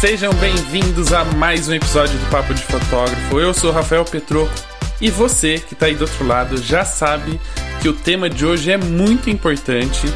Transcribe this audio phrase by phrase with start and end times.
[0.00, 3.38] Sejam bem-vindos a mais um episódio do Papo de Fotógrafo.
[3.38, 4.50] Eu sou Rafael Petroco
[4.98, 7.38] e você que está aí do outro lado já sabe
[7.82, 10.06] que o tema de hoje é muito importante.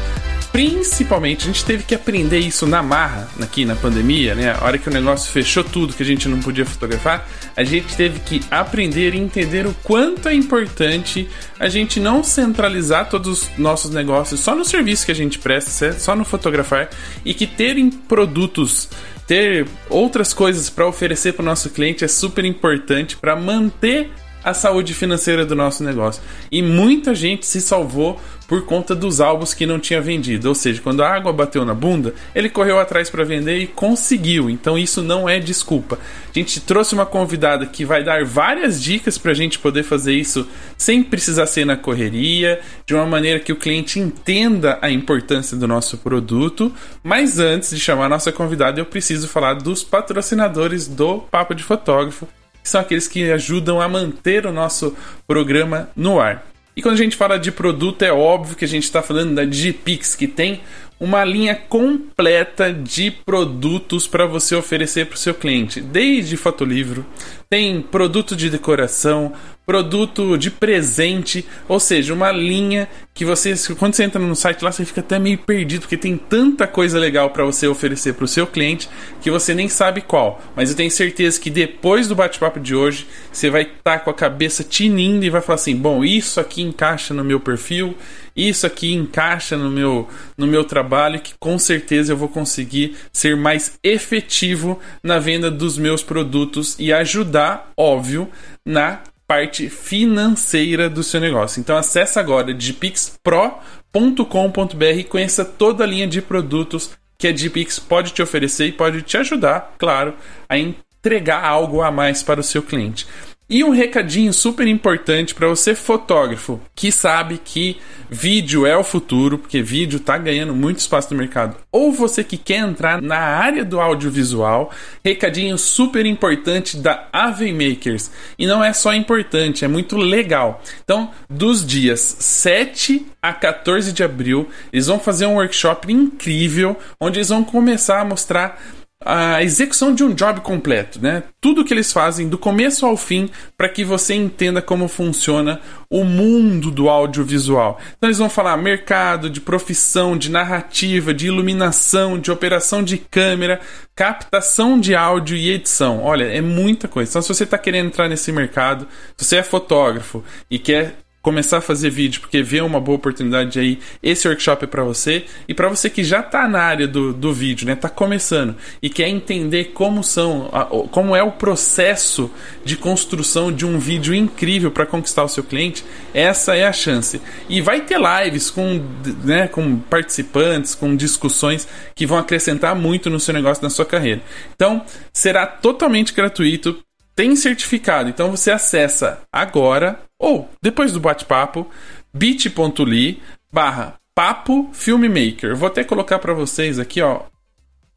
[0.51, 4.57] Principalmente, a gente teve que aprender isso na marra aqui na pandemia, né?
[4.59, 7.95] A hora que o negócio fechou tudo, que a gente não podia fotografar, a gente
[7.95, 11.29] teve que aprender e entender o quanto é importante
[11.59, 15.93] a gente não centralizar todos os nossos negócios só no serviço que a gente presta,
[15.99, 16.89] só no fotografar,
[17.23, 18.89] e que terem produtos
[19.27, 24.11] ter outras coisas para oferecer para o nosso cliente é super importante para manter
[24.45, 26.21] a saúde financeira do nosso negócio.
[26.51, 30.47] E muita gente se salvou por conta dos álbuns que não tinha vendido.
[30.47, 34.47] Ou seja, quando a água bateu na bunda, ele correu atrás para vender e conseguiu.
[34.47, 35.97] Então isso não é desculpa.
[36.29, 40.13] A gente trouxe uma convidada que vai dar várias dicas para a gente poder fazer
[40.13, 45.57] isso sem precisar ser na correria, de uma maneira que o cliente entenda a importância
[45.57, 46.71] do nosso produto.
[47.03, 51.63] Mas antes de chamar a nossa convidada, eu preciso falar dos patrocinadores do Papo de
[51.63, 52.27] Fotógrafo
[52.65, 56.43] que são aqueles que ajudam a manter o nosso programa no ar.
[56.75, 59.45] E quando a gente fala de produto, é óbvio que a gente está falando da
[59.45, 60.61] Digipix, que tem
[60.99, 67.05] uma linha completa de produtos para você oferecer para o seu cliente, desde fotolivro,
[67.47, 69.31] tem produto de decoração,
[69.65, 74.71] produto de presente, ou seja, uma linha que você, quando você entra no site lá,
[74.71, 78.27] você fica até meio perdido, porque tem tanta coisa legal para você oferecer para o
[78.27, 78.89] seu cliente
[79.21, 80.41] que você nem sabe qual.
[80.55, 84.09] Mas eu tenho certeza que depois do bate-papo de hoje, você vai estar tá com
[84.09, 87.95] a cabeça tinindo e vai falar assim: bom, isso aqui encaixa no meu perfil,
[88.35, 93.37] isso aqui encaixa no meu, no meu trabalho, que com certeza eu vou conseguir ser
[93.37, 98.29] mais efetivo na venda dos meus produtos e ajudar, óbvio,
[98.65, 101.59] na parte financeira do seu negócio.
[101.59, 108.11] Então acesse agora digipixpro.com.br e conheça toda a linha de produtos que a Digipix pode
[108.11, 110.15] te oferecer e pode te ajudar, claro,
[110.49, 113.07] a entregar algo a mais para o seu cliente.
[113.47, 117.77] E um recadinho super importante para você fotógrafo que sabe que
[118.09, 122.37] vídeo é o futuro, porque vídeo está ganhando muito espaço no mercado, ou você que
[122.37, 124.71] quer entrar na área do audiovisual,
[125.03, 128.09] recadinho super importante da AV Makers.
[128.37, 130.63] E não é só importante, é muito legal.
[130.83, 137.19] Então, dos dias 7 a 14 de abril, eles vão fazer um workshop incrível onde
[137.19, 138.59] eles vão começar a mostrar
[139.03, 141.23] a execução de um job completo, né?
[141.41, 146.03] Tudo que eles fazem do começo ao fim para que você entenda como funciona o
[146.03, 147.79] mundo do audiovisual.
[147.97, 153.59] Então eles vão falar mercado, de profissão, de narrativa, de iluminação, de operação de câmera,
[153.95, 156.01] captação de áudio e edição.
[156.01, 157.11] Olha, é muita coisa.
[157.11, 158.87] Então se você está querendo entrar nesse mercado,
[159.17, 163.59] se você é fotógrafo e quer começar a fazer vídeo porque vê uma boa oportunidade
[163.59, 165.25] aí, esse workshop é para você.
[165.47, 168.91] E para você que já está na área do, do vídeo, né, tá começando e
[168.91, 170.51] quer entender como são,
[170.91, 172.29] como é o processo
[172.63, 175.83] de construção de um vídeo incrível para conquistar o seu cliente,
[176.13, 177.19] essa é a chance.
[177.49, 178.85] E vai ter lives com,
[179.23, 184.21] né, com participantes, com discussões que vão acrescentar muito no seu negócio, na sua carreira.
[184.53, 186.85] Então, será totalmente gratuito
[187.15, 188.09] tem certificado.
[188.09, 191.69] Então você acessa agora ou depois do bate-papo
[192.11, 193.21] bit.ly
[193.53, 195.55] barra papo filmmaker.
[195.55, 197.21] Vou até colocar para vocês aqui, ó,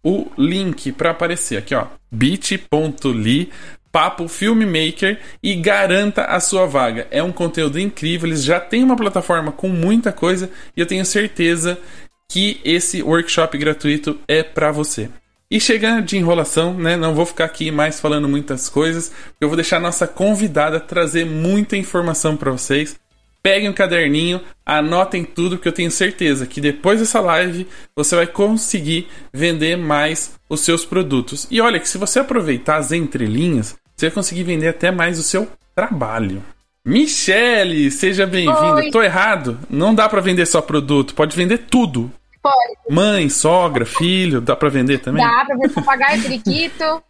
[0.04, 3.50] o link para aparecer aqui, ó, bit.ly
[3.90, 7.08] Papo Filmmaker e garanta a sua vaga.
[7.10, 11.06] É um conteúdo incrível, eles já têm uma plataforma com muita coisa e eu tenho
[11.06, 11.78] certeza
[12.30, 15.08] que esse workshop gratuito é para você.
[15.50, 16.94] E chegando de enrolação, né?
[16.94, 19.10] Não vou ficar aqui mais falando muitas coisas,
[19.40, 23.00] eu vou deixar a nossa convidada trazer muita informação para vocês.
[23.42, 27.66] Peguem um caderninho, anotem tudo, que eu tenho certeza que depois dessa live
[27.96, 31.46] você vai conseguir vender mais os seus produtos.
[31.50, 35.22] E olha que se você aproveitar as entrelinhas, você vai conseguir vender até mais o
[35.22, 36.44] seu trabalho.
[36.84, 38.90] Michele, seja bem-vinda.
[38.90, 39.58] Tô errado?
[39.70, 42.12] Não dá para vender só produto, pode vender tudo.
[42.50, 42.94] Pode.
[42.94, 45.24] Mãe, sogra, filho, dá para vender também?
[45.24, 47.02] Dá para vender papagaio, periquito.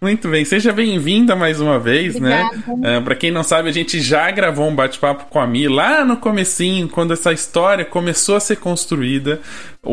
[0.00, 2.44] Muito bem, seja bem-vinda mais uma vez, né?
[2.44, 2.76] Obrigada.
[2.78, 2.98] né?
[2.98, 6.04] Uh, para quem não sabe, a gente já gravou um bate-papo com a Mi lá
[6.04, 9.40] no comecinho, quando essa história começou a ser construída.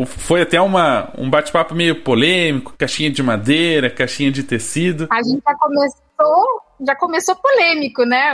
[0.06, 5.08] Foi até uma, um bate-papo meio polêmico, caixinha de madeira, caixinha de tecido.
[5.10, 8.32] A gente já começou, já começou polêmico, né?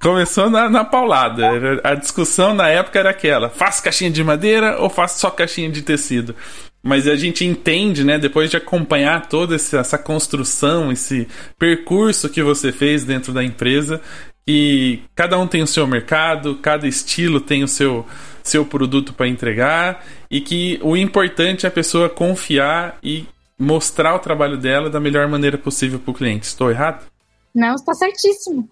[0.00, 1.80] Começou na, na paulada.
[1.82, 5.82] A discussão na época era aquela: faz caixinha de madeira ou faz só caixinha de
[5.82, 6.34] tecido?
[6.82, 11.26] Mas a gente entende, né, depois de acompanhar toda essa construção, esse
[11.58, 14.02] percurso que você fez dentro da empresa,
[14.46, 18.06] que cada um tem o seu mercado, cada estilo tem o seu,
[18.42, 23.26] seu produto para entregar e que o importante é a pessoa confiar e
[23.58, 26.46] mostrar o trabalho dela da melhor maneira possível para o cliente.
[26.46, 27.06] Estou errado?
[27.54, 28.68] Não, está certíssimo.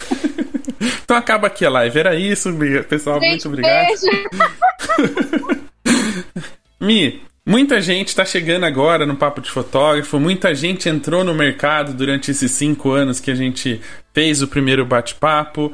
[1.04, 1.98] então acaba aqui a live.
[1.98, 2.50] Era isso,
[2.88, 3.20] pessoal.
[3.20, 3.94] Gente, muito obrigado.
[6.80, 10.20] Mi, muita gente está chegando agora no Papo de Fotógrafo.
[10.20, 13.80] Muita gente entrou no mercado durante esses cinco anos que a gente
[14.12, 15.72] fez o primeiro bate-papo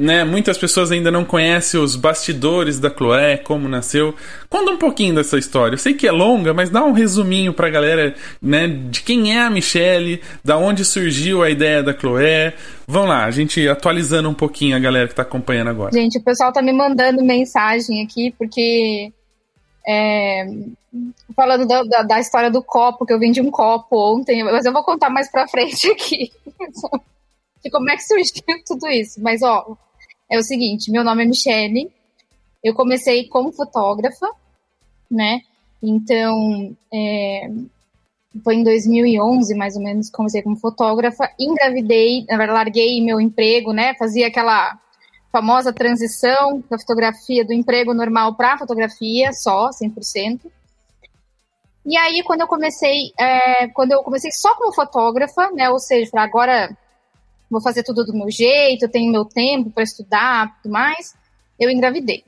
[0.00, 4.14] né, muitas pessoas ainda não conhecem os bastidores da Chloé, como nasceu.
[4.48, 5.74] Conta um pouquinho dessa história.
[5.74, 9.40] Eu sei que é longa, mas dá um resuminho pra galera, né, de quem é
[9.40, 12.54] a Michelle, da onde surgiu a ideia da Chloé.
[12.88, 15.92] Vamos lá, a gente atualizando um pouquinho a galera que tá acompanhando agora.
[15.92, 19.12] Gente, o pessoal tá me mandando mensagem aqui, porque
[19.86, 20.46] é,
[21.36, 24.72] falando da, da, da, história do copo, que eu vendi um copo ontem, mas eu
[24.72, 26.32] vou contar mais pra frente aqui.
[27.62, 29.20] de como é que surgiu tudo isso.
[29.22, 29.76] Mas, ó,
[30.30, 31.90] é o seguinte: meu nome é Michele,
[32.62, 34.30] eu comecei como fotógrafa,
[35.10, 35.40] né?
[35.82, 37.50] Então, é,
[38.44, 43.94] foi em 2011, mais ou menos, comecei como fotógrafa, engravidei, larguei meu emprego, né?
[43.98, 44.78] Fazia aquela
[45.32, 50.40] famosa transição da fotografia do emprego normal para fotografia só, 100%.
[51.86, 55.70] E aí, quando eu comecei, é, quando eu comecei só como fotógrafa, né?
[55.70, 56.76] Ou seja, agora
[57.50, 61.14] vou fazer tudo do meu jeito, eu tenho meu tempo para estudar, tudo mais,
[61.58, 62.24] eu engravidei.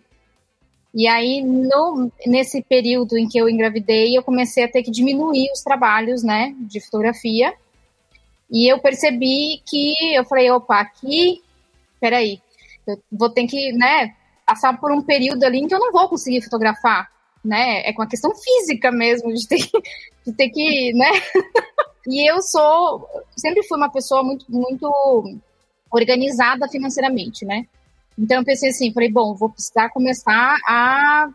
[0.94, 5.50] E aí, no, nesse período em que eu engravidei, eu comecei a ter que diminuir
[5.52, 7.54] os trabalhos, né, de fotografia.
[8.50, 11.40] E eu percebi que, eu falei, opa, aqui,
[11.98, 12.40] peraí,
[12.86, 14.14] eu vou ter que, né,
[14.44, 17.10] passar por um período ali em que eu não vou conseguir fotografar,
[17.42, 19.66] né, é com a questão física mesmo, de ter,
[20.26, 21.10] de ter que, né,
[22.06, 24.92] E eu sou, sempre fui uma pessoa muito, muito
[25.90, 27.66] organizada financeiramente, né?
[28.18, 31.28] Então eu pensei assim, falei, bom, vou precisar começar a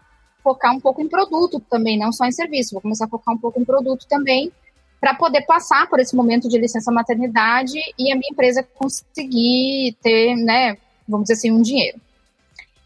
[0.43, 3.37] focar um pouco em produto também, não só em serviço, vou começar a focar um
[3.37, 4.51] pouco em produto também,
[4.99, 10.35] para poder passar por esse momento de licença maternidade e a minha empresa conseguir ter,
[10.35, 10.77] né,
[11.07, 11.99] vamos dizer assim, um dinheiro.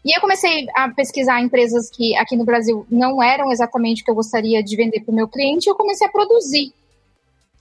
[0.04, 4.10] E eu comecei a pesquisar empresas que aqui no Brasil não eram exatamente o que
[4.10, 6.72] eu gostaria de vender para o meu cliente, e eu comecei a produzir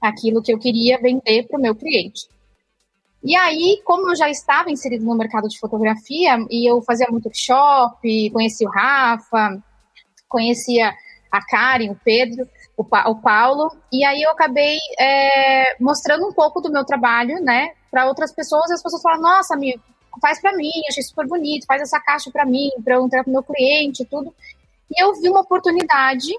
[0.02, 2.28] aquilo que eu queria vender para o meu cliente.
[3.24, 7.26] E aí, como eu já estava inserido no mercado de fotografia, e eu fazia muito
[7.26, 9.62] workshop, conhecia o Rafa,
[10.28, 10.92] conhecia
[11.32, 16.34] a Karen, o Pedro, o, pa o Paulo, e aí eu acabei é, mostrando um
[16.34, 19.82] pouco do meu trabalho, né, para outras pessoas, e as pessoas falam, nossa, amigo,
[20.20, 23.30] faz para mim, achei super bonito, faz essa caixa para mim, para eu entrar o
[23.30, 24.34] meu cliente, tudo.
[24.90, 26.34] E eu vi uma oportunidade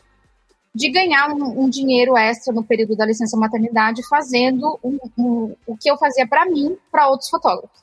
[0.75, 5.77] de ganhar um, um, dinheiro extra no período da licença maternidade fazendo um, um, o
[5.77, 7.83] que eu fazia para mim, para outros fotógrafos.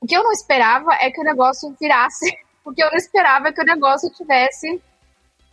[0.00, 2.30] O que eu não esperava é que o negócio virasse,
[2.62, 4.80] porque eu não esperava que o negócio tivesse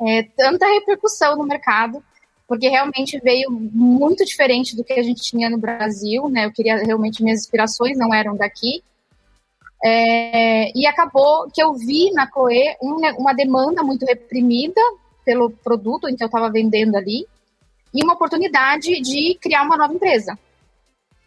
[0.02, 2.04] é, tanta repercussão no mercado,
[2.48, 6.46] porque realmente veio muito diferente do que a gente tinha no Brasil, né?
[6.46, 8.84] Eu queria realmente minhas inspirações não eram daqui.
[9.86, 12.76] É, e acabou que eu vi na Chloe
[13.18, 14.82] uma demanda muito reprimida
[15.26, 17.28] pelo produto em que eu estava vendendo ali
[17.94, 20.38] e uma oportunidade de criar uma nova empresa,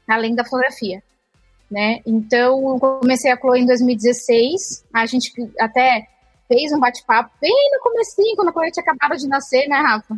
[0.09, 1.03] além da fotografia.
[1.71, 2.01] Né?
[2.07, 6.07] Então, comecei a Chloe em 2016, a gente até
[6.47, 10.17] fez um bate-papo bem no comecinho, quando a Chloe tinha acabado de nascer, né, Rafa?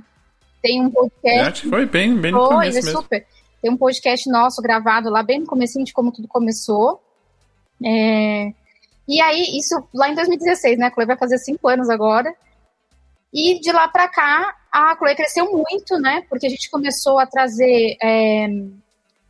[0.61, 1.67] Tem um podcast...
[1.67, 3.03] É, foi bem, bem no foi, começo mesmo.
[3.03, 3.27] super.
[3.63, 7.01] Tem um podcast nosso gravado lá bem no comecinho de como tudo começou.
[7.83, 8.53] É...
[9.07, 10.87] E aí, isso lá em 2016, né?
[10.87, 12.35] A Chloe vai fazer cinco anos agora.
[13.35, 16.25] E de lá para cá, a Chloe cresceu muito, né?
[16.31, 18.47] Porque a gente começou a trazer é,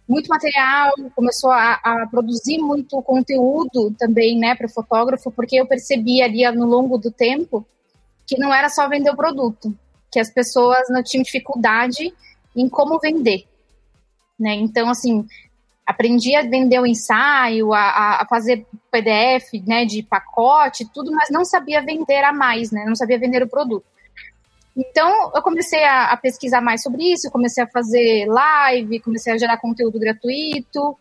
[0.06, 5.66] muito material, começou a, a, produzir muito conteúdo também, né, para o fotógrafo, porque eu
[5.66, 7.66] percebi ali no longo do tempo
[8.26, 9.74] que não era só vender o produto,
[10.12, 12.12] que as pessoas não tinham dificuldade
[12.54, 13.44] em como vender,
[14.38, 14.54] né?
[14.54, 15.26] Então, assim,
[15.86, 21.44] aprendi a vender o ensaio, a, a, fazer PDF, né, de pacote, tudo, mas não
[21.44, 22.84] sabia vender a mais, né?
[22.86, 23.93] Não sabia vender o produto.
[24.76, 29.38] Então, eu comecei a, a, pesquisar mais sobre isso, comecei a fazer live, comecei a
[29.38, 30.98] gerar conteúdo gratuito.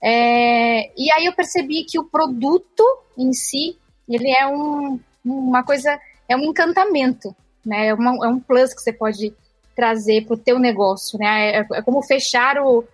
[0.00, 2.84] É, e aí eu percebi que o produto
[3.16, 3.76] em si,
[4.08, 5.98] ele é um, uma coisa,
[6.28, 7.34] é um encantamento,
[7.66, 7.88] né?
[7.88, 9.34] É, uma, é um plus que você pode
[9.74, 11.56] trazer para o teu negócio, né?
[11.56, 12.84] É, é, como fechar o,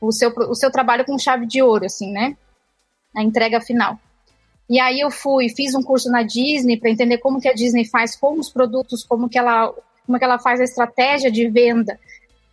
[0.00, 2.36] o, seu, o seu trabalho com chave de ouro, assim, né?
[3.14, 3.98] A entrega final.
[4.68, 7.84] E aí eu fui, fiz um curso na Disney para entender como que a Disney
[7.84, 9.72] faz com os produtos, como que ela,
[10.06, 11.98] como que ela faz a estratégia de venda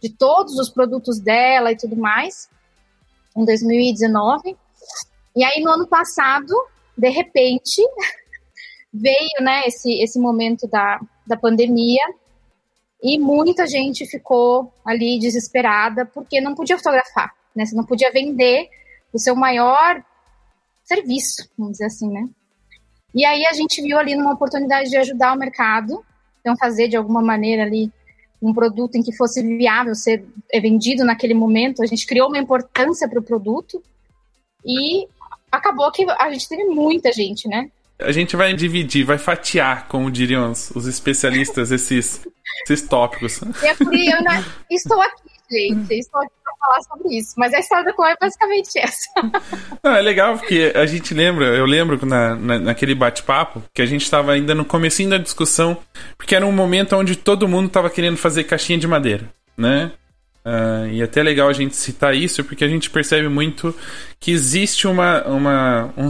[0.01, 2.49] de todos os produtos dela e tudo mais,
[3.37, 4.57] em 2019.
[5.35, 6.53] E aí no ano passado,
[6.97, 7.81] de repente,
[8.91, 12.03] veio, né, esse, esse momento da, da pandemia
[13.01, 17.65] E muita gente ficou ali desesperada porque não podia fotografar, né?
[17.65, 18.69] Você não podia vender
[19.13, 20.03] o seu maior
[20.91, 22.27] serviço, vamos dizer assim, né?
[23.13, 26.03] E aí a gente viu ali uma oportunidade de ajudar o mercado,
[26.39, 27.91] então fazer de alguma maneira ali
[28.41, 30.25] um produto em que fosse viável ser
[30.61, 31.83] vendido naquele momento.
[31.83, 33.81] A gente criou uma importância para o produto
[34.65, 35.07] e
[35.51, 37.69] acabou que a gente teve muita gente, né?
[37.99, 42.25] A gente vai dividir, vai fatiar, como diriam os, os especialistas, esses,
[42.63, 43.41] esses tópicos.
[43.61, 45.93] E é por isso eu ainda estou aqui, gente.
[45.93, 47.33] Estou aqui para falar sobre isso.
[47.37, 49.09] Mas a história da Chloe é basicamente essa.
[49.83, 53.85] Não, é legal porque a gente lembra, eu lembro na, na naquele bate-papo, que a
[53.85, 55.77] gente estava ainda no comecinho da discussão,
[56.17, 59.91] porque era um momento onde todo mundo estava querendo fazer caixinha de madeira, né?
[60.43, 63.75] Uh, e é até legal a gente citar isso, porque a gente percebe muito
[64.19, 66.09] que existe uma, uma, um,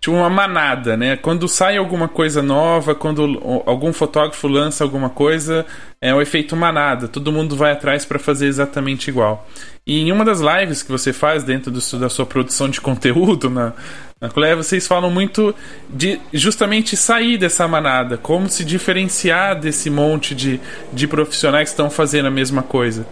[0.00, 1.16] tipo uma manada, né?
[1.16, 5.66] Quando sai alguma coisa nova, quando algum fotógrafo lança alguma coisa,
[6.00, 7.08] é o efeito manada.
[7.08, 9.46] Todo mundo vai atrás para fazer exatamente igual.
[9.86, 13.50] E em uma das lives que você faz dentro do, da sua produção de conteúdo
[13.50, 13.72] na,
[14.20, 15.54] na Colé, vocês falam muito
[15.88, 20.60] de justamente sair dessa manada, como se diferenciar desse monte de,
[20.92, 23.06] de profissionais que estão fazendo a mesma coisa.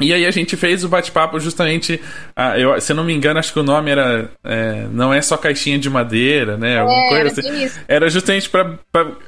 [0.00, 2.00] E aí a gente fez o bate-papo justamente,
[2.34, 5.20] ah, eu, se eu não me engano, acho que o nome era é, não é
[5.22, 6.78] só caixinha de madeira, né?
[6.78, 7.80] Alguma é, coisa era, assim.
[7.86, 8.76] era justamente para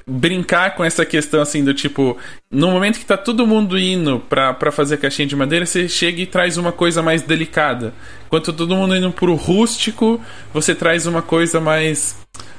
[0.07, 2.17] brincar com essa questão assim do tipo,
[2.51, 6.27] no momento que tá todo mundo indo para fazer caixinha de madeira, você chega e
[6.27, 7.93] traz uma coisa mais delicada.
[8.27, 10.21] Enquanto todo mundo indo pro rústico,
[10.53, 12.17] você traz uma coisa mais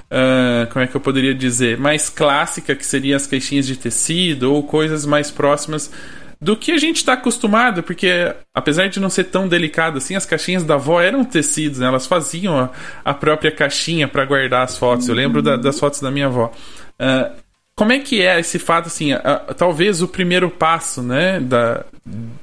[0.10, 4.54] Uh, como é que eu poderia dizer, mais clássica, que seriam as caixinhas de tecido
[4.54, 5.92] ou coisas mais próximas
[6.40, 10.26] do que a gente está acostumado, porque apesar de não ser tão delicado assim, as
[10.26, 11.88] caixinhas da avó eram tecidos, né?
[11.88, 12.70] elas faziam a,
[13.04, 15.08] a própria caixinha para guardar as fotos.
[15.10, 16.52] Eu lembro da, das fotos da minha avó.
[17.00, 19.12] Uh, como é que é esse fato, assim,
[19.56, 21.86] talvez o primeiro passo, né, da,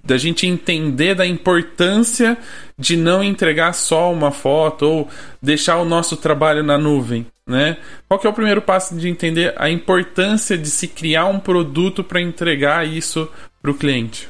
[0.04, 2.38] da gente entender da importância
[2.78, 5.08] de não entregar só uma foto ou
[5.42, 7.78] deixar o nosso trabalho na nuvem, né?
[8.06, 12.04] Qual que é o primeiro passo de entender a importância de se criar um produto
[12.04, 13.28] para entregar isso
[13.64, 14.28] para o cliente?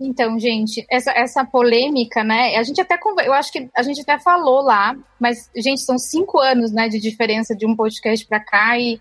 [0.00, 2.56] Então, gente, essa, essa polêmica, né?
[2.56, 6.40] A gente até eu acho que a gente até falou lá, mas gente, são cinco
[6.40, 9.00] anos, né, de diferença de um podcast para cá e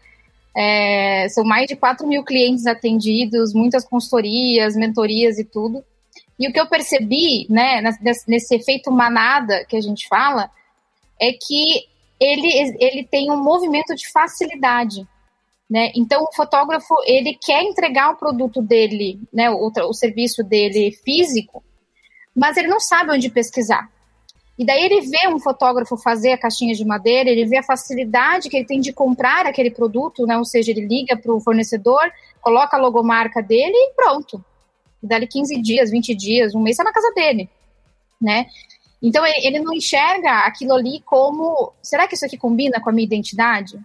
[0.55, 5.83] é, são mais de 4 mil clientes atendidos, muitas consultorias, mentorias e tudo.
[6.37, 10.51] E o que eu percebi, né, nesse, nesse efeito manada que a gente fala,
[11.19, 11.87] é que
[12.19, 15.07] ele, ele tem um movimento de facilidade.
[15.71, 15.89] Né?
[15.95, 21.63] Então, o fotógrafo ele quer entregar o produto dele, né, o, o serviço dele físico,
[22.35, 23.89] mas ele não sabe onde pesquisar.
[24.59, 28.49] E daí ele vê um fotógrafo fazer a caixinha de madeira, ele vê a facilidade
[28.49, 30.37] que ele tem de comprar aquele produto, né?
[30.37, 32.11] Ou seja, ele liga para o fornecedor,
[32.41, 34.43] coloca a logomarca dele e pronto.
[35.01, 37.49] E dali 15 dias, 20 dias, um mês está na casa dele,
[38.21, 38.45] né?
[39.01, 43.05] Então ele não enxerga aquilo ali como, será que isso aqui combina com a minha
[43.05, 43.79] identidade?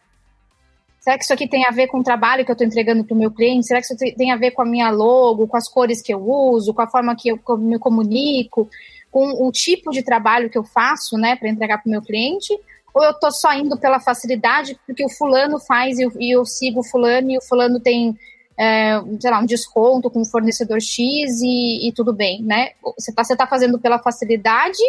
[1.07, 3.15] Será que isso aqui tem a ver com o trabalho que eu estou entregando para
[3.15, 3.69] o meu cliente?
[3.69, 6.21] Será que isso tem a ver com a minha logo, com as cores que eu
[6.21, 8.69] uso, com a forma que eu me comunico,
[9.09, 12.53] com o tipo de trabalho que eu faço, né, para entregar para o meu cliente?
[12.93, 16.45] Ou eu estou só indo pela facilidade porque o fulano faz e eu, e eu
[16.45, 18.19] sigo o fulano e o fulano tem,
[18.59, 22.71] é, sei lá, um desconto com o fornecedor X e, e tudo bem, né?
[22.99, 24.83] Você está tá fazendo pela facilidade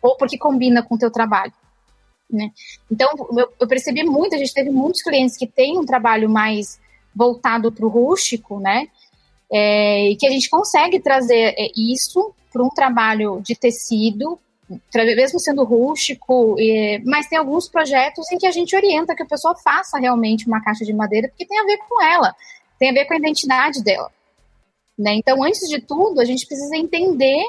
[0.00, 1.52] ou porque combina com o teu trabalho?
[2.30, 2.50] Né?
[2.90, 6.78] Então, eu, eu, percebi muito, a gente teve muitos clientes que têm um trabalho mais
[7.14, 8.86] voltado para o rústico, né?
[9.50, 14.38] É, e que a gente consegue trazer é, isso para um trabalho de tecido,
[14.94, 19.26] mesmo sendo rústico, é, mas tem alguns projetos em que a gente orienta que a
[19.26, 22.34] pessoa faça realmente uma caixa de madeira, porque tem a ver com ela,
[22.78, 24.10] tem a ver com a identidade dela.
[24.98, 25.14] Né?
[25.14, 27.42] Então, antes de tudo, a gente precisa entender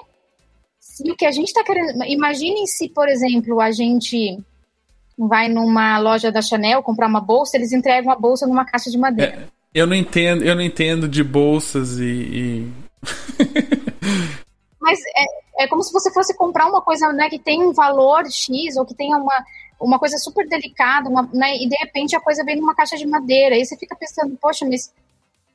[0.80, 2.04] se o que a gente está querendo.
[2.06, 4.40] Imaginem se, por exemplo, a gente
[5.28, 8.98] vai numa loja da Chanel comprar uma bolsa, eles entregam a bolsa numa caixa de
[8.98, 9.34] madeira.
[9.34, 12.06] É, eu não entendo, eu não entendo de bolsas e.
[12.06, 12.74] e...
[14.80, 18.26] Mas é, é como se você fosse comprar uma coisa né, que tem um valor
[18.32, 19.46] X ou que tenha uma,
[19.80, 23.06] uma coisa super delicada, uma, né, e de repente a coisa vem numa caixa de
[23.06, 23.56] madeira.
[23.56, 24.92] Aí você fica pensando, poxa, mas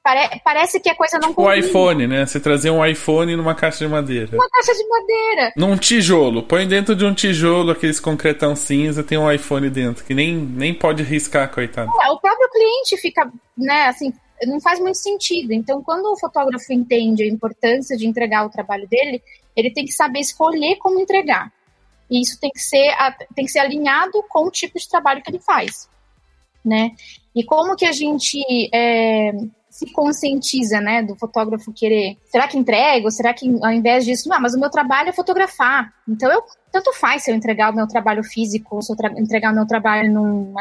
[0.04, 1.54] Pare parece que a coisa não combina.
[1.54, 2.26] O iPhone, né?
[2.26, 4.36] Você trazer um iPhone numa caixa de madeira.
[4.36, 5.52] Uma caixa de madeira.
[5.56, 6.42] Num tijolo.
[6.42, 10.74] Põe dentro de um tijolo aqueles concretão cinza, tem um iPhone dentro, que nem, nem
[10.74, 11.90] pode riscar, coitado.
[12.02, 14.12] É, o próprio cliente fica, né, assim,
[14.46, 15.54] não faz muito sentido.
[15.54, 19.22] Então, quando o fotógrafo entende a importância de entregar o trabalho dele,
[19.56, 21.50] ele tem que saber escolher como entregar.
[22.10, 22.94] E isso tem que ser,
[23.34, 25.88] tem que ser alinhado com o tipo de trabalho que ele faz,
[26.62, 26.90] né?
[27.34, 28.38] E como que a gente
[28.70, 29.32] é,
[29.84, 33.10] se conscientiza, né, do fotógrafo querer, será que entrego?
[33.10, 35.92] Será que ao invés disso, não, mas o meu trabalho é fotografar.
[36.08, 39.52] Então eu tanto faz se eu entregar o meu trabalho físico ou se eu entregar
[39.52, 40.54] o meu trabalho num,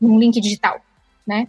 [0.00, 0.80] num link digital,
[1.26, 1.46] né?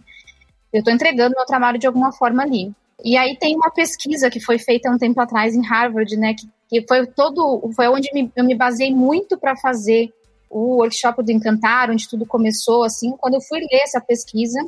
[0.72, 2.72] Eu estou entregando meu trabalho de alguma forma ali.
[3.04, 6.48] E aí tem uma pesquisa que foi feita um tempo atrás em Harvard, né, que,
[6.68, 10.12] que foi todo, foi onde me, eu me baseei muito para fazer
[10.48, 14.58] o workshop do Encantar, onde tudo começou, assim, quando eu fui ler essa pesquisa,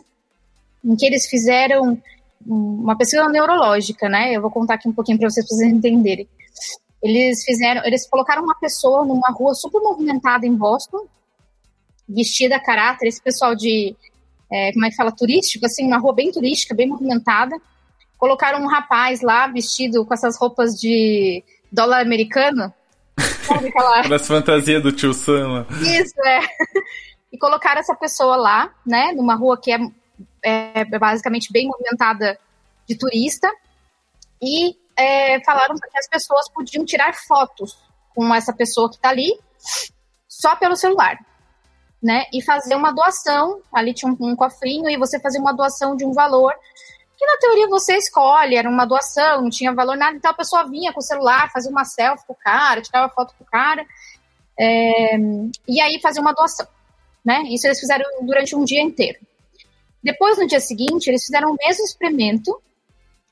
[0.85, 2.01] em que eles fizeram
[2.47, 4.33] uma pesquisa neurológica, né?
[4.33, 6.29] Eu vou contar aqui um pouquinho para vocês, pra vocês entenderem.
[7.03, 11.07] Eles fizeram, eles colocaram uma pessoa numa rua super movimentada em Boston,
[12.09, 13.95] vestida a caráter, esse pessoal de,
[14.51, 17.55] é, como é que fala, turístico, assim, uma rua bem turística, bem movimentada.
[18.17, 22.73] Colocaram um rapaz lá vestido com essas roupas de dólar americano.
[23.45, 24.03] Sabe aquela...
[24.09, 25.67] Das fantasias do tio Sam.
[25.83, 26.41] Isso, é.
[27.31, 29.79] E colocaram essa pessoa lá, né, numa rua que é
[30.43, 32.39] é, basicamente bem movimentada
[32.87, 33.51] de turista,
[34.41, 37.79] e é, falaram que as pessoas podiam tirar fotos
[38.15, 39.39] com essa pessoa que está ali
[40.29, 41.19] só pelo celular,
[42.03, 42.27] né?
[42.33, 43.61] E fazer uma doação.
[43.73, 46.55] Ali tinha um, um cofrinho e você fazia uma doação de um valor
[47.19, 50.69] que na teoria você escolhe, era uma doação, não tinha valor nada, então a pessoa
[50.69, 53.85] vinha com o celular, fazia uma selfie com o cara, tirava foto com o cara,
[54.57, 55.17] é,
[55.67, 56.67] e aí fazia uma doação,
[57.25, 57.43] né?
[57.49, 59.19] Isso eles fizeram durante um dia inteiro.
[60.03, 62.61] Depois, no dia seguinte, eles fizeram o mesmo experimento,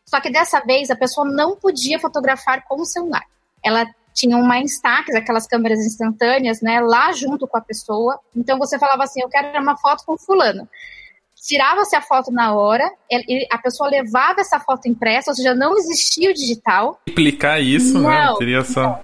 [0.05, 3.25] só que dessa vez a pessoa não podia fotografar com o celular.
[3.65, 8.19] Ela tinha uma Instax, aquelas câmeras instantâneas, né, lá junto com a pessoa.
[8.35, 10.69] Então você falava assim: eu quero uma foto com fulano.
[11.47, 12.91] Tirava-se a foto na hora,
[13.51, 17.01] a pessoa levava essa foto impressa, ou seja, não existia o digital.
[17.07, 18.25] Explicar isso, né?
[18.25, 18.39] não, né?
[18.39, 18.83] Teria só.
[18.83, 19.01] Não.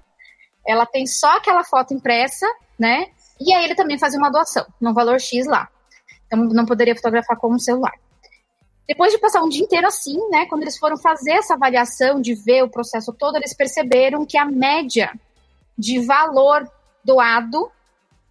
[0.67, 2.47] Ela tem só aquela foto impressa,
[2.79, 3.07] né?
[3.41, 5.69] E aí ele também fazia uma doação, no valor X lá.
[6.33, 7.93] Então não poderia fotografar com o celular.
[8.89, 12.35] Depois de passar um dia inteiro assim, né, quando eles foram fazer essa avaliação de
[12.35, 15.13] ver o processo todo, eles perceberam que a média
[15.77, 16.67] de valor
[17.05, 17.71] doado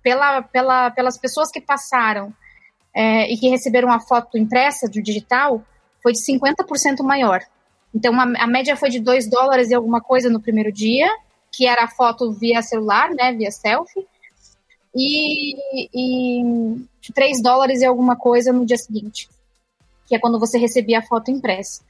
[0.02, 2.34] pela, pela, pelas pessoas que passaram
[2.94, 5.64] é, e que receberam a foto impressa do digital
[6.02, 7.42] foi de 50% maior.
[7.94, 11.08] Então, a, a média foi de 2 dólares e alguma coisa no primeiro dia,
[11.52, 14.08] que era a foto via celular, né, via selfie,
[14.95, 15.56] e,
[15.93, 19.30] e 3 dólares e alguma coisa no dia seguinte,
[20.08, 21.84] que é quando você recebia a foto impressa.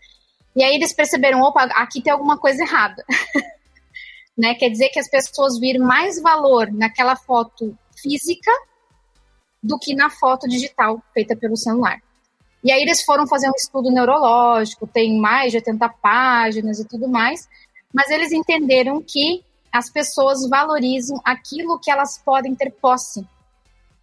[0.56, 3.04] E aí eles perceberam, opa, aqui tem alguma coisa errada.
[4.38, 4.56] né?
[4.56, 8.52] Quer dizer que as pessoas viram mais valor naquela foto física
[9.62, 12.02] do que na foto digital feita pelo celular.
[12.64, 17.08] E aí eles foram fazer um estudo neurológico, tem mais de 80 páginas e tudo
[17.08, 17.48] mais,
[17.94, 23.26] mas eles entenderam que as pessoas valorizam aquilo que elas podem ter posse,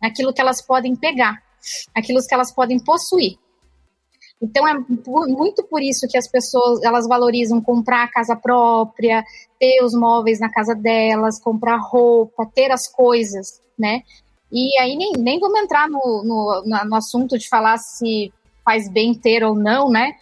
[0.02, 1.42] aquilo que elas podem pegar,
[1.94, 3.38] aquilo que elas podem possuir.
[4.40, 4.74] Então é
[5.09, 9.24] muito por isso que as pessoas elas valorizam comprar a casa própria,
[9.59, 14.02] ter os móveis na casa delas, comprar roupa, ter as coisas, né?
[14.50, 18.33] E aí nem, nem vamos entrar no, no, no assunto de falar se
[18.64, 20.12] faz bem ter ou não, né?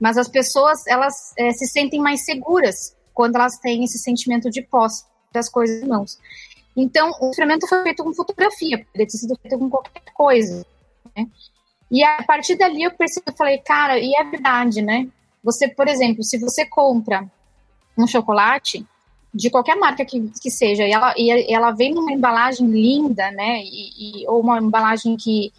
[0.00, 4.60] Mas as pessoas elas é, se sentem mais seguras quando elas têm esse sentimento de
[4.60, 6.18] posse das coisas em mãos.
[6.76, 10.66] Então, o experimento foi feito com fotografia, poderia ter sido feito com qualquer coisa,
[11.16, 11.26] né?
[11.90, 15.08] E a partir dali eu percebi, eu falei, cara, e é verdade, né?
[15.42, 17.30] Você, por exemplo, se você compra
[17.96, 18.84] um chocolate,
[19.34, 23.60] de qualquer marca que, que seja, e ela, e ela vem numa embalagem linda, né?
[23.64, 25.52] E, e ou uma embalagem que,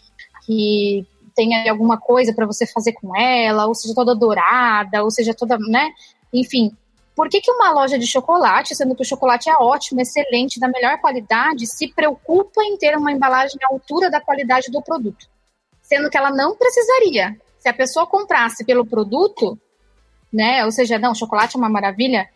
[0.46, 5.34] que tenha alguma coisa para você fazer com ela, ou seja toda dourada, ou seja
[5.34, 5.92] toda, né?
[6.32, 6.72] Enfim,
[7.16, 10.68] por que, que uma loja de chocolate, sendo que o chocolate é ótimo, excelente, da
[10.68, 15.28] melhor qualidade, se preocupa em ter uma embalagem à altura da qualidade do produto?
[15.82, 17.40] Sendo que ela não precisaria.
[17.58, 19.58] Se a pessoa comprasse pelo produto,
[20.32, 22.30] né, ou seja, não, chocolate é uma maravilha,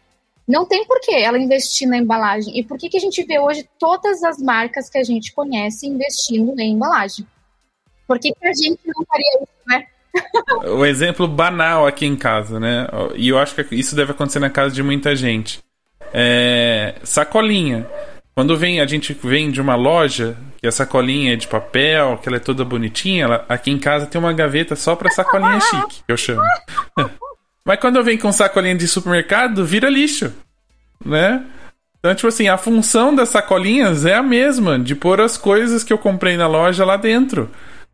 [0.48, 2.58] não tem por que ela investir na embalagem.
[2.58, 5.86] E por que, que a gente vê hoje todas as marcas que a gente conhece
[5.88, 7.28] investindo em embalagem?
[8.08, 9.88] Por que, que a gente não faria isso, né?
[10.66, 12.88] O exemplo banal aqui em casa, né?
[13.16, 15.60] E eu acho que isso deve acontecer na casa de muita gente.
[16.14, 17.88] É, sacolinha.
[18.34, 22.30] Quando vem, a gente vem de uma loja, que a sacolinha é de papel, que
[22.30, 26.04] ela é toda bonitinha, ela, aqui em casa tem uma gaveta só pra sacolinha chique,
[26.06, 26.42] que eu chamo.
[27.66, 30.34] Mas quando eu venho com sacolinha de supermercado, vira lixo,
[31.06, 31.46] né?
[32.00, 35.92] Então, tipo assim, a função das sacolinhas é a mesma, de pôr as coisas que
[35.92, 37.50] eu comprei na loja lá dentro.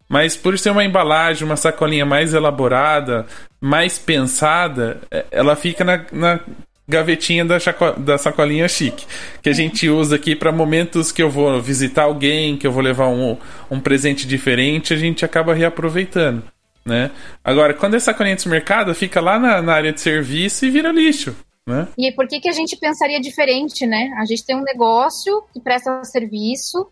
[0.08, 3.26] Mas por ser uma embalagem, uma sacolinha mais elaborada,
[3.60, 6.39] mais pensada, é, ela fica na, na
[6.88, 7.58] gavetinha da,
[7.98, 9.06] da sacolinha chique,
[9.41, 12.84] que a gente usa aqui para momentos que eu vou visitar alguém, que eu vou
[12.84, 13.38] levar um,
[13.70, 16.44] um presente diferente, a gente acaba reaproveitando.
[16.86, 17.10] né?
[17.44, 20.91] Agora, quando é sacolinha de mercado, fica lá na, na, área de serviço e vira
[20.91, 21.36] lixo.
[21.68, 21.88] Né?
[21.98, 24.12] E por que, que a gente pensaria diferente, né?
[24.20, 26.88] A gente tem um negócio que presta serviço,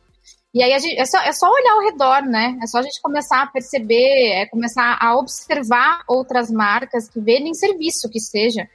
[0.53, 2.57] e aí gente, é, só, é só olhar ao redor, né?
[2.61, 7.55] É só a gente começar a perceber, é começar a observar outras marcas que vendem
[7.55, 8.69] serviço, que seja,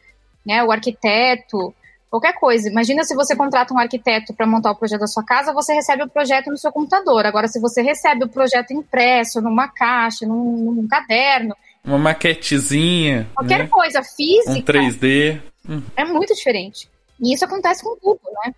[0.45, 0.65] né?
[0.65, 1.73] O arquiteto,
[2.11, 2.69] qualquer coisa.
[2.69, 6.03] Imagina se você contrata um arquiteto para montar o projeto da sua casa, você recebe
[6.03, 7.25] o projeto no seu computador.
[7.25, 11.55] Agora, se você recebe o projeto impresso, numa caixa, num, num caderno.
[11.85, 13.29] Uma maquetezinha.
[13.35, 13.69] Qualquer né?
[13.69, 14.51] coisa física.
[14.51, 15.41] Um 3D.
[15.97, 16.89] É muito diferente.
[17.21, 18.53] E isso acontece com tudo, né?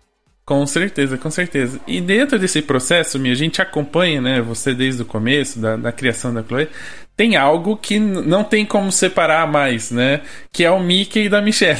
[0.45, 1.79] Com certeza, com certeza.
[1.87, 6.33] E dentro desse processo, a gente acompanha, né, você desde o começo da, da criação
[6.33, 6.67] da Chloe,
[7.15, 10.21] tem algo que não tem como separar mais, né?
[10.51, 11.79] Que é o Mickey e da Michelle.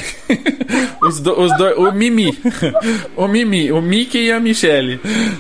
[1.02, 2.38] os, do, dois, o Mimi.
[3.18, 5.00] o Mimi, o Mickey e a Michelle.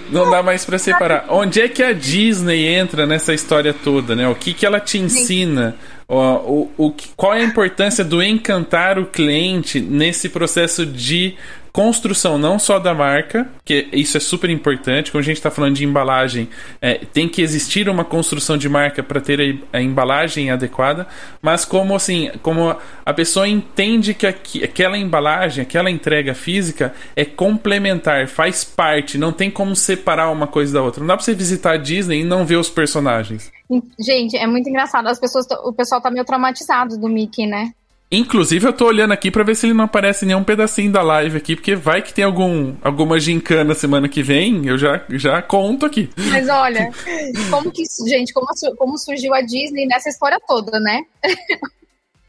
[0.10, 1.26] Não dá mais para separar.
[1.30, 4.28] Onde é que a Disney entra nessa história toda, né?
[4.28, 5.76] O que que ela te ensina?
[6.08, 11.36] O, o, o, qual é a importância do encantar o cliente nesse processo de
[11.72, 15.76] construção não só da marca, que isso é super importante, quando a gente está falando
[15.76, 16.50] de embalagem,
[16.82, 21.08] é, tem que existir uma construção de marca para ter a, a, embalagem adequada,
[21.42, 27.24] mas como assim, como a pessoa entende que aqui, aquela embalagem, aquela entrega física é
[27.24, 31.00] complementar, faz parte, não tem como separar uma coisa da outra.
[31.00, 33.52] Não dá para você visitar a Disney e não ver os personagens.
[34.00, 35.08] Gente, é muito engraçado.
[35.08, 37.72] As pessoas, o pessoal tá meio traumatizado do Mickey, né?
[38.12, 41.38] Inclusive, eu tô olhando aqui para ver se ele não aparece nenhum pedacinho da live
[41.38, 45.86] aqui, porque vai que tem algum, alguma gincana semana que vem, eu já, já conto
[45.86, 46.10] aqui.
[46.30, 46.92] Mas olha,
[47.50, 48.48] como que, gente, como,
[48.78, 51.04] como surgiu a Disney nessa história toda, né?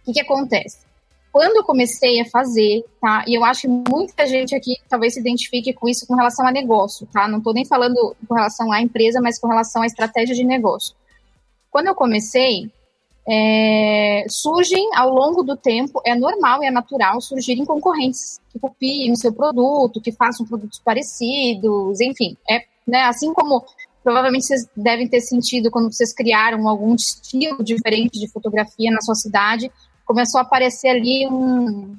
[0.03, 0.79] O que, que acontece?
[1.31, 3.25] Quando eu comecei a fazer, tá?
[3.29, 6.51] E eu acho que muita gente aqui talvez se identifique com isso com relação a
[6.51, 7.29] negócio, tá?
[7.29, 10.97] Não tô nem falando com relação à empresa, mas com relação à estratégia de negócio.
[11.71, 12.69] Quando eu comecei,
[13.29, 19.13] é, surgem ao longo do tempo, é normal e é natural surgirem concorrentes que copiem
[19.13, 22.37] o seu produto, que façam produtos parecidos, enfim.
[22.49, 23.65] É, né, assim como
[24.03, 29.15] provavelmente vocês devem ter sentido quando vocês criaram algum estilo diferente de fotografia na sua
[29.15, 29.71] cidade,
[30.05, 31.97] começou a aparecer ali um,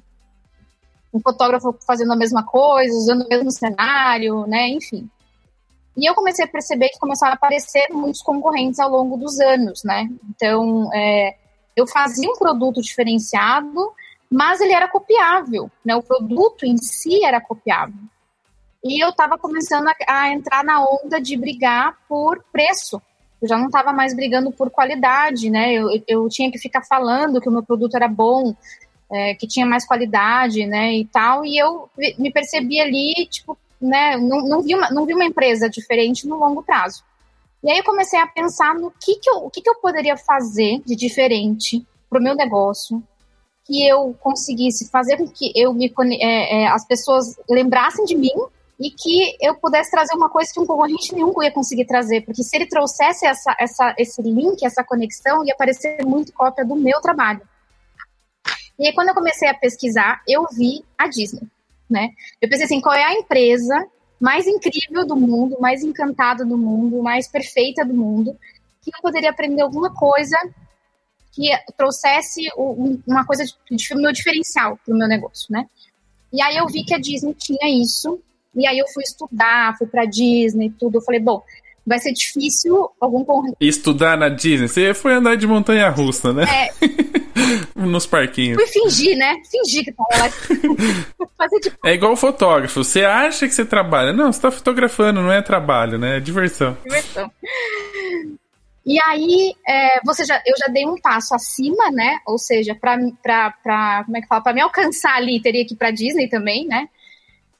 [1.13, 5.09] um fotógrafo fazendo a mesma coisa, usando o mesmo cenário, né, enfim.
[5.95, 9.84] E eu comecei a perceber que começaram a aparecer muitos concorrentes ao longo dos anos,
[9.84, 10.10] né?
[10.29, 11.36] Então, é,
[11.75, 13.93] eu fazia um produto diferenciado,
[14.29, 15.95] mas ele era copiável, né?
[15.95, 17.95] O produto em si era copiável.
[18.84, 23.01] E eu estava começando a, a, entrar na onda de brigar por preço.
[23.41, 25.73] Eu já não estava mais brigando por qualidade, né?
[25.73, 28.53] Eu, eu tinha que ficar falando que o meu produto era bom,
[29.12, 30.93] é, que tinha mais qualidade, né?
[30.93, 31.45] E tal.
[31.45, 35.69] E eu me percebi ali, tipo, né, não, não, vi uma, não vi uma empresa
[35.69, 37.04] diferente no longo prazo.
[37.62, 40.15] E aí eu comecei a pensar no que, que, eu, o que, que eu poderia
[40.15, 43.04] fazer de diferente para o meu negócio,
[43.65, 45.91] que eu conseguisse fazer com que eu me,
[46.22, 48.34] é, é, as pessoas lembrassem de mim
[48.80, 52.43] e que eu pudesse trazer uma coisa que um concorrente nenhum ia conseguir trazer, porque
[52.43, 57.00] se ele trouxesse essa, essa, esse link, essa conexão, ia aparecer muito cópia do meu
[57.02, 57.41] trabalho.
[58.78, 61.48] E aí, quando eu comecei a pesquisar, eu vi a Disney
[61.93, 62.10] né?
[62.41, 63.88] Eu pensei assim, qual é a empresa
[64.19, 68.36] mais incrível do mundo, mais encantada do mundo, mais perfeita do mundo,
[68.82, 70.36] que eu poderia aprender alguma coisa
[71.32, 72.47] que trouxesse
[73.08, 75.65] uma coisa de, meu diferencial para o meu negócio, né?
[76.32, 78.19] E aí eu vi que a Disney tinha isso,
[78.56, 80.97] e aí eu fui estudar, fui para Disney, tudo.
[80.97, 81.43] Eu falei, bom,
[81.86, 83.23] vai ser difícil algum
[83.60, 84.67] Estudar na Disney?
[84.67, 86.43] Você foi andar de montanha russa, né?
[86.43, 86.73] É.
[87.76, 88.58] Nos parquinhos.
[88.58, 89.36] Fui fingir, né?
[89.50, 90.30] Fingir que tava lá.
[91.38, 91.72] Fazer de...
[91.84, 92.84] É igual fotógrafo.
[92.84, 94.13] Você acha que você trabalha.
[94.13, 96.17] Não, você tá fotografando, não é trabalho, né?
[96.17, 96.78] É diversão.
[96.84, 97.32] Diversão.
[98.86, 102.19] E aí, é, você já, eu já dei um passo acima, né?
[102.26, 102.98] Ou seja, para
[104.04, 104.41] como é que fala?
[104.41, 106.89] Para me alcançar ali, teria que ir para Disney também, né?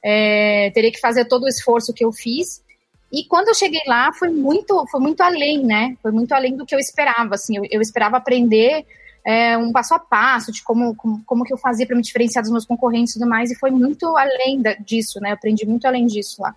[0.02, 2.62] É, teria que fazer todo o esforço que eu fiz.
[3.10, 5.96] E quando eu cheguei lá, foi muito, foi muito além, né?
[6.02, 7.36] Foi muito além do que eu esperava.
[7.36, 8.84] Assim, eu, eu esperava aprender
[9.26, 12.42] é, um passo a passo de como, como, como que eu fazia para me diferenciar
[12.42, 13.50] dos meus concorrentes e tudo mais.
[13.50, 15.30] E foi muito além da, disso, né?
[15.30, 16.54] Eu aprendi muito além disso lá.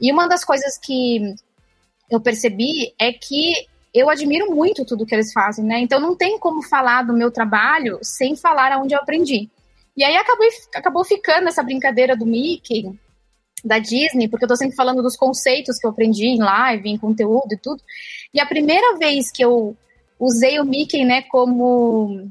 [0.00, 1.34] E uma das coisas que
[2.10, 3.54] eu percebi é que
[3.94, 5.80] eu admiro muito tudo que eles fazem, né?
[5.80, 9.50] Então não tem como falar do meu trabalho sem falar aonde eu aprendi.
[9.96, 12.92] E aí acabou, acabou ficando essa brincadeira do Mickey,
[13.64, 16.98] da Disney, porque eu tô sempre falando dos conceitos que eu aprendi em live, em
[16.98, 17.82] conteúdo e tudo.
[18.32, 19.76] E a primeira vez que eu
[20.18, 22.30] usei o Mickey, né, como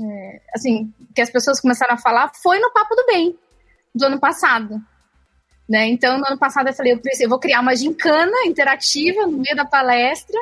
[0.00, 3.38] é, assim, que as pessoas começaram a falar foi no Papo do Bem,
[3.94, 4.80] do ano passado.
[5.68, 5.88] Né?
[5.88, 9.56] Então, no ano passado eu falei, eu, eu vou criar uma gincana interativa no meio
[9.56, 10.38] da palestra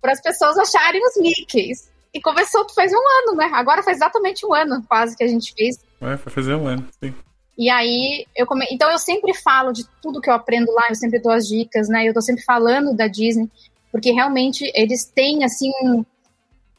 [0.00, 1.90] para as pessoas acharem os Mickeys.
[2.12, 3.50] E começou, faz um ano, né?
[3.52, 5.76] Agora faz exatamente um ano quase que a gente fez.
[6.00, 7.14] É, vai fazer um ano, sim.
[7.56, 8.64] E aí, eu come...
[8.70, 11.88] então eu sempre falo de tudo que eu aprendo lá, eu sempre dou as dicas,
[11.88, 12.08] né?
[12.08, 13.50] Eu tô sempre falando da Disney,
[13.92, 15.70] porque realmente eles têm, assim,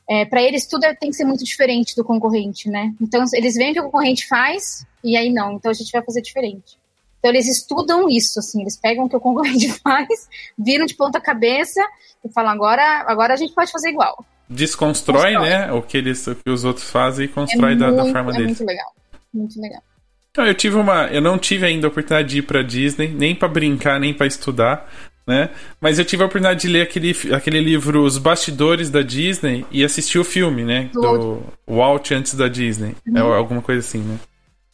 [0.09, 2.91] é, para eles tudo é, tem que ser muito diferente do concorrente, né?
[2.99, 6.01] Então eles veem o que o concorrente faz e aí não, então a gente vai
[6.03, 6.79] fazer diferente.
[7.19, 11.21] Então eles estudam isso, assim, eles pegam o que o concorrente faz, viram de ponta
[11.21, 11.81] cabeça
[12.25, 14.25] e falam agora, agora a gente pode fazer igual.
[14.49, 15.49] Desconstrói, constrói.
[15.49, 15.71] né?
[15.71, 18.31] O que eles, o que os outros fazem e constrói é da, muito, da, forma
[18.31, 18.57] é deles.
[18.57, 18.95] Muito legal,
[19.31, 19.83] muito legal.
[20.31, 23.35] Então, eu tive uma, eu não tive ainda a oportunidade de ir para Disney, nem
[23.35, 24.89] para brincar, nem para estudar,
[25.29, 25.51] né?
[25.79, 29.83] Mas eu tive a oportunidade de ler aquele, aquele livro Os Bastidores da Disney e
[29.83, 30.89] assistir o filme, né?
[30.91, 33.15] Do, Walt antes da Disney, uhum.
[33.15, 34.17] é alguma coisa assim, né?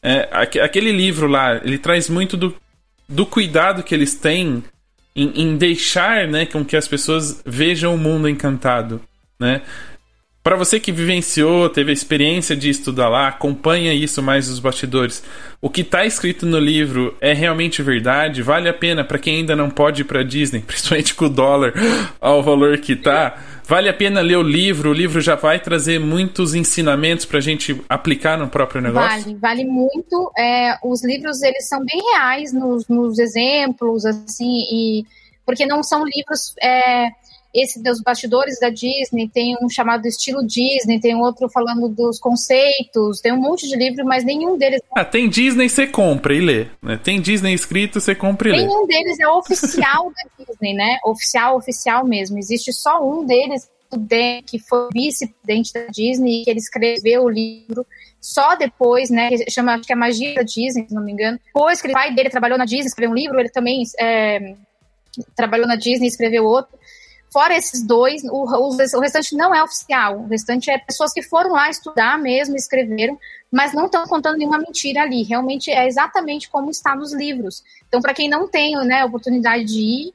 [0.02, 2.56] É, aquele livro lá, ele traz muito do,
[3.10, 4.64] do cuidado que eles têm
[5.14, 9.02] em, em deixar, né, com que as pessoas vejam o mundo encantado,
[9.38, 9.62] né?
[10.46, 15.24] Para você que vivenciou, teve a experiência de estudar lá, acompanha isso mais dos bastidores.
[15.60, 18.44] O que está escrito no livro é realmente verdade?
[18.44, 21.74] Vale a pena para quem ainda não pode ir para Disney, principalmente com o dólar
[22.22, 23.42] ao valor que tá?
[23.68, 24.92] Vale a pena ler o livro?
[24.92, 29.24] O livro já vai trazer muitos ensinamentos para a gente aplicar no próprio negócio?
[29.24, 30.32] Vale, vale muito.
[30.38, 35.06] É, os livros eles são bem reais nos, nos exemplos, assim, e
[35.44, 37.08] porque não são livros é,
[37.56, 43.22] esse dos bastidores da Disney, tem um chamado Estilo Disney, tem outro falando dos conceitos,
[43.22, 44.82] tem um monte de livro, mas nenhum deles.
[44.96, 46.68] Ah, tem Disney, você compra e lê.
[46.82, 47.00] Né?
[47.02, 48.58] Tem Disney escrito, você compra e lê.
[48.58, 50.98] Nenhum deles é oficial da Disney, né?
[51.06, 52.38] Oficial, oficial mesmo.
[52.38, 53.70] Existe só um deles
[54.46, 57.86] que foi vice-presidente da Disney, que ele escreveu o livro
[58.26, 61.40] só depois, né, que chama, acho que é Magia da Disney, se não me engano.
[61.46, 64.56] Depois que o pai dele trabalhou na Disney, escreveu um livro, ele também é,
[65.36, 66.76] trabalhou na Disney, escreveu outro.
[67.36, 70.22] Fora esses dois, o, o, o, restante não é oficial.
[70.22, 73.20] O restante é pessoas que foram lá estudar mesmo, escreveram,
[73.52, 75.22] mas não estão contando nenhuma mentira ali.
[75.24, 77.62] Realmente é exatamente como está nos livros.
[77.90, 80.14] Então, para quem não tem né, oportunidade de ir,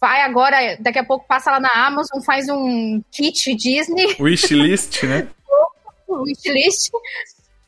[0.00, 4.08] vai agora, daqui a pouco passa lá na Amazon, faz um kit Disney.
[4.18, 5.28] Wishlist, né?
[6.10, 6.90] Wishlist.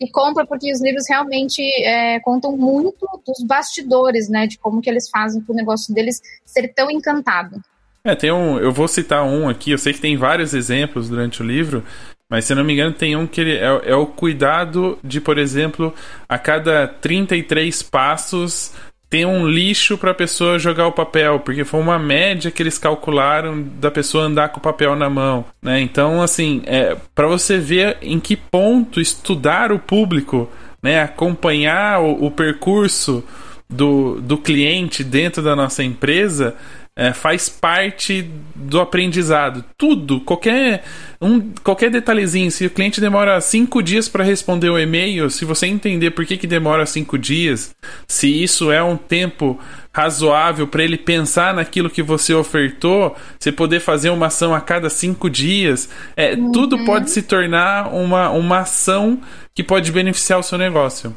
[0.00, 4.48] E compra porque os livros realmente é, contam muito dos bastidores, né?
[4.48, 7.62] De como que eles fazem para o negócio deles ser tão encantado.
[8.06, 8.58] É, tem um.
[8.58, 11.82] Eu vou citar um aqui, eu sei que tem vários exemplos durante o livro,
[12.28, 15.38] mas se não me engano, tem um que ele é, é o cuidado de, por
[15.38, 15.94] exemplo,
[16.28, 18.74] a cada 33 passos
[19.08, 22.78] tem um lixo para a pessoa jogar o papel, porque foi uma média que eles
[22.78, 25.80] calcularam da pessoa andar com o papel na mão, né?
[25.80, 30.50] Então, assim, é, para você ver em que ponto estudar o público,
[30.82, 33.22] né, acompanhar o, o percurso
[33.70, 36.56] do, do cliente dentro da nossa empresa,
[36.96, 39.64] é, faz parte do aprendizado.
[39.76, 40.84] Tudo, qualquer,
[41.20, 42.50] um, qualquer detalhezinho.
[42.50, 46.36] Se o cliente demora cinco dias para responder o e-mail, se você entender por que,
[46.36, 47.74] que demora cinco dias,
[48.06, 49.58] se isso é um tempo
[49.92, 54.88] razoável para ele pensar naquilo que você ofertou, você poder fazer uma ação a cada
[54.88, 56.52] cinco dias, é, uhum.
[56.52, 59.20] tudo pode se tornar uma, uma ação
[59.52, 61.14] que pode beneficiar o seu negócio.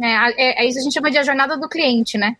[0.00, 2.36] É, é, é isso a gente chama de a jornada do cliente, né?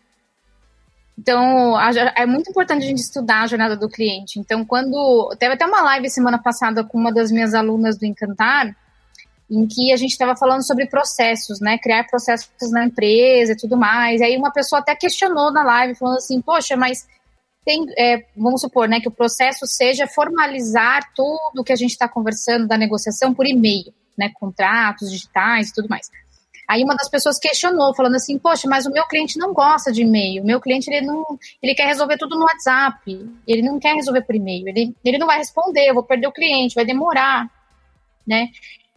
[1.17, 4.39] Então, a, é muito importante a gente estudar a jornada do cliente.
[4.39, 5.35] Então, quando.
[5.39, 8.75] Teve até uma live semana passada com uma das minhas alunas do Encantar,
[9.49, 11.77] em que a gente estava falando sobre processos, né?
[11.77, 14.21] Criar processos na empresa e tudo mais.
[14.21, 17.07] E aí, uma pessoa até questionou na live, falando assim: Poxa, mas
[17.63, 22.09] tem, é, vamos supor, né, que o processo seja formalizar tudo que a gente está
[22.09, 24.31] conversando da negociação por e-mail, né?
[24.33, 26.09] Contratos digitais e tudo mais.
[26.67, 30.01] Aí uma das pessoas questionou, falando assim, poxa, mas o meu cliente não gosta de
[30.01, 30.43] e-mail.
[30.43, 32.99] O meu cliente, ele não, ele quer resolver tudo no WhatsApp.
[33.47, 34.67] Ele não quer resolver por e-mail.
[34.67, 37.49] Ele, ele não vai responder, eu vou perder o cliente, vai demorar,
[38.25, 38.49] né?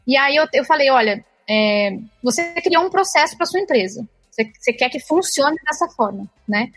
[0.06, 4.06] E aí eu, eu falei, olha, é, você criou um processo para sua empresa.
[4.30, 6.70] Você, você quer que funcione dessa forma, né?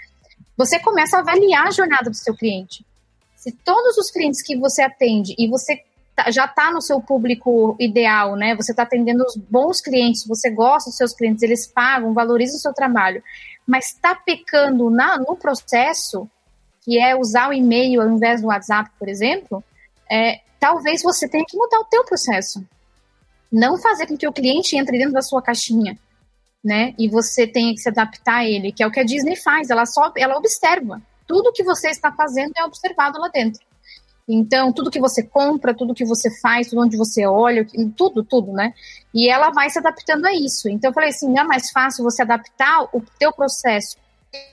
[0.58, 2.86] Você começa a avaliar a jornada do seu cliente.
[3.36, 5.82] Se todos os clientes que você atende e você
[6.32, 8.56] já está no seu público ideal, né?
[8.56, 12.62] Você está atendendo os bons clientes, você gosta dos seus clientes, eles pagam, valorizam o
[12.62, 13.24] seu trabalho,
[13.66, 16.30] mas está pecando na, no processo,
[16.82, 19.64] que é usar o e-mail ao invés do WhatsApp, por exemplo,
[20.10, 22.66] é, talvez você tenha que mudar o teu processo.
[23.52, 25.98] Não fazer com que o cliente entre dentro da sua caixinha,
[26.64, 26.94] né?
[26.98, 29.70] E você tenha que se adaptar a ele, que é o que a Disney faz.
[29.70, 31.02] Ela só, ela observa.
[31.26, 33.62] Tudo que você está fazendo é observado lá dentro.
[34.32, 37.66] Então, tudo que você compra, tudo que você faz, tudo onde você olha,
[37.98, 38.76] tudo, tudo, né?
[39.12, 40.70] E ela vai se adaptando a isso.
[40.70, 43.98] Então, eu falei assim, não é mais fácil você adaptar o teu processo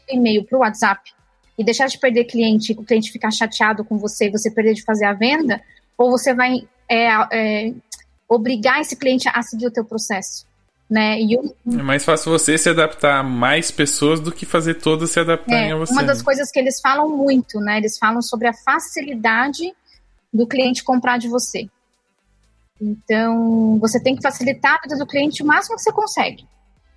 [0.09, 1.13] e-mail para o WhatsApp
[1.59, 5.05] e deixar de perder cliente, o cliente ficar chateado com você você perder de fazer
[5.05, 5.61] a venda,
[5.99, 7.75] ou você vai é, é,
[8.27, 10.47] obrigar esse cliente a seguir o teu processo.
[10.89, 11.21] Né?
[11.21, 15.11] E um, é mais fácil você se adaptar a mais pessoas do que fazer todas
[15.11, 15.93] se adaptarem é, a você.
[15.93, 17.79] Uma das coisas que eles falam muito, né?
[17.79, 19.75] Eles falam sobre a facilidade
[20.33, 21.69] do cliente comprar de você.
[22.81, 26.47] Então, você tem que facilitar a vida do cliente o máximo que você consegue.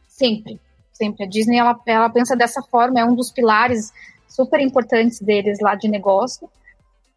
[0.07, 0.59] Sempre.
[0.91, 1.23] Sempre.
[1.23, 3.91] A Disney, ela, ela pensa dessa forma, é um dos pilares
[4.27, 6.47] super importantes deles lá de negócio,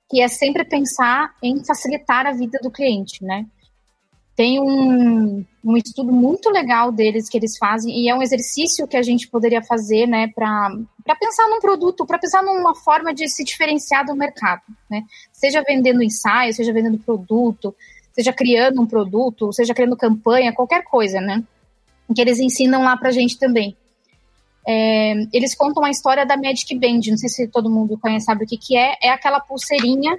[0.09, 3.45] que é sempre pensar em facilitar a vida do cliente, né?
[4.35, 8.97] Tem um, um estudo muito legal deles que eles fazem, e é um exercício que
[8.97, 10.71] a gente poderia fazer, né, para
[11.21, 15.05] pensar num produto, para pensar numa forma de se diferenciar do mercado, né?
[15.33, 17.75] Seja vendendo ensaio, seja vendendo produto,
[18.13, 21.43] seja criando um produto, seja criando campanha, qualquer coisa, né?
[22.15, 23.77] Que eles ensinam lá pra gente também.
[24.67, 28.45] É, eles contam a história da Magic Band, não sei se todo mundo conhece, sabe
[28.45, 28.97] o que, que é.
[29.03, 30.17] É aquela pulseirinha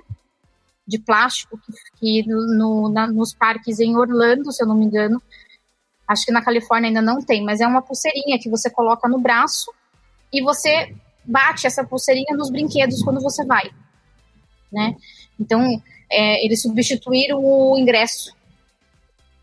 [0.86, 5.22] de plástico que, que no, na, nos parques em Orlando, se eu não me engano,
[6.08, 9.20] acho que na Califórnia ainda não tem, mas é uma pulseirinha que você coloca no
[9.20, 9.74] braço
[10.32, 10.94] e você
[11.24, 13.72] bate essa pulseirinha nos brinquedos quando você vai,
[14.72, 14.96] né?
[15.40, 18.36] Então, é, eles substituíram o ingresso,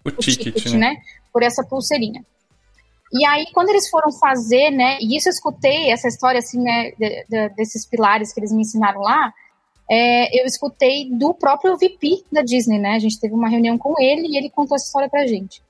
[0.05, 0.79] o, o ticket, ticket né?
[0.79, 1.03] né?
[1.33, 2.25] por essa pulseirinha.
[3.13, 6.93] E aí, quando eles foram fazer, né, e isso eu escutei, essa história, assim, né,
[6.93, 9.33] de, de, desses pilares que eles me ensinaram lá,
[9.91, 14.01] é, eu escutei do próprio VP da Disney, né, a gente teve uma reunião com
[14.01, 15.63] ele e ele contou essa história pra gente.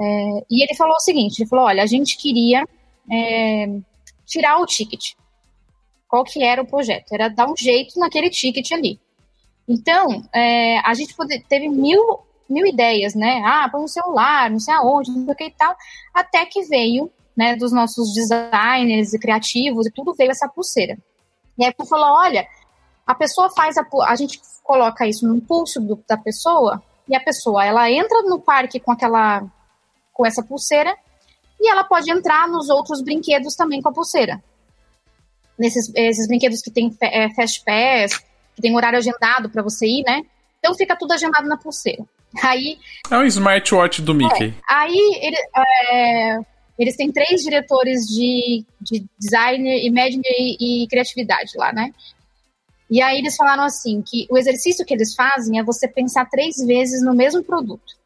[0.00, 2.64] É, e ele falou o seguinte, ele falou, olha, a gente queria
[3.10, 3.66] é,
[4.24, 5.14] tirar o ticket.
[6.08, 7.12] Qual que era o projeto?
[7.12, 8.98] Era dar um jeito naquele ticket ali.
[9.68, 13.40] Então, é, a gente pode, teve mil mil ideias, né?
[13.46, 15.74] Ah, põe no celular, não sei aonde, não sei o que e tal.
[16.12, 20.98] Até que veio, né, dos nossos designers e criativos e tudo, veio essa pulseira.
[21.56, 22.46] E aí falou: olha,
[23.10, 23.84] a pessoa faz a.
[24.06, 28.38] A gente coloca isso no pulso do, da pessoa, e a pessoa ela entra no
[28.38, 29.42] parque com aquela.
[30.12, 30.96] com essa pulseira,
[31.58, 34.40] e ela pode entrar nos outros brinquedos também com a pulseira.
[35.58, 38.16] Nesses esses brinquedos que tem é, Fast Pass,
[38.54, 40.22] que tem horário agendado para você ir, né?
[40.60, 42.04] Então fica tudo agendado na pulseira.
[42.44, 42.78] Aí,
[43.10, 44.54] é um smartwatch do Mickey.
[44.54, 46.38] É, aí ele, é,
[46.78, 51.92] eles têm três diretores de, de design, imagine e, e criatividade lá, né?
[52.90, 56.56] E aí eles falaram assim que o exercício que eles fazem é você pensar três
[56.66, 57.98] vezes no mesmo produto.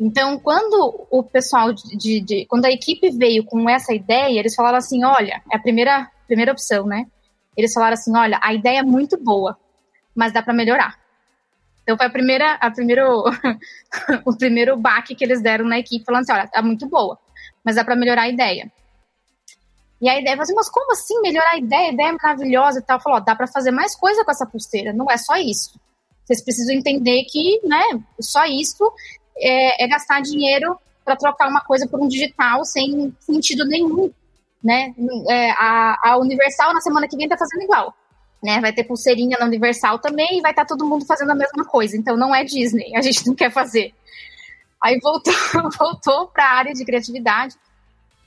[0.00, 4.54] Então, quando o pessoal de, de, de, quando a equipe veio com essa ideia, eles
[4.54, 7.06] falaram assim, olha, é a primeira primeira opção, né?
[7.56, 9.56] Eles falaram assim, olha, a ideia é muito boa,
[10.14, 10.98] mas dá para melhorar.
[11.82, 13.24] Então foi a primeira, a primeiro,
[14.24, 17.18] o primeiro baque que eles deram na equipe, falando assim, olha, tá muito boa,
[17.62, 18.72] mas dá para melhorar a ideia.
[20.04, 21.88] E a ideia, assim, mas como assim melhorar a ideia?
[21.88, 23.00] A ideia é maravilhosa e tal.
[23.00, 25.80] Falou, dá para fazer mais coisa com essa pulseira, não é só isso.
[26.26, 27.82] Vocês precisam entender que, né,
[28.20, 28.84] só isso
[29.38, 34.12] é, é gastar dinheiro para trocar uma coisa por um digital sem sentido nenhum,
[34.62, 34.94] né?
[35.30, 37.94] É, a, a Universal na semana que vem tá fazendo igual
[38.44, 38.60] né?
[38.60, 41.64] Vai ter pulseirinha na Universal também e vai estar tá todo mundo fazendo a mesma
[41.64, 41.96] coisa.
[41.96, 43.94] Então não é Disney, a gente não quer fazer.
[44.82, 45.32] Aí voltou,
[45.78, 47.56] voltou para a área de criatividade.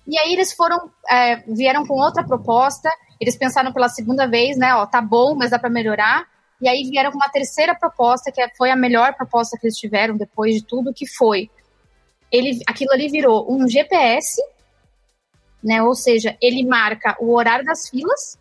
[0.07, 2.89] E aí eles foram, é, vieram com outra proposta.
[3.19, 4.73] Eles pensaram pela segunda vez, né?
[4.75, 6.25] Ó, tá bom, mas dá para melhorar.
[6.61, 10.15] E aí vieram com uma terceira proposta, que foi a melhor proposta que eles tiveram
[10.15, 11.49] depois de tudo, que foi
[12.31, 14.41] ele, aquilo ali virou um GPS,
[15.63, 15.83] né?
[15.83, 18.37] Ou seja, ele marca o horário das filas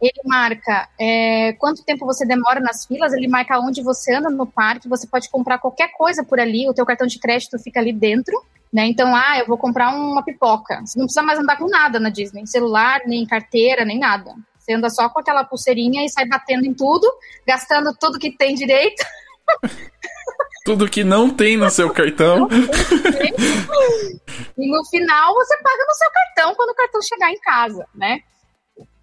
[0.00, 4.46] ele marca é, quanto tempo você demora nas filas, ele marca onde você anda no
[4.46, 7.92] parque, você pode comprar qualquer coisa por ali, o teu cartão de crédito fica ali
[7.92, 8.40] dentro,
[8.72, 8.86] né?
[8.86, 10.80] Então, ah, eu vou comprar uma pipoca.
[10.84, 14.34] Você não precisa mais andar com nada na Disney, celular, nem carteira, nem nada.
[14.58, 17.10] Você anda só com aquela pulseirinha e sai batendo em tudo,
[17.46, 19.04] gastando tudo que tem direito.
[20.64, 22.48] tudo que não tem no seu cartão.
[24.58, 28.20] e no final você paga no seu cartão quando o cartão chegar em casa, né?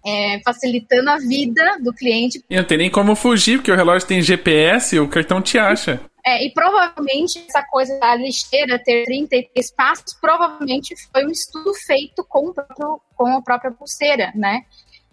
[0.06, 2.40] é, facilitando a vida do cliente.
[2.48, 6.00] E não tem nem como fugir, porque o relógio tem GPS, o cartão te acha.
[6.26, 12.24] É, e provavelmente essa coisa da lixeira ter 33 passos, provavelmente foi um estudo feito
[12.24, 14.64] com, próprio, com a própria pulseira, né?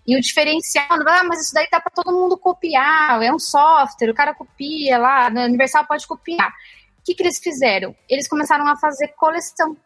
[0.07, 4.09] E o diferencial, ah, mas isso daí dá para todo mundo copiar, é um software,
[4.09, 6.49] o cara copia lá, no Universal pode copiar.
[6.99, 7.95] O que, que eles fizeram?
[8.09, 9.77] Eles começaram a fazer coleção.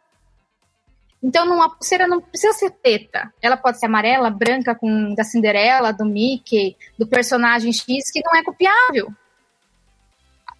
[1.21, 3.33] Então, uma pulseira não precisa ser preta.
[3.41, 8.33] Ela pode ser amarela, branca, com da Cinderela, do Mickey, do personagem X, que não
[8.33, 9.13] é copiável.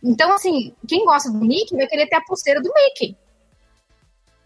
[0.04, 3.16] Então, assim, quem gosta do Mickey vai querer ter a pulseira do Mickey.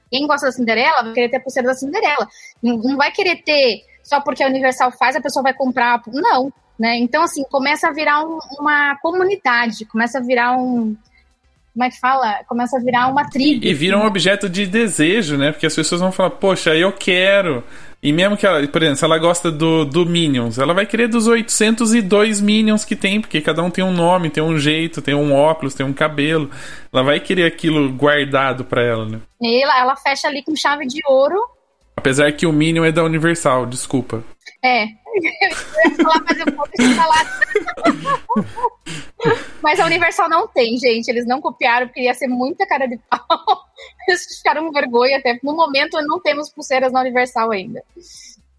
[0.10, 2.28] Quem gosta da Cinderela vai querer ter a pulseira da Cinderela.
[2.62, 6.02] Não, não vai querer ter só porque a Universal faz, a pessoa vai comprar.
[6.08, 6.52] Não.
[6.78, 6.97] Né?
[6.97, 10.95] Então, assim, começa a virar um, uma comunidade, começa a virar um,
[11.74, 12.43] como é que fala?
[12.47, 13.66] Começa a virar uma tribo.
[13.66, 15.52] E vira um objeto de desejo, né?
[15.52, 17.64] Porque as pessoas vão falar, poxa, eu quero.
[18.04, 21.08] E mesmo que ela, por exemplo, se ela gosta do, do Minions, ela vai querer
[21.08, 25.14] dos 802 Minions que tem, porque cada um tem um nome, tem um jeito, tem
[25.14, 26.49] um óculos, tem um cabelo.
[26.91, 29.22] Ia vai querer aquilo guardado pra ela, né?
[29.39, 31.39] E ela, ela fecha ali com chave de ouro.
[31.95, 34.24] Apesar que o Minion é da Universal, desculpa.
[34.64, 34.86] É.
[35.12, 37.39] Eu ia falar, mas eu vou falar.
[39.62, 41.10] Mas a Universal não tem, gente.
[41.10, 43.20] Eles não copiaram, porque ia ser muita cara de pau.
[44.08, 45.40] Eles ficaram com vergonha até.
[45.44, 47.84] No momento, não temos pulseiras na Universal ainda.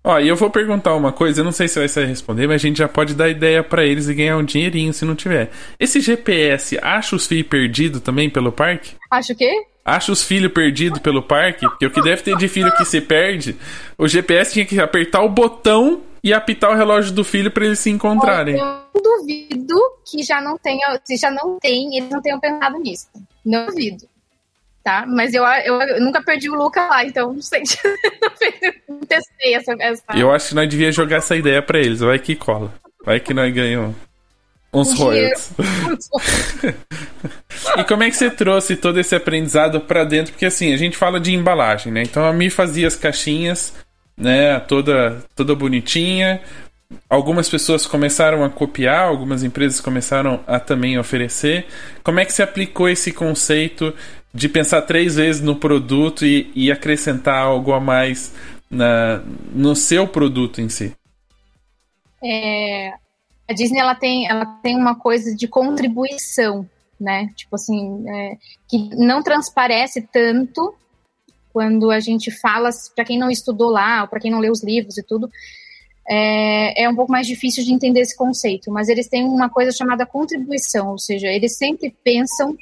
[0.04, 2.56] Ó, e eu vou perguntar uma coisa, eu não sei se vai ser responder, mas
[2.56, 5.50] a gente já pode dar ideia para eles e ganhar um dinheirinho se não tiver.
[5.78, 8.96] Esse GPS acha os filhos perdidos também pelo parque?
[9.08, 9.64] Acho o quê?
[9.84, 11.68] Acha os filhos perdidos pelo parque?
[11.68, 13.56] Porque o que deve ter de filho que se perde,
[13.96, 17.78] o GPS tinha que apertar o botão e apitar o relógio do filho para eles
[17.78, 18.56] se encontrarem.
[18.56, 23.08] Eu duvido que já não tenha, se já não tem, eles não tenham pensado nisso.
[23.44, 24.11] Não duvido.
[24.82, 25.06] Tá?
[25.06, 27.62] Mas eu, eu, eu nunca perdi o Luca lá, então não sei.
[28.88, 30.02] não testei essa, essa.
[30.16, 32.00] Eu acho que nós devíamos jogar essa ideia para eles.
[32.00, 32.72] Vai que cola.
[33.04, 33.94] Vai que nós ganhamos
[34.74, 35.52] uns royalties.
[37.76, 40.32] e como é que você trouxe todo esse aprendizado para dentro?
[40.32, 42.02] Porque assim, a gente fala de embalagem, né?
[42.02, 43.72] Então a Mi fazia as caixinhas
[44.16, 46.40] né, toda, toda bonitinha.
[47.08, 51.66] Algumas pessoas começaram a copiar, algumas empresas começaram a também oferecer.
[52.02, 53.94] Como é que se aplicou esse conceito
[54.34, 58.32] de pensar três vezes no produto e, e acrescentar algo a mais
[58.70, 59.22] na,
[59.52, 60.94] no seu produto em si?
[62.24, 62.92] É,
[63.48, 66.68] a Disney ela tem, ela tem uma coisa de contribuição,
[66.98, 67.30] né?
[67.36, 68.36] Tipo assim, é,
[68.68, 70.74] que não transparece tanto
[71.52, 74.64] quando a gente fala, para quem não estudou lá, ou para quem não lê os
[74.64, 75.28] livros e tudo,
[76.08, 79.70] é, é, um pouco mais difícil de entender esse conceito, mas eles têm uma coisa
[79.70, 82.56] chamada contribuição, ou seja, eles sempre pensam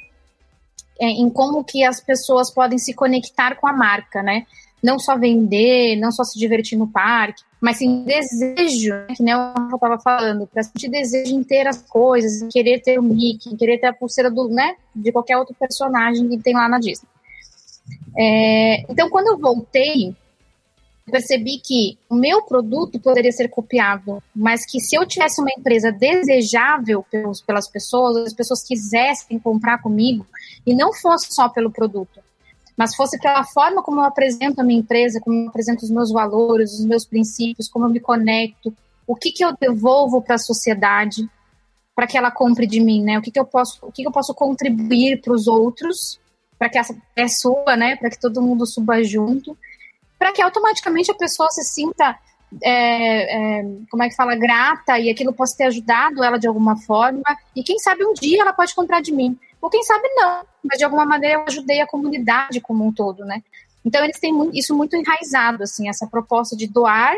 [1.05, 4.45] em como que as pessoas podem se conectar com a marca, né?
[4.81, 9.15] Não só vender, não só se divertir no parque, mas sim desejo, né?
[9.15, 13.03] que eu estava falando, para sentir desejo em ter as coisas, em querer ter o
[13.03, 16.67] Mickey, em querer ter a pulseira do, né, de qualquer outro personagem que tem lá
[16.67, 17.07] na Disney.
[18.17, 20.15] É, então, quando eu voltei,
[21.09, 25.91] percebi que o meu produto poderia ser copiável, mas que se eu tivesse uma empresa
[25.91, 30.25] desejável pelos, pelas pessoas, as pessoas quisessem comprar comigo,
[30.65, 32.19] e não fosse só pelo produto,
[32.77, 36.11] mas fosse pela forma como eu apresento a minha empresa, como eu apresento os meus
[36.11, 38.73] valores, os meus princípios, como eu me conecto,
[39.05, 41.29] o que, que eu devolvo para a sociedade
[41.93, 43.19] para que ela compre de mim, né?
[43.19, 46.19] O que, que eu posso, o que, que eu posso contribuir para os outros
[46.57, 47.95] para que essa é suba, né?
[47.95, 49.57] Para que todo mundo suba junto,
[50.21, 52.15] para que automaticamente a pessoa se sinta,
[52.63, 56.77] é, é, como é que fala, grata e aquilo possa ter ajudado ela de alguma
[56.77, 57.23] forma.
[57.55, 60.77] E quem sabe um dia ela pode comprar de mim, ou quem sabe não, mas
[60.77, 63.41] de alguma maneira eu ajudei a comunidade como um todo, né?
[63.83, 67.15] Então eles têm isso muito enraizado, assim, essa proposta de doar,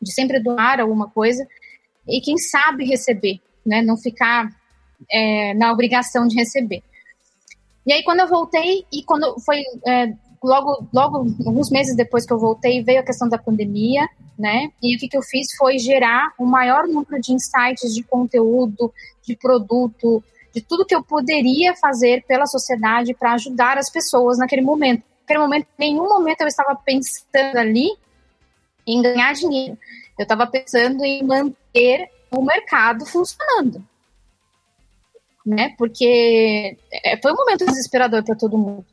[0.00, 1.44] de sempre doar alguma coisa,
[2.06, 3.82] e quem sabe receber, né?
[3.82, 4.54] Não ficar
[5.10, 6.80] é, na obrigação de receber.
[7.84, 12.32] E aí, quando eu voltei, e quando foi é, logo, logo, alguns meses depois que
[12.32, 14.70] eu voltei, veio a questão da pandemia, né?
[14.82, 18.92] E o que, que eu fiz foi gerar o maior número de insights de conteúdo,
[19.22, 20.22] de produto,
[20.54, 25.02] de tudo que eu poderia fazer pela sociedade para ajudar as pessoas naquele momento.
[25.22, 27.88] Naquele momento, em nenhum momento eu estava pensando ali
[28.86, 29.78] em ganhar dinheiro.
[30.18, 33.84] Eu estava pensando em manter o mercado funcionando
[35.44, 35.74] né?
[35.76, 38.86] Porque é, foi um momento desesperador para todo mundo.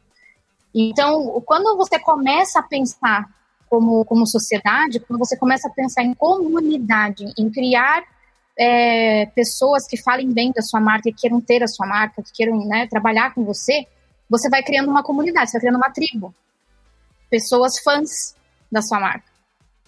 [0.73, 3.29] Então, quando você começa a pensar
[3.69, 8.03] como, como sociedade, quando você começa a pensar em comunidade, em criar
[8.57, 12.31] é, pessoas que falem bem da sua marca, que queiram ter a sua marca, que
[12.31, 13.85] queiram né, trabalhar com você,
[14.29, 16.33] você vai criando uma comunidade, você vai criando uma tribo.
[17.29, 18.35] Pessoas fãs
[18.71, 19.29] da sua marca,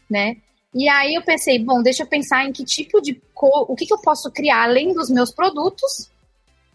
[0.10, 0.38] né?
[0.74, 3.22] E aí eu pensei, bom, deixa eu pensar em que tipo de...
[3.36, 6.12] o que, que eu posso criar além dos meus produtos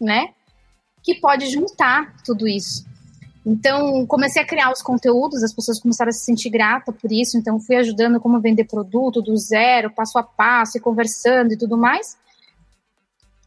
[0.00, 0.34] né?
[1.02, 2.86] Que pode juntar tudo isso.
[3.50, 7.38] Então, comecei a criar os conteúdos, as pessoas começaram a se sentir grata por isso,
[7.38, 11.74] então fui ajudando como vender produto do zero, passo a passo, e conversando e tudo
[11.78, 12.18] mais.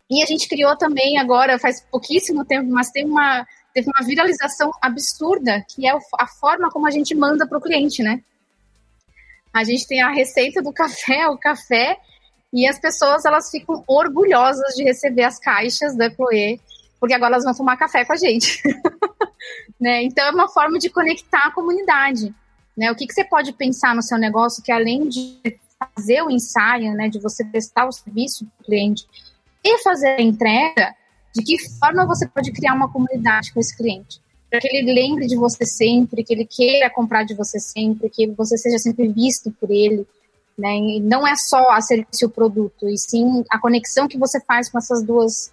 [0.10, 3.46] E a gente criou também agora, faz pouquíssimo tempo, mas tem uma,
[3.76, 8.02] teve uma viralização absurda, que é a forma como a gente manda para o cliente,
[8.02, 8.24] né?
[9.54, 11.96] A gente tem a receita do café, o café,
[12.52, 16.60] e as pessoas elas ficam orgulhosas de receber as caixas da Chloe,
[17.02, 18.62] porque agora elas vão tomar café com a gente.
[19.82, 20.04] né?
[20.04, 22.34] Então é uma forma de conectar a comunidade.
[22.78, 22.92] Né?
[22.92, 25.42] O que, que você pode pensar no seu negócio que além de
[25.96, 29.04] fazer o ensaio, né, de você testar o serviço do cliente
[29.64, 30.96] e fazer a entrega,
[31.34, 34.22] de que forma você pode criar uma comunidade com esse cliente?
[34.48, 38.28] Para que ele lembre de você sempre, que ele queira comprar de você sempre, que
[38.28, 40.06] você seja sempre visto por ele.
[40.56, 40.76] Né?
[40.78, 44.70] E não é só a serviço o produto, e sim a conexão que você faz
[44.70, 45.52] com essas duas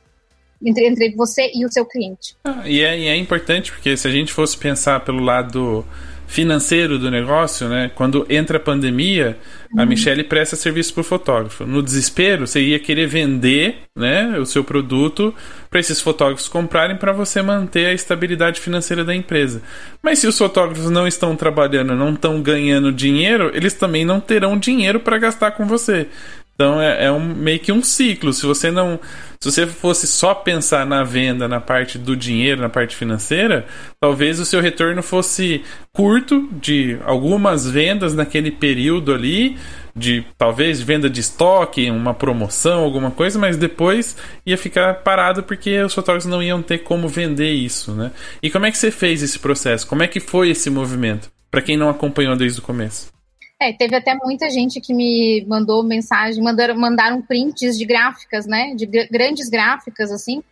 [0.63, 2.37] entre, entre você e o seu cliente.
[2.45, 5.85] Ah, e, é, e é importante porque se a gente fosse pensar pelo lado
[6.29, 7.91] financeiro do negócio, né?
[7.95, 9.39] Quando entra a pandemia,
[9.73, 9.81] uhum.
[9.81, 11.65] a Michelle presta serviço para o fotógrafo.
[11.65, 15.35] No desespero, você ia querer vender, né, o seu produto
[15.71, 19.63] para esses fotógrafos comprarem para você manter a estabilidade financeira da empresa.
[20.03, 24.59] Mas se os fotógrafos não estão trabalhando, não estão ganhando dinheiro, eles também não terão
[24.59, 26.09] dinheiro para gastar com você.
[26.55, 28.33] Então é, é, um, meio que um ciclo.
[28.33, 28.99] Se você não.
[29.41, 33.67] Se você fosse só pensar na venda, na parte do dinheiro, na parte financeira,
[34.01, 35.63] talvez o seu retorno fosse
[35.93, 39.57] curto de algumas vendas naquele período ali,
[39.95, 45.81] de talvez venda de estoque, uma promoção, alguma coisa, mas depois ia ficar parado porque
[45.83, 48.11] os fotógrafos não iam ter como vender isso, né?
[48.43, 49.87] E como é que você fez esse processo?
[49.87, 51.31] Como é que foi esse movimento?
[51.49, 53.18] Para quem não acompanhou desde o começo.
[53.61, 58.75] É, teve até muita gente que me mandou mensagem, mandaram, mandaram prints de gráficas, né?
[58.75, 60.43] De grandes gráficas, assim,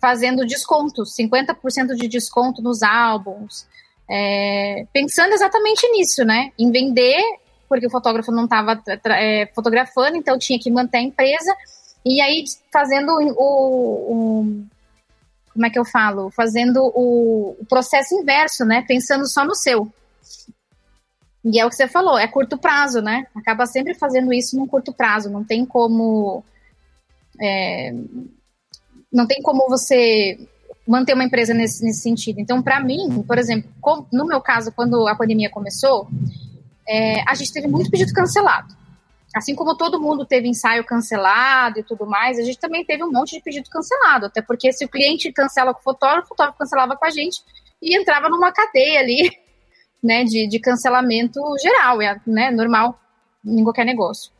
[0.00, 3.66] fazendo descontos, 50% de desconto nos álbuns.
[4.10, 6.50] É, pensando exatamente nisso, né?
[6.58, 7.22] Em vender,
[7.68, 11.56] porque o fotógrafo não estava é, fotografando, então tinha que manter a empresa.
[12.04, 14.66] E aí, fazendo o, o
[15.52, 16.30] como é que eu falo?
[16.30, 18.84] Fazendo o, o processo inverso, né?
[18.86, 19.90] Pensando só no seu.
[21.48, 23.24] E é o que você falou, é curto prazo, né?
[23.32, 26.42] Acaba sempre fazendo isso num curto prazo, não tem como.
[27.40, 27.94] É,
[29.12, 30.36] não tem como você
[30.84, 32.40] manter uma empresa nesse, nesse sentido.
[32.40, 33.70] Então, para mim, por exemplo,
[34.12, 36.08] no meu caso, quando a pandemia começou,
[36.88, 38.74] é, a gente teve muito pedido cancelado.
[39.32, 43.12] Assim como todo mundo teve ensaio cancelado e tudo mais, a gente também teve um
[43.12, 44.26] monte de pedido cancelado.
[44.26, 47.40] Até porque se o cliente cancela com o fotógrafo, o fotógrafo cancelava com a gente
[47.80, 49.45] e entrava numa cadeia ali
[50.06, 52.98] né, de, de cancelamento geral, é né, normal
[53.44, 54.30] em qualquer negócio.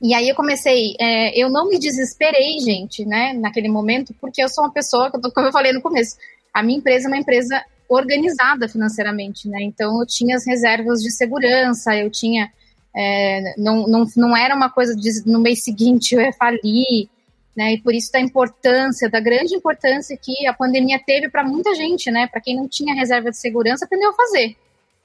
[0.00, 4.48] E aí eu comecei, é, eu não me desesperei, gente, né, naquele momento, porque eu
[4.48, 6.16] sou uma pessoa, como eu falei no começo,
[6.52, 11.10] a minha empresa é uma empresa organizada financeiramente, né, então eu tinha as reservas de
[11.10, 12.50] segurança, eu tinha,
[12.94, 17.08] é, não, não, não era uma coisa de no mês seguinte eu ia falir,
[17.56, 17.74] né?
[17.74, 22.10] E por isso da importância, da grande importância que a pandemia teve para muita gente,
[22.10, 22.26] né?
[22.26, 24.56] Para quem não tinha reserva de segurança, aprendeu a fazer.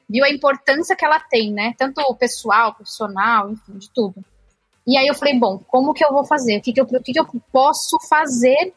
[0.09, 1.75] Viu a importância que ela tem, né?
[1.77, 4.23] Tanto pessoal, profissional, enfim, de tudo.
[4.87, 6.57] E aí eu falei, bom, como que eu vou fazer?
[6.57, 8.73] O que, que, eu, o que, que eu posso fazer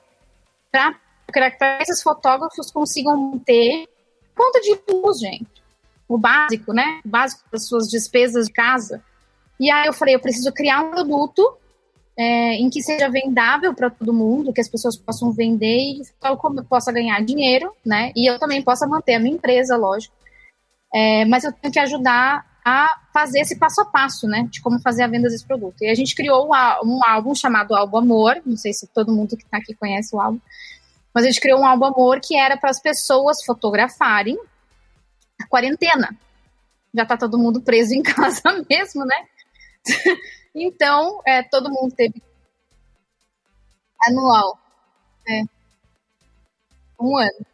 [0.71, 3.89] para que esses fotógrafos consigam ter
[4.37, 5.63] conta de luz, gente?
[6.07, 7.01] O básico, né?
[7.03, 9.03] O básico das suas despesas de casa.
[9.59, 11.57] E aí eu falei, eu preciso criar um produto
[12.17, 16.37] é, em que seja vendável para todo mundo, que as pessoas possam vender e eu
[16.65, 18.13] possa ganhar dinheiro, né?
[18.15, 20.15] E eu também possa manter a minha empresa, lógico.
[20.95, 24.47] É, mas eu tenho que ajudar a fazer esse passo a passo, né?
[24.51, 25.83] De como fazer a venda desse produto.
[25.83, 26.51] E a gente criou um,
[26.85, 28.41] um álbum chamado Álbum Amor.
[28.45, 30.39] Não sei se todo mundo que está aqui conhece o álbum.
[31.15, 34.39] Mas a gente criou um álbum Amor que era para as pessoas fotografarem
[35.41, 36.15] a quarentena.
[36.95, 39.17] Já está todo mundo preso em casa mesmo, né?
[40.55, 42.23] Então, é, todo mundo teve
[44.07, 44.59] anual.
[45.29, 45.43] É.
[47.01, 47.47] Um ano.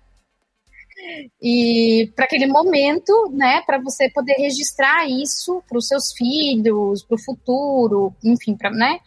[1.40, 7.14] E para aquele momento, né, para você poder registrar isso para os seus filhos, para
[7.14, 8.99] o futuro, enfim, para, né?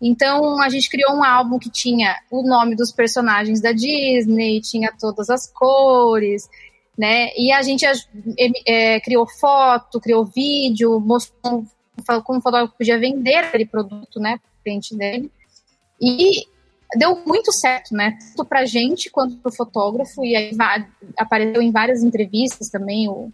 [0.00, 4.92] Então a gente criou um álbum que tinha o nome dos personagens da Disney, tinha
[4.98, 6.48] todas as cores,
[6.96, 7.28] né?
[7.36, 7.84] E a gente
[8.66, 11.64] é, criou foto, criou vídeo, mostrou
[12.24, 15.30] como o fotógrafo podia vender aquele produto, né, para o cliente dele.
[16.00, 16.46] E
[16.96, 20.50] deu muito certo, né, tanto para a gente quanto para o fotógrafo, e aí
[21.18, 23.30] apareceu em várias entrevistas também o,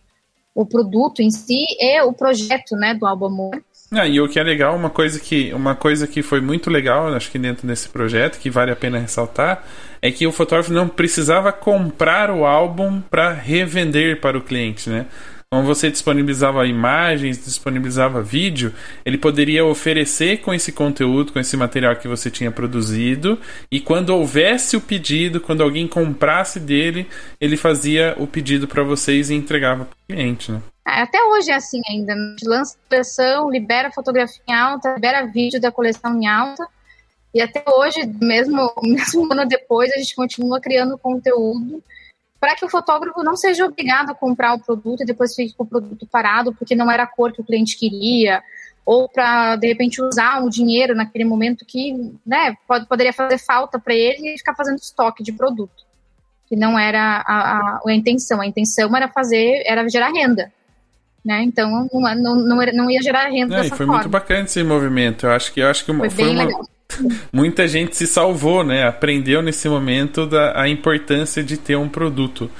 [0.54, 3.62] o produto em si e o projeto, né, do álbum Amor.
[3.90, 7.08] Ah, e o que é legal, uma coisa que uma coisa que foi muito legal,
[7.14, 9.64] acho que dentro desse projeto, que vale a pena ressaltar,
[10.02, 15.06] é que o fotógrafo não precisava comprar o álbum para revender para o cliente, né?
[15.50, 21.96] Como você disponibilizava imagens, disponibilizava vídeo, ele poderia oferecer com esse conteúdo, com esse material
[21.96, 23.40] que você tinha produzido,
[23.72, 27.08] e quando houvesse o pedido, quando alguém comprasse dele,
[27.40, 30.60] ele fazia o pedido para vocês e entregava para o cliente, né?
[30.86, 32.14] É, até hoje é assim ainda.
[32.14, 36.68] Gente lança a coleção, libera fotografia em alta, libera vídeo da coleção em alta.
[37.32, 41.82] E até hoje, mesmo, mesmo um ano depois, a gente continua criando conteúdo
[42.40, 45.64] para que o fotógrafo não seja obrigado a comprar o produto e depois fique com
[45.64, 48.42] o produto parado porque não era a cor que o cliente queria,
[48.88, 51.92] ou para de repente usar o dinheiro naquele momento que
[52.24, 55.84] né, pode, poderia fazer falta para ele e ficar fazendo estoque de produto,
[56.48, 58.40] que não era a, a, a, intenção.
[58.40, 60.50] A intenção era fazer, era gerar renda.
[61.24, 61.42] Né?
[61.42, 63.94] Então não, não, não, não ia gerar renda não, dessa foi forma.
[63.94, 65.26] muito bacana esse movimento.
[65.26, 66.62] Eu acho que eu acho que foi, foi uma, legal.
[67.32, 68.86] muita gente se salvou, né?
[68.86, 72.50] Aprendeu nesse momento da, a importância de ter um produto,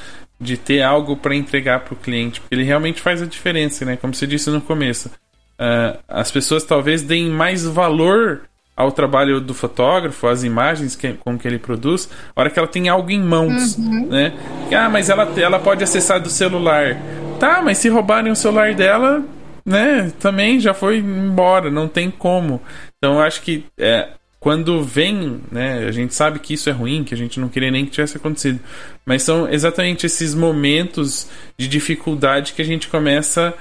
[0.40, 3.96] de ter algo para entregar para o cliente, porque ele realmente faz a diferença, né?
[3.96, 8.42] Como você disse no começo, uh, as pessoas talvez deem mais valor
[8.76, 12.68] ao trabalho do fotógrafo, às imagens que, com que ele produz, a hora que ela
[12.68, 14.06] tem algo em mãos, uhum.
[14.06, 14.32] né?
[14.72, 16.96] Ah, mas ela, ela pode acessar do celular.
[17.40, 19.24] Tá, mas se roubarem o celular dela,
[19.66, 20.12] né?
[20.20, 22.62] Também já foi embora, não tem como.
[22.96, 24.10] Então eu acho que é,
[24.40, 27.70] quando vem, né, a gente sabe que isso é ruim, que a gente não queria
[27.70, 28.60] nem que tivesse acontecido,
[29.04, 31.28] mas são exatamente esses momentos
[31.58, 33.54] de dificuldade que a gente começa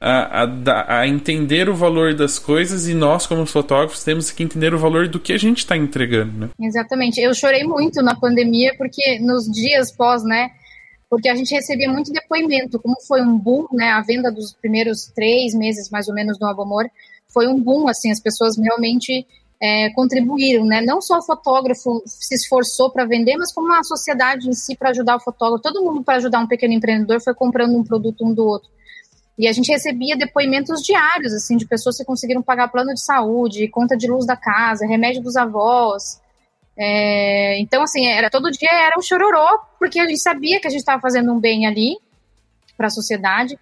[0.00, 4.74] a, a, a entender o valor das coisas e nós, como fotógrafos, temos que entender
[4.74, 6.50] o valor do que a gente está entregando, né?
[6.60, 7.20] Exatamente.
[7.20, 10.50] Eu chorei muito na pandemia porque nos dias pós, né,
[11.08, 15.06] porque a gente recebia muito depoimento, como foi um boom, né, a venda dos primeiros
[15.14, 16.90] três meses, mais ou menos, do Novo Amor,
[17.28, 19.26] foi um boom, assim, as pessoas realmente
[19.60, 20.80] é, contribuíram, né?
[20.80, 24.90] Não só o fotógrafo se esforçou para vender, mas como a sociedade em si para
[24.90, 25.62] ajudar o fotógrafo.
[25.62, 28.68] Todo mundo para ajudar um pequeno empreendedor foi comprando um produto um do outro.
[29.36, 33.66] E a gente recebia depoimentos diários, assim, de pessoas que conseguiram pagar plano de saúde,
[33.68, 36.20] conta de luz da casa, remédio dos avós.
[36.76, 40.70] É, então, assim, era todo dia era um chororô, porque a gente sabia que a
[40.70, 41.96] gente estava fazendo um bem ali
[42.76, 43.58] para a sociedade.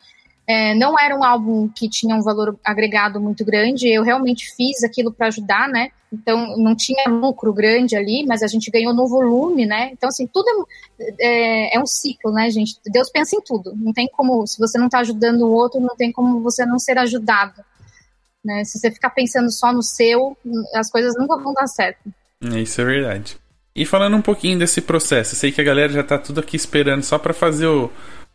[0.52, 4.84] É, não era um álbum que tinha um valor agregado muito grande, eu realmente fiz
[4.84, 5.88] aquilo para ajudar, né?
[6.12, 9.88] Então não tinha lucro grande ali, mas a gente ganhou no volume, né?
[9.92, 10.68] Então, assim, tudo
[11.00, 12.78] é, é, é um ciclo, né, gente?
[12.84, 13.72] Deus pensa em tudo.
[13.74, 16.78] Não tem como, se você não está ajudando o outro, não tem como você não
[16.78, 17.64] ser ajudado.
[18.44, 18.62] Né?
[18.64, 20.36] Se você ficar pensando só no seu,
[20.74, 22.12] as coisas nunca vão dar certo.
[22.42, 23.38] Isso é verdade.
[23.74, 27.02] E falando um pouquinho desse processo, sei que a galera já está tudo aqui esperando
[27.02, 27.90] só para fazer o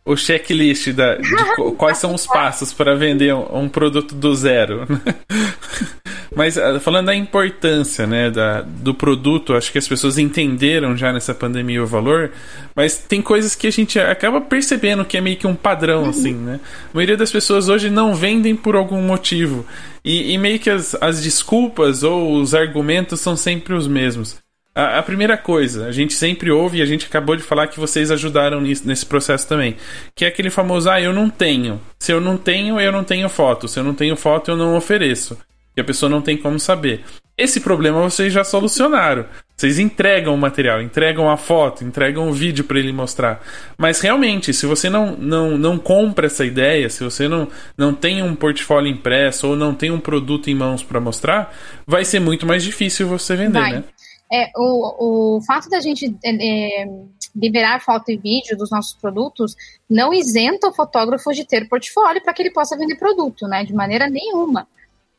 [0.08, 1.28] o checklist da, de
[1.76, 4.86] quais são os passos para vender um, um, produto do zero.
[6.34, 11.12] Mas ah, falando da importância né, da, do produto, acho que as pessoas entenderam já
[11.12, 12.30] nessa pandemia o valor,
[12.74, 16.10] mas tem coisas que a gente acaba percebendo que é meio que um padrão, uhum.
[16.10, 16.60] assim, né?
[16.92, 19.66] A maioria das pessoas hoje não vendem por algum motivo.
[20.04, 24.36] E, e meio que as, as desculpas ou os argumentos são sempre os mesmos.
[24.78, 27.80] A, a, primeira coisa, a gente sempre ouve e a gente acabou de falar que
[27.80, 29.76] vocês ajudaram nisso, nesse processo também.
[30.14, 31.80] Que é aquele famoso, ah, eu não tenho.
[31.98, 33.66] Se eu não tenho, eu não tenho foto.
[33.66, 35.36] Se eu não tenho foto, eu não ofereço.
[35.76, 37.02] E a pessoa não tem como saber.
[37.36, 39.26] Esse problema vocês já solucionaram.
[39.56, 43.44] Vocês entregam o material, entregam a foto, entregam o vídeo para ele mostrar.
[43.76, 48.22] Mas realmente, se você não, não, não compra essa ideia, se você não, não tem
[48.22, 51.52] um portfólio impresso ou não tem um produto em mãos para mostrar,
[51.84, 53.72] vai ser muito mais difícil você vender, vai.
[53.72, 53.84] né?
[54.30, 56.88] É, o, o fato da gente é, é,
[57.34, 59.54] liberar foto e vídeo dos nossos produtos
[59.88, 63.64] não isenta o fotógrafo de ter portfólio para que ele possa vender produto, né?
[63.64, 64.68] De maneira nenhuma.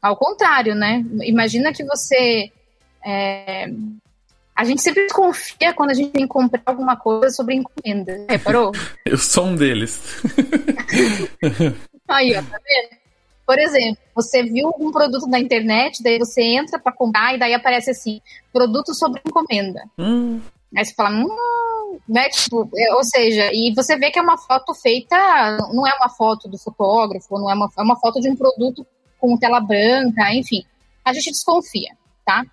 [0.01, 1.03] Ao contrário, né?
[1.23, 2.51] Imagina que você.
[3.05, 3.67] É,
[4.55, 8.25] a gente sempre confia quando a gente tem que comprar alguma coisa sobre encomenda.
[8.29, 8.71] Reparou?
[9.05, 10.21] Eu sou um deles.
[12.07, 12.98] Aí, ó, tá vendo?
[13.49, 17.51] Por exemplo, você viu um produto na internet, daí você entra para comprar e daí
[17.51, 18.21] aparece assim,
[18.53, 19.81] produto sobre encomenda.
[19.97, 20.39] Hum.
[20.77, 22.29] Aí você fala, hum, né?
[22.29, 25.17] Tipo, é, ou seja, e você vê que é uma foto feita,
[25.73, 28.85] não é uma foto do fotógrafo, não é uma, é uma foto de um produto
[29.19, 30.63] com tela branca, enfim.
[31.03, 32.45] A gente desconfia, tá?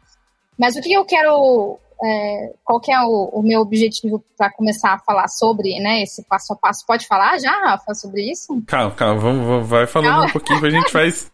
[0.59, 4.93] Mas o que eu quero é, qual que é o, o meu objetivo para começar
[4.93, 6.85] a falar sobre né, esse passo a passo?
[6.87, 8.63] Pode falar já, Rafa, sobre isso?
[8.67, 10.27] Calma, calma, vamos, vamos vai falando calma.
[10.27, 11.31] um pouquinho que a gente faz.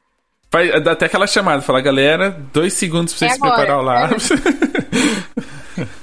[0.51, 4.31] Faz até aquela chamada, fala, galera, dois segundos para você é se preparar o lápis.
[4.31, 4.35] É.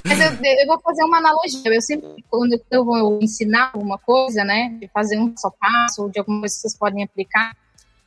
[0.04, 1.62] Mas eu, eu, vou fazer uma analogia.
[1.64, 6.02] Eu sempre, quando eu vou ensinar alguma coisa, né, de fazer um passo a passo,
[6.02, 7.56] ou de alguma coisa que vocês podem aplicar,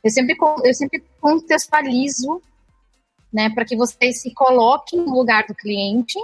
[0.04, 2.42] eu sempre, eu sempre contextualizo,
[3.32, 6.18] né, para que vocês se coloquem no lugar do cliente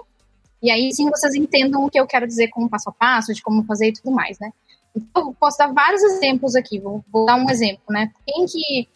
[0.62, 3.32] e aí sim vocês entendam o que eu quero dizer com o passo a passo,
[3.32, 4.52] de como fazer e tudo mais, né?
[4.94, 8.10] Então, eu posso dar vários exemplos aqui, vou, vou dar um exemplo, né?
[8.26, 8.88] Quem que.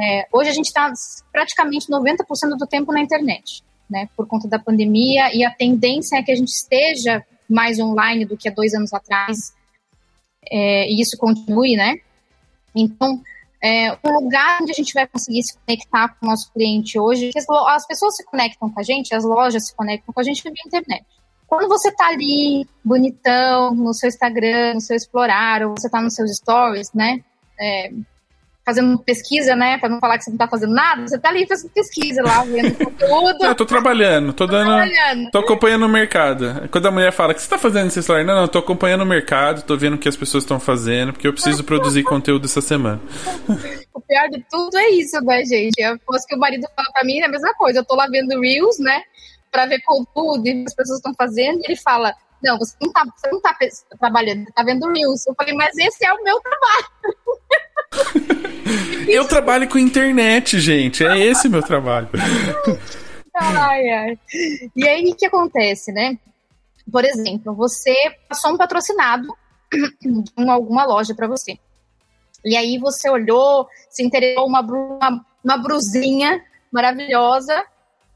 [0.00, 0.92] É, hoje a gente está
[1.32, 2.16] praticamente 90%
[2.58, 4.08] do tempo na internet, né?
[4.16, 8.36] Por conta da pandemia, e a tendência é que a gente esteja mais online do
[8.36, 9.54] que há dois anos atrás,
[10.50, 11.96] é, e isso continue, né?
[12.74, 13.22] Então,
[13.62, 17.30] é, um lugar onde a gente vai conseguir se conectar com o nosso cliente hoje,
[17.36, 20.42] as, as pessoas se conectam com a gente, as lojas se conectam com a gente
[20.42, 21.04] via internet.
[21.46, 26.14] Quando você tá ali, bonitão, no seu Instagram, no seu Explorar, ou você tá nos
[26.14, 27.20] seus stories, né?
[27.58, 27.90] É,
[28.68, 29.78] fazendo pesquisa, né?
[29.78, 32.44] Pra não falar que você não tá fazendo nada, você tá ali fazendo pesquisa lá,
[32.44, 33.44] vendo conteúdo.
[33.46, 34.66] eu tô trabalhando, tô, tô dando.
[34.66, 35.30] Trabalhando.
[35.30, 36.68] Tô acompanhando o mercado.
[36.70, 38.26] Quando a mulher fala, o que você tá fazendo nesse celular?
[38.26, 41.26] Não, não, tô acompanhando o mercado, tô vendo o que as pessoas estão fazendo, porque
[41.26, 43.00] eu preciso produzir conteúdo essa semana.
[43.94, 45.82] O pior de tudo é isso, né, gente?
[45.82, 47.80] A coisa que o marido fala pra mim é a mesma coisa.
[47.80, 49.02] Eu tô lá vendo Reels, né?
[49.50, 52.14] Pra ver conteúdo e as pessoas estão fazendo, e ele fala.
[52.40, 53.56] Não, você não tá, você não tá
[53.98, 55.26] trabalhando, você tá vendo Reels.
[55.26, 56.86] Eu falei, mas esse é o meu trabalho.
[59.08, 61.04] Eu trabalho com internet, gente.
[61.04, 62.08] É esse meu trabalho.
[63.34, 64.18] Ai, ai.
[64.76, 66.18] E aí, o que acontece, né?
[66.90, 67.94] Por exemplo, você
[68.28, 69.28] passou um patrocinado
[70.36, 71.58] em alguma loja para você.
[72.44, 77.64] E aí você olhou, se interessou uma, uma, uma brusinha maravilhosa,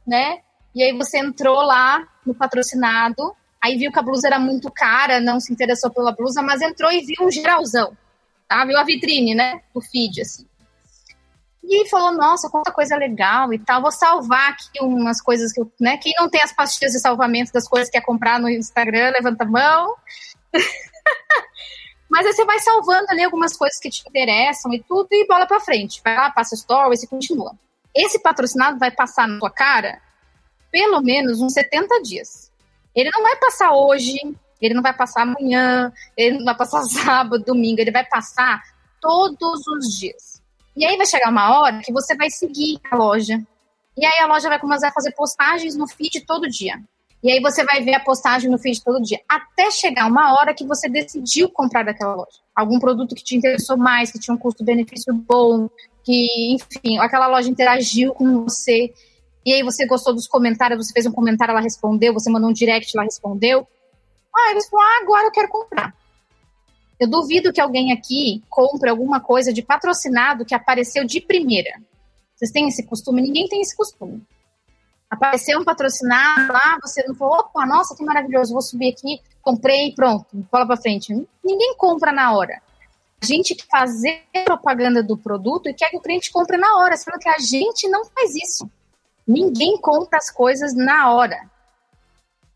[0.06, 0.40] né?
[0.74, 5.20] E aí você entrou lá no patrocinado, aí viu que a blusa era muito cara,
[5.20, 7.96] não se interessou pela blusa, mas entrou e viu um geralzão,
[8.52, 8.64] tá?
[8.66, 9.62] Viu a vitrine, né?
[9.74, 10.46] Do feed, assim.
[11.64, 13.80] E falou, nossa, quanta coisa legal e tal.
[13.80, 15.96] Vou salvar aqui umas coisas que eu, né?
[15.96, 19.44] Quem não tem as pastilhas de salvamento das coisas que quer comprar no Instagram, levanta
[19.44, 19.94] a mão.
[22.10, 25.46] Mas aí você vai salvando ali algumas coisas que te interessam e tudo, e bola
[25.46, 26.02] pra frente.
[26.04, 27.56] Vai lá, passa stories e continua.
[27.94, 29.98] Esse patrocinado vai passar na sua cara
[30.70, 32.50] pelo menos uns 70 dias.
[32.94, 34.18] Ele não vai passar hoje,
[34.66, 38.62] ele não vai passar amanhã, ele não vai passar sábado, domingo, ele vai passar
[39.00, 40.42] todos os dias.
[40.76, 43.42] E aí vai chegar uma hora que você vai seguir a loja.
[43.96, 46.80] E aí a loja vai começar a fazer postagens no feed todo dia.
[47.22, 49.20] E aí você vai ver a postagem no feed todo dia.
[49.28, 52.40] Até chegar uma hora que você decidiu comprar daquela loja.
[52.54, 55.68] Algum produto que te interessou mais, que tinha um custo-benefício bom,
[56.02, 58.92] que, enfim, aquela loja interagiu com você.
[59.46, 62.52] E aí você gostou dos comentários, você fez um comentário, ela respondeu, você mandou um
[62.52, 63.68] direct, ela respondeu.
[64.34, 65.94] Ah, você falou, ah, agora eu quero comprar.
[66.98, 71.80] Eu duvido que alguém aqui compre alguma coisa de patrocinado que apareceu de primeira.
[72.34, 73.22] Vocês têm esse costume?
[73.22, 74.22] Ninguém tem esse costume.
[75.10, 79.92] Apareceu um patrocinado lá, você não falou, opa, nossa, que maravilhoso, vou subir aqui, comprei,
[79.94, 81.12] pronto, bola para frente.
[81.44, 82.62] Ninguém compra na hora.
[83.22, 86.96] A gente quer fazer propaganda do produto e quer que o cliente compre na hora,
[86.96, 88.68] sendo que a gente não faz isso.
[89.26, 91.50] Ninguém compra as coisas na hora.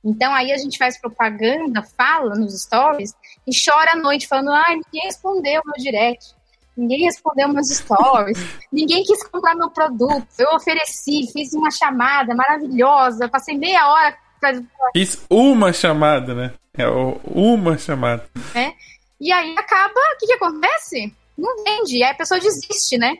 [0.06, 3.12] Então aí a gente faz propaganda, fala nos stories
[3.44, 6.32] e chora à noite falando: ai, ah, ninguém respondeu meu direct,
[6.76, 8.38] ninguém respondeu meus stories,
[8.72, 10.28] ninguém quis comprar meu produto.
[10.38, 14.16] Eu ofereci, fiz uma chamada maravilhosa, passei meia hora.
[14.38, 14.52] Pra...
[14.94, 16.54] Fiz uma chamada, né?
[16.74, 18.30] É uma chamada.
[18.54, 18.72] É.
[19.20, 21.12] E aí acaba, o que, que acontece?
[21.36, 23.16] Não vende, aí a pessoa desiste, né?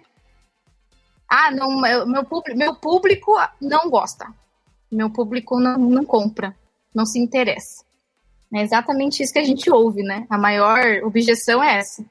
[1.28, 2.24] Ah, não, meu, meu,
[2.55, 4.32] meu público não gosta.
[4.93, 6.55] Meu público não, não compra
[6.97, 7.84] não se interessa.
[8.55, 10.24] É exatamente isso que a gente ouve, né?
[10.30, 12.03] A maior objeção é essa.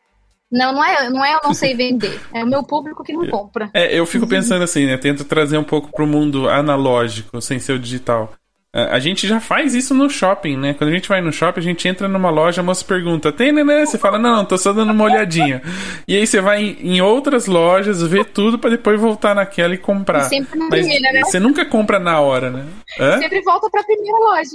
[0.52, 3.28] Não, não é, não é eu não sei vender, é o meu público que não
[3.28, 3.70] compra.
[3.74, 4.96] É, eu fico pensando assim, né?
[4.96, 8.32] Tento trazer um pouco pro mundo analógico, sem ser o digital.
[8.76, 10.74] A gente já faz isso no shopping, né?
[10.74, 13.54] Quando a gente vai no shopping, a gente entra numa loja, a moça pergunta: tem
[13.54, 13.86] neném?
[13.86, 15.62] Você fala: não, tô só dando uma olhadinha.
[16.06, 20.26] E aí você vai em outras lojas, vê tudo para depois voltar naquela e comprar.
[20.26, 21.24] E sempre na Mas primeira, né?
[21.24, 22.66] Você nunca compra na hora, né?
[23.00, 23.18] Hã?
[23.20, 24.50] Sempre volta pra primeira loja.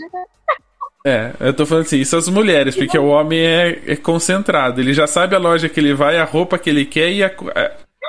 [1.04, 4.82] É, eu tô falando assim, isso as mulheres, porque o homem é, é, concentrado.
[4.82, 7.30] Ele já sabe a loja que ele vai, a roupa que ele quer e a,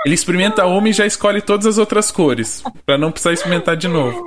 [0.06, 3.88] ele experimenta uma e já escolhe todas as outras cores, para não precisar experimentar de
[3.88, 4.26] novo.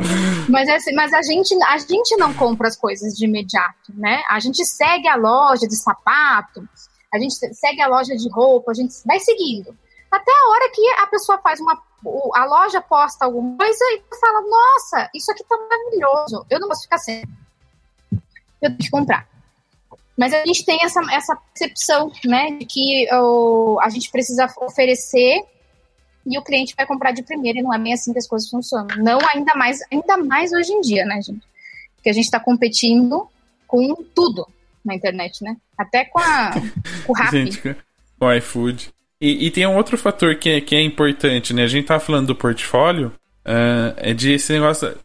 [0.48, 4.22] Mas, assim, mas a, gente, a gente não compra as coisas de imediato, né?
[4.28, 6.66] A gente segue a loja de sapato,
[7.12, 9.76] a gente segue a loja de roupa, a gente vai seguindo.
[10.10, 11.82] Até a hora que a pessoa faz uma.
[12.34, 16.82] A loja posta alguma coisa e fala: Nossa, isso aqui tá maravilhoso, eu não posso
[16.82, 17.24] ficar sem.
[18.62, 19.26] Eu tenho que comprar.
[20.16, 25.42] Mas a gente tem essa, essa percepção, né, de que oh, a gente precisa oferecer
[26.26, 28.48] e o cliente vai comprar de primeira, e não é bem assim que as coisas
[28.48, 28.88] funcionam.
[28.96, 31.44] Não ainda mais, ainda mais hoje em dia, né, gente?
[31.96, 33.28] Porque a gente está competindo
[33.66, 34.46] com tudo
[34.84, 35.56] na internet, né?
[35.76, 36.50] Até com a
[37.06, 37.36] com o Rappi.
[37.36, 37.76] Gente,
[38.18, 38.90] com o iFood.
[39.20, 41.64] E, e, tem um outro fator que é, que é importante, né?
[41.64, 43.08] A gente tá falando do portfólio,
[43.46, 44.96] uh, é de esse negócio.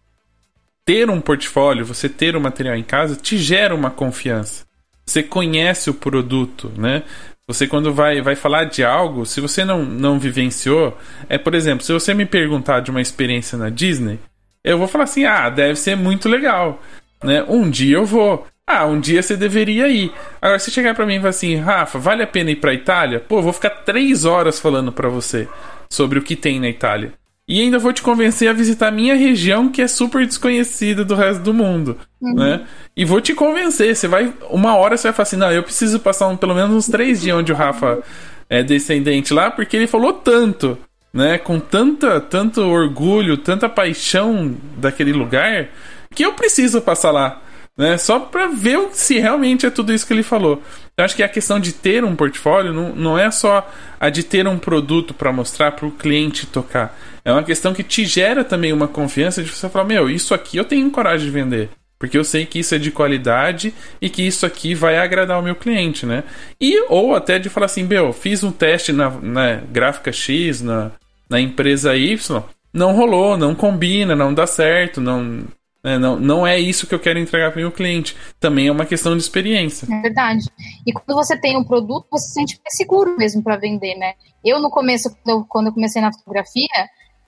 [0.84, 4.66] Ter um portfólio, você ter o um material em casa, te gera uma confiança.
[5.06, 7.04] Você conhece o produto, né?
[7.50, 10.96] Você, quando vai, vai falar de algo, se você não, não vivenciou,
[11.28, 14.20] é, por exemplo, se você me perguntar de uma experiência na Disney,
[14.64, 16.80] eu vou falar assim: ah, deve ser muito legal.
[17.24, 17.44] Né?
[17.50, 18.46] Um dia eu vou.
[18.68, 20.14] Ah, um dia você deveria ir.
[20.40, 23.20] Agora, se chegar para mim e falar assim, Rafa, vale a pena ir pra Itália?
[23.20, 25.48] Pô, eu vou ficar três horas falando para você
[25.90, 27.14] sobre o que tem na Itália.
[27.50, 31.16] E ainda vou te convencer a visitar a minha região, que é super desconhecida do
[31.16, 32.36] resto do mundo, uhum.
[32.36, 32.62] né?
[32.96, 33.96] E vou te convencer.
[33.96, 34.32] Você vai.
[34.52, 37.22] Uma hora você vai falar assim: não, eu preciso passar um, pelo menos uns três
[37.22, 38.04] dias onde o Rafa
[38.48, 40.78] é, descendente lá, porque ele falou tanto,
[41.12, 41.40] né?
[41.40, 45.70] Com tanta, tanto orgulho, tanta paixão daquele lugar,
[46.14, 47.42] que eu preciso passar lá.
[47.80, 50.62] Né, só para ver se realmente é tudo isso que ele falou.
[50.98, 53.66] Eu acho que a questão de ter um portfólio não, não é só
[53.98, 57.00] a de ter um produto para mostrar para o cliente tocar.
[57.24, 60.58] É uma questão que te gera também uma confiança de você falar: Meu, isso aqui
[60.58, 61.70] eu tenho coragem de vender.
[61.98, 65.44] Porque eu sei que isso é de qualidade e que isso aqui vai agradar o
[65.44, 66.26] meu cliente, né?
[66.60, 70.92] E, ou até de falar assim, meu, fiz um teste na, na gráfica X, na,
[71.30, 75.44] na empresa Y, não rolou, não combina, não dá certo, não,
[75.84, 78.16] né, não, não é isso que eu quero entregar para o meu cliente.
[78.40, 79.88] Também é uma questão de experiência.
[79.92, 80.46] É verdade.
[80.86, 84.14] E quando você tem um produto, você se sente mais seguro mesmo para vender, né?
[84.44, 86.68] Eu, no começo, quando eu, quando eu comecei na fotografia,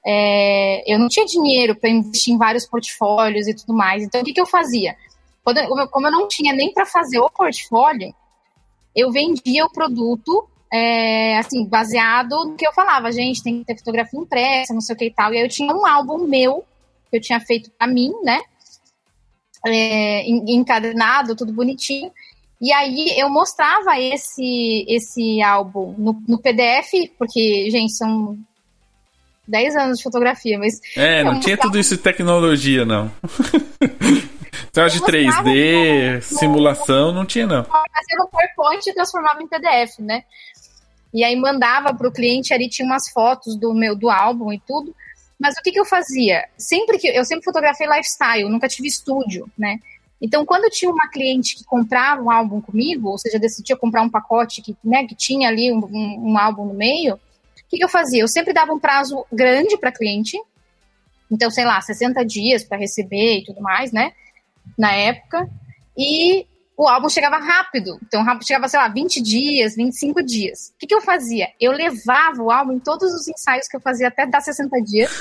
[0.05, 4.03] é, eu não tinha dinheiro para investir em vários portfólios e tudo mais.
[4.03, 4.95] Então, o que, que eu fazia?
[5.43, 8.13] Como eu não tinha nem para fazer o portfólio,
[8.95, 13.11] eu vendia o produto, é, assim, baseado no que eu falava.
[13.11, 15.33] Gente, tem que ter fotografia impressa, não sei o que e tal.
[15.33, 16.65] E aí eu tinha um álbum meu,
[17.11, 18.39] que eu tinha feito para mim, né?
[19.67, 22.11] É, encadernado, tudo bonitinho.
[22.59, 28.37] E aí eu mostrava esse esse álbum no, no PDF, porque, gente, são
[29.47, 30.79] 10 anos de fotografia, mas.
[30.95, 33.11] É, não tinha tudo isso de tecnologia, não.
[34.71, 37.65] Então, de 3D, simulação, não tinha, não.
[37.65, 40.23] Fazia no PowerPoint e transformava em PDF, né?
[41.13, 44.59] E aí mandava para o cliente, ali tinha umas fotos do meu do álbum e
[44.65, 44.95] tudo.
[45.41, 46.47] Mas o que, que eu fazia?
[46.57, 49.79] Sempre que eu sempre fotografei lifestyle, nunca tive estúdio, né?
[50.21, 54.09] Então, quando tinha uma cliente que comprava um álbum comigo, ou seja, decidia comprar um
[54.09, 57.19] pacote que, né, que tinha ali um, um, um álbum no meio,
[57.71, 58.21] que, que eu fazia?
[58.21, 60.37] Eu sempre dava um prazo grande para cliente,
[61.31, 64.11] então, sei lá, 60 dias para receber e tudo mais, né?
[64.77, 65.49] Na época.
[65.97, 66.45] E
[66.81, 67.99] o álbum chegava rápido.
[68.01, 70.73] Então, chegava, sei lá, 20 dias, 25 dias.
[70.73, 71.49] O que, que eu fazia?
[71.59, 75.11] Eu levava o álbum em todos os ensaios que eu fazia até dar 60 dias.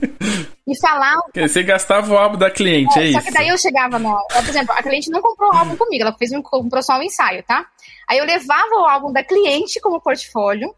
[0.66, 1.20] e falava.
[1.36, 3.20] Você gastava o álbum da cliente, é, é isso?
[3.20, 4.14] Só que daí eu chegava na.
[4.14, 7.02] Por exemplo, a cliente não comprou o álbum comigo, ela fez um, comprou só um
[7.02, 7.66] ensaio, tá?
[8.08, 10.74] Aí eu levava o álbum da cliente como portfólio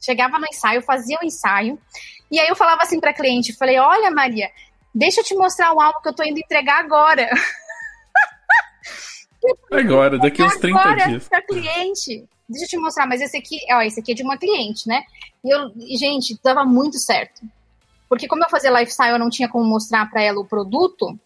[0.00, 1.76] chegava no ensaio, fazia o ensaio,
[2.30, 4.48] e aí eu falava assim para cliente, falei, olha Maria,
[4.94, 7.28] deixa eu te mostrar o álbum que eu tô indo entregar agora.
[9.70, 11.28] Agora, daqui uns 30 agora dias.
[11.28, 12.24] Pra cliente.
[12.48, 15.02] Deixa eu te mostrar, mas esse aqui, ó, esse aqui é de uma cliente, né?
[15.44, 17.42] E eu, gente, dava muito certo.
[18.08, 21.18] Porque como eu fazia lifestyle, eu não tinha como mostrar para ela o produto,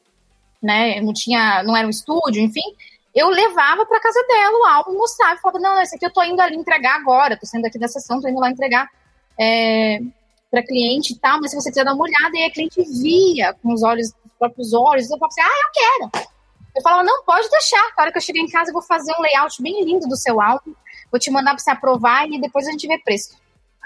[0.61, 0.99] né?
[0.99, 2.75] Eu não tinha, não era um estúdio, enfim
[3.15, 6.23] eu levava para casa dela o álbum, mostrava e falava, não, esse aqui eu tô
[6.23, 8.89] indo ali entregar agora, tô saindo aqui da sessão, tô indo lá entregar
[9.39, 10.01] é,
[10.51, 13.53] para cliente e tal, mas se você quiser dar uma olhada, e a cliente via
[13.55, 16.29] com os olhos, os próprios olhos, eu falava assim, ah, eu quero.
[16.75, 19.13] Eu falava, não, pode deixar, na hora que eu chegar em casa eu vou fazer
[19.19, 20.73] um layout bem lindo do seu álbum,
[21.11, 23.37] vou te mandar para você aprovar e depois a gente vê preço.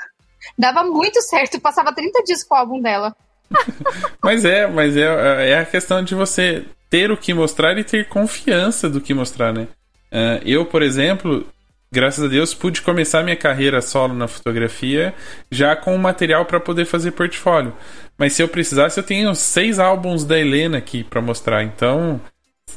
[0.57, 3.15] Dava muito certo, passava 30 dias com o álbum dela.
[4.23, 8.09] mas é, mas é, é a questão de você ter o que mostrar e ter
[8.09, 9.69] confiança do que mostrar, né?
[10.13, 11.47] Uh, eu, por exemplo,
[11.91, 15.15] graças a Deus, pude começar minha carreira solo na fotografia
[15.51, 17.73] já com o material para poder fazer portfólio.
[18.17, 21.63] Mas se eu precisasse, eu tenho seis álbuns da Helena aqui para mostrar.
[21.63, 22.21] Então,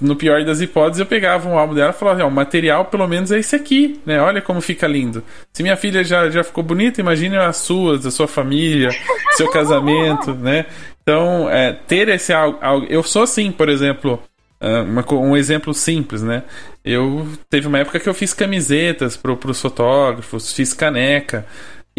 [0.02, 3.32] no pior das hipóteses, eu pegava um álbum dela e falava: o material pelo menos
[3.32, 4.22] é esse aqui, né?
[4.22, 5.24] Olha como fica lindo.
[5.54, 8.90] Se minha filha já, já ficou bonita, imagine as suas, a sua família,
[9.32, 10.66] seu casamento, né?
[11.02, 14.22] Então, é, ter esse algo, Eu sou assim, por exemplo.
[14.62, 16.44] Ah, uma, um exemplo simples, né?
[16.84, 21.46] Eu teve uma época que eu fiz camisetas para os fotógrafos, fiz caneca.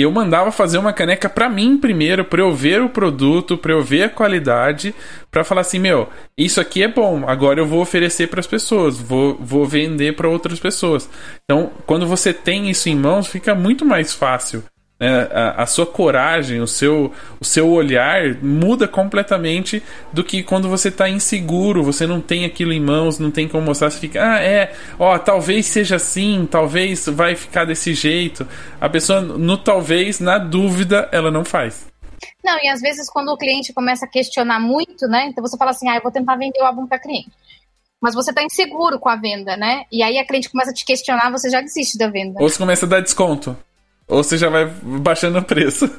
[0.00, 3.82] Eu mandava fazer uma caneca para mim primeiro, para eu ver o produto, para eu
[3.82, 4.94] ver a qualidade,
[5.30, 8.98] para falar assim, meu, isso aqui é bom, agora eu vou oferecer para as pessoas,
[8.98, 11.08] vou, vou vender para outras pessoas.
[11.44, 14.64] Então, quando você tem isso em mãos, fica muito mais fácil
[15.00, 19.82] né, a, a, sua coragem, o seu, o seu olhar muda completamente
[20.12, 23.64] do que quando você está inseguro, você não tem aquilo em mãos, não tem como
[23.64, 28.46] mostrar, você fica, ah, é, ó, talvez seja assim, talvez vai ficar desse jeito.
[28.78, 31.88] A pessoa, no talvez, na dúvida, ela não faz.
[32.44, 35.26] Não, e às vezes quando o cliente começa a questionar muito, né?
[35.28, 37.30] Então você fala assim, ah, eu vou tentar vender o álbum para cliente.
[37.98, 39.84] Mas você está inseguro com a venda, né?
[39.90, 42.40] E aí a cliente começa a te questionar, você já desiste da venda.
[42.40, 43.56] Ou você começa a dar desconto.
[44.10, 45.88] Ou você já vai baixando o preço.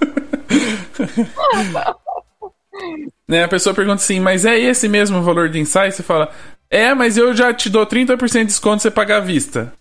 [3.28, 5.94] né, a pessoa pergunta assim, mas é esse mesmo o valor de ensaio?
[5.94, 6.30] Você fala,
[6.70, 9.74] é, mas eu já te dou 30% de desconto se você pagar à vista.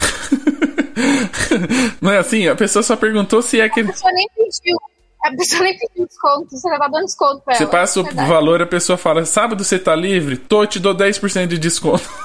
[2.00, 2.46] Não é assim?
[2.46, 3.90] A pessoa só perguntou se é aquele.
[3.90, 4.76] A pessoa nem pediu.
[5.24, 7.70] A pessoa nem pediu desconto, você já tá dando desconto pra você ela.
[7.70, 8.28] Você passa o verdade.
[8.28, 10.36] valor, a pessoa fala: sábado você tá livre?
[10.36, 12.08] Tô, te dou 10% de desconto.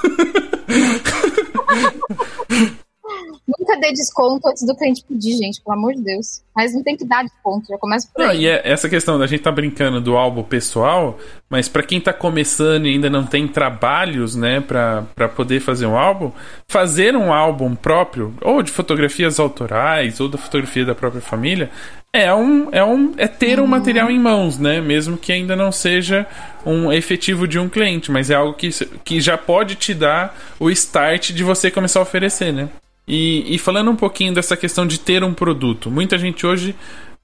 [3.58, 6.42] Nunca ter desconto antes do cliente pedir, gente, pelo amor de Deus.
[6.54, 8.42] Mas não tem que dar desconto, já começa por não, aí.
[8.42, 11.18] E é essa questão da gente tá brincando do álbum pessoal,
[11.48, 15.96] mas para quem tá começando e ainda não tem trabalhos, né, para poder fazer um
[15.96, 16.30] álbum,
[16.68, 21.70] fazer um álbum próprio, ou de fotografias autorais, ou da fotografia da própria família,
[22.12, 24.80] é um é um é ter um material em mãos, né?
[24.80, 26.26] Mesmo que ainda não seja
[26.66, 28.70] um efetivo de um cliente, mas é algo que,
[29.04, 32.68] que já pode te dar o start de você começar a oferecer, né?
[33.08, 36.74] E, e falando um pouquinho dessa questão de ter um produto, muita gente hoje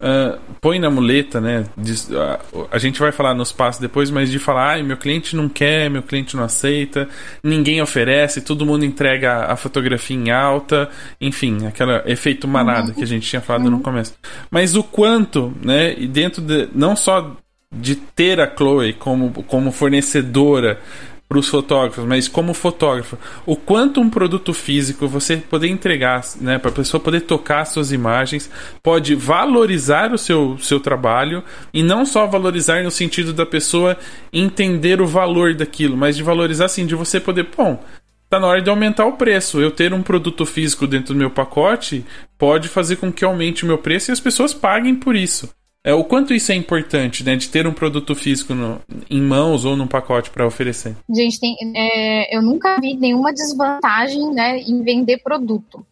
[0.00, 1.66] uh, põe na muleta, né?
[1.76, 5.48] uh, a gente vai falar nos passos depois, mas de falar, ah, meu cliente não
[5.48, 7.08] quer, meu cliente não aceita,
[7.42, 10.88] ninguém oferece, todo mundo entrega a fotografia em alta,
[11.20, 12.94] enfim, aquele efeito manada uhum.
[12.94, 13.72] que a gente tinha falado uhum.
[13.72, 14.14] no começo.
[14.50, 15.94] Mas o quanto, né?
[15.98, 17.36] E dentro de não só
[17.70, 20.80] de ter a Chloe como, como fornecedora
[21.28, 26.58] para os fotógrafos, mas como fotógrafo, o quanto um produto físico você poder entregar, né,
[26.58, 28.50] para a pessoa poder tocar suas imagens,
[28.82, 33.96] pode valorizar o seu, seu trabalho e não só valorizar no sentido da pessoa
[34.32, 37.82] entender o valor daquilo, mas de valorizar assim, de você poder, bom,
[38.28, 39.60] tá na hora de aumentar o preço.
[39.60, 42.04] Eu ter um produto físico dentro do meu pacote
[42.36, 45.48] pode fazer com que aumente o meu preço e as pessoas paguem por isso.
[45.86, 47.36] É, o quanto isso é importante, né?
[47.36, 48.80] De ter um produto físico no,
[49.10, 50.96] em mãos ou num pacote para oferecer.
[51.10, 55.86] Gente, tem, é, eu nunca vi nenhuma desvantagem né, em vender produto.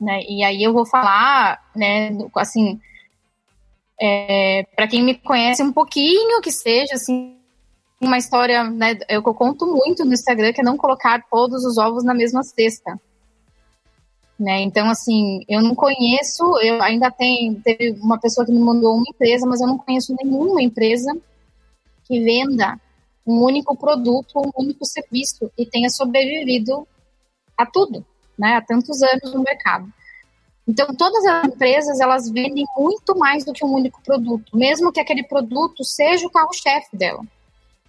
[0.00, 0.22] Né?
[0.28, 2.80] E aí eu vou falar, né, assim,
[4.00, 7.36] é, para quem me conhece um pouquinho, que seja assim,
[8.00, 11.78] uma história, né, eu, eu conto muito no Instagram, que é não colocar todos os
[11.78, 12.98] ovos na mesma cesta.
[14.40, 14.62] Né?
[14.62, 19.04] Então, assim, eu não conheço, eu ainda tem, teve uma pessoa que me mandou uma
[19.06, 21.14] empresa, mas eu não conheço nenhuma empresa
[22.06, 22.80] que venda
[23.26, 26.88] um único produto, um único serviço e tenha sobrevivido
[27.54, 28.02] a tudo,
[28.38, 28.56] né?
[28.56, 29.92] Há tantos anos no mercado.
[30.66, 35.00] Então, todas as empresas, elas vendem muito mais do que um único produto, mesmo que
[35.00, 37.22] aquele produto seja o carro-chefe dela.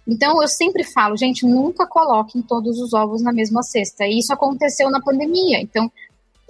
[0.06, 4.04] Então, eu sempre falo, gente, nunca coloquem todos os ovos na mesma cesta.
[4.04, 5.60] E isso aconteceu na pandemia.
[5.60, 5.90] Então,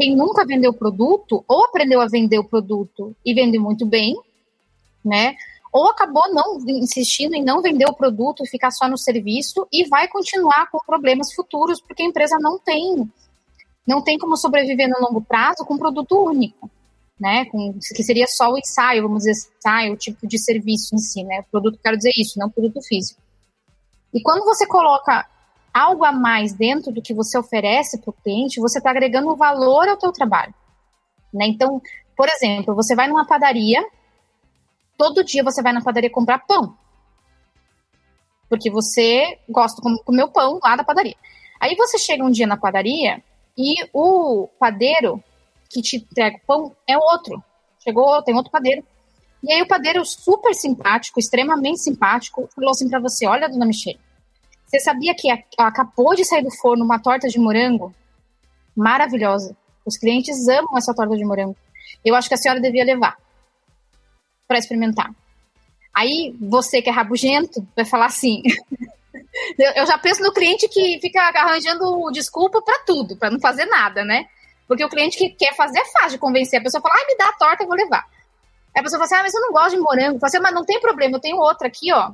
[0.02, 4.16] quem nunca vendeu produto, ou aprendeu a vender o produto e vende muito bem,
[5.04, 5.36] né?
[5.72, 9.88] Ou acabou não insistindo em não vender o produto e ficar só no serviço e
[9.88, 13.08] vai continuar com problemas futuros, porque a empresa não tem
[13.86, 16.68] não tem como sobreviver no longo prazo com um produto único,
[17.18, 17.44] né?
[17.44, 21.22] Com, que seria só o ensaio, vamos dizer, ensaio, o tipo de serviço em si,
[21.22, 21.40] né?
[21.46, 23.20] O produto, quero dizer isso, não produto físico.
[24.12, 25.28] E quando você coloca
[25.72, 29.88] algo a mais dentro do que você oferece para o cliente, você está agregando valor
[29.88, 30.54] ao teu trabalho.
[31.32, 31.46] Né?
[31.46, 31.80] Então,
[32.16, 33.84] por exemplo, você vai numa padaria,
[34.98, 36.76] todo dia você vai na padaria comprar pão.
[38.48, 41.16] Porque você gosta de comer o pão lá da padaria.
[41.58, 43.22] Aí você chega um dia na padaria
[43.56, 45.22] e o padeiro
[45.70, 47.42] que te entrega o pão é outro.
[47.82, 48.84] Chegou, tem outro padeiro.
[49.42, 53.98] E aí o padeiro super simpático, extremamente simpático, falou assim para você, olha, dona Michelle,
[54.72, 57.94] você sabia que acabou de sair do forno uma torta de morango?
[58.74, 59.54] Maravilhosa.
[59.84, 61.54] Os clientes amam essa torta de morango.
[62.02, 63.18] Eu acho que a senhora devia levar
[64.48, 65.10] para experimentar.
[65.92, 68.42] Aí você que é rabugento vai falar assim.
[69.76, 74.02] eu já penso no cliente que fica arranjando desculpa para tudo, para não fazer nada,
[74.02, 74.24] né?
[74.66, 76.60] Porque o cliente que quer fazer é fácil de convencer.
[76.60, 78.06] A pessoa fala, ah, me dá a torta, eu vou levar.
[78.74, 80.16] Aí a pessoa fala assim, ah, mas eu não gosto de morango.
[80.16, 82.10] Eu falo assim, mas não tem problema, eu tenho outra aqui, ó,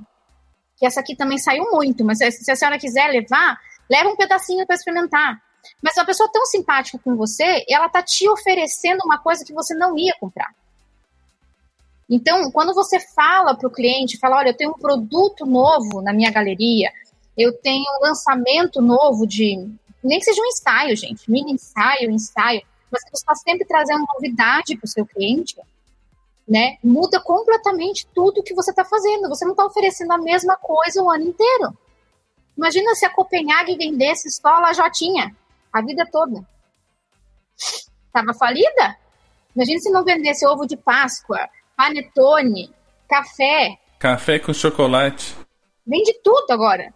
[0.79, 3.59] que essa aqui também saiu muito, mas se a senhora quiser levar,
[3.91, 5.41] leva um pedacinho para experimentar.
[5.83, 9.75] Mas uma pessoa tão simpática com você, ela tá te oferecendo uma coisa que você
[9.75, 10.55] não ia comprar.
[12.09, 16.13] Então, quando você fala para o cliente, fala, olha, eu tenho um produto novo na
[16.13, 16.91] minha galeria,
[17.37, 19.69] eu tenho um lançamento novo de,
[20.03, 24.77] nem que seja um ensaio, gente, mini ensaio, ensaio, mas você está sempre trazendo novidade
[24.77, 25.55] para o seu cliente,
[26.49, 26.79] né?
[26.83, 29.29] Muda completamente tudo que você está fazendo.
[29.29, 31.77] Você não está oferecendo a mesma coisa o ano inteiro.
[32.57, 35.37] Imagina se a Copenhague vendesse só a lajotinha
[35.73, 36.45] a vida toda.
[38.13, 38.97] Tava falida?
[39.55, 42.73] Imagina se não vendesse ovo de Páscoa, panetone,
[43.09, 43.79] café.
[43.99, 45.37] Café com chocolate.
[45.87, 46.93] Vende tudo agora,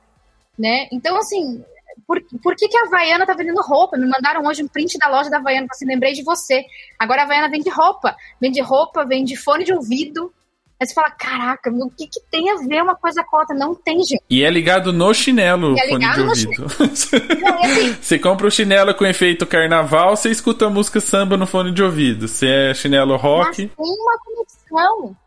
[0.59, 0.89] né?
[0.91, 1.65] Então, assim,
[2.13, 3.97] por, por que, que a Havaiana tá vendendo roupa?
[3.97, 6.63] Me mandaram hoje um print da loja da Havaiana, assim, lembrei de você.
[6.99, 8.15] Agora a Havaiana vende roupa.
[8.41, 10.31] Vende roupa, vende fone de ouvido.
[10.79, 13.57] Aí você fala, caraca, o que, que tem a ver uma coisa com a outra?
[13.57, 14.23] Não tem, gente.
[14.29, 16.67] E é ligado no chinelo, é fone de ouvido.
[17.41, 17.97] Não, é assim.
[18.03, 21.83] você compra o chinelo com efeito carnaval, você escuta a música samba no fone de
[21.83, 22.29] ouvido.
[22.29, 23.47] Se é chinelo rock...
[23.47, 24.62] Mas tem uma conexão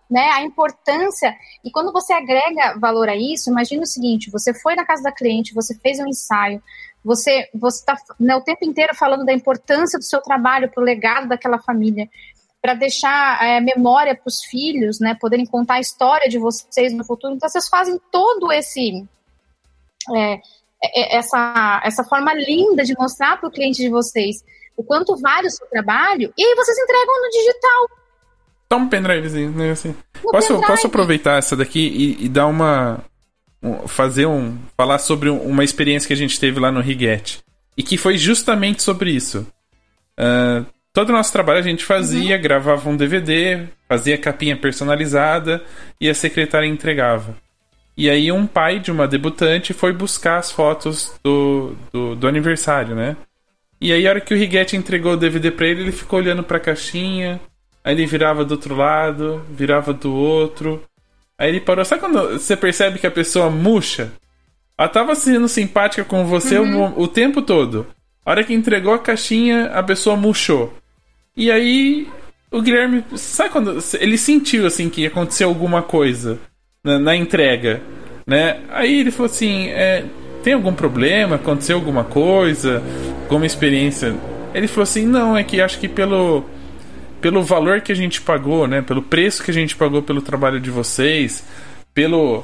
[0.09, 1.35] né, a importância.
[1.63, 5.11] E quando você agrega valor a isso, imagina o seguinte: você foi na casa da
[5.11, 6.61] cliente, você fez um ensaio,
[7.03, 10.85] Você você está né, o tempo inteiro falando da importância do seu trabalho para o
[10.85, 12.09] legado daquela família,
[12.61, 17.05] para deixar é, memória para os filhos, né, poderem contar a história de vocês no
[17.05, 17.33] futuro.
[17.33, 19.05] Então vocês fazem todo esse
[20.15, 20.33] é,
[20.83, 24.43] é, essa essa forma linda de mostrar para o cliente de vocês
[24.77, 28.04] o quanto vale o seu trabalho e aí vocês entregam no digital.
[28.69, 29.71] Dá um pendrivezinho, né?
[29.71, 29.95] Assim.
[30.23, 30.67] Posso, pendrive.
[30.67, 33.03] posso aproveitar essa daqui e, e dar uma
[33.87, 34.57] fazer um.
[34.77, 37.43] falar sobre uma experiência que a gente teve lá no Riguete.
[37.77, 39.45] E que foi justamente sobre isso.
[40.17, 42.41] Uh, todo o nosso trabalho a gente fazia, uhum.
[42.41, 45.63] gravava um DVD, fazia capinha personalizada
[45.99, 47.35] e a secretária entregava.
[47.97, 52.95] E aí um pai de uma debutante foi buscar as fotos do, do, do aniversário,
[52.95, 53.15] né?
[53.79, 56.43] E aí a hora que o Riguete entregou o DVD pra ele, ele ficou olhando
[56.43, 57.39] pra caixinha,
[57.85, 60.81] aí ele virava do outro lado, virava do outro.
[61.37, 61.85] Aí ele parou.
[61.85, 64.11] Sabe quando você percebe que a pessoa murcha?
[64.75, 66.93] Ela tava sendo simpática com você uhum.
[66.97, 67.85] o, o, tempo todo.
[68.25, 70.73] A hora que entregou a caixinha, a pessoa murchou.
[71.37, 72.07] E aí,
[72.49, 73.03] o Guilherme.
[73.15, 73.77] Sabe quando.
[73.99, 76.39] Ele sentiu, assim, que aconteceu alguma coisa
[76.83, 77.83] na, na entrega,
[78.25, 78.61] né?
[78.71, 80.05] Aí ele falou assim: é,
[80.43, 81.35] tem algum problema?
[81.35, 82.81] Aconteceu alguma coisa?
[83.23, 84.15] Alguma experiência?
[84.55, 86.43] Ele falou assim: não, é que acho que pelo
[87.25, 88.83] pelo valor que a gente pagou, né?
[88.83, 91.43] Pelo preço que a gente pagou pelo trabalho de vocês,
[91.91, 92.43] pelo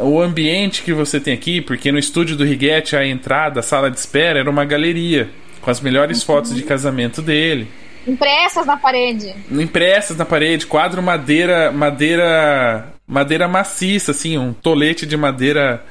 [0.00, 3.90] o ambiente que você tem aqui, porque no estúdio do Riguete a entrada, a sala
[3.90, 5.28] de espera era uma galeria
[5.60, 6.24] com as melhores uhum.
[6.24, 7.68] fotos de casamento dele.
[8.06, 9.34] Impressas na parede.
[9.50, 15.84] Impressas na parede, quadro madeira, madeira, madeira maciça, assim, um tolete de madeira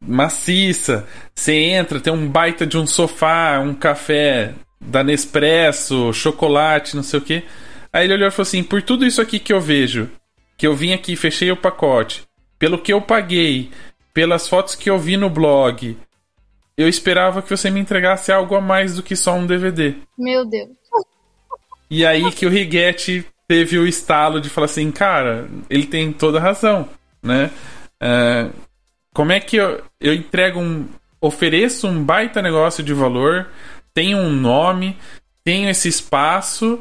[0.00, 1.04] maciça.
[1.34, 7.18] Você entra, tem um baita de um sofá, um café da Nespresso, chocolate, não sei
[7.18, 7.42] o que.
[7.92, 10.08] Aí ele olhou e falou assim: por tudo isso aqui que eu vejo,
[10.56, 12.24] que eu vim aqui, fechei o pacote,
[12.58, 13.70] pelo que eu paguei,
[14.14, 15.96] pelas fotos que eu vi no blog,
[16.76, 19.94] eu esperava que você me entregasse algo a mais do que só um DVD.
[20.18, 20.70] Meu Deus.
[21.90, 26.40] E aí que o Riguete teve o estalo de falar assim, cara, ele tem toda
[26.40, 26.88] razão,
[27.22, 27.50] né?
[28.02, 28.50] Uh,
[29.12, 30.88] como é que eu, eu entrego um.
[31.20, 33.48] ofereço um baita negócio de valor,
[33.92, 34.96] tenho um nome,
[35.44, 36.80] tenho esse espaço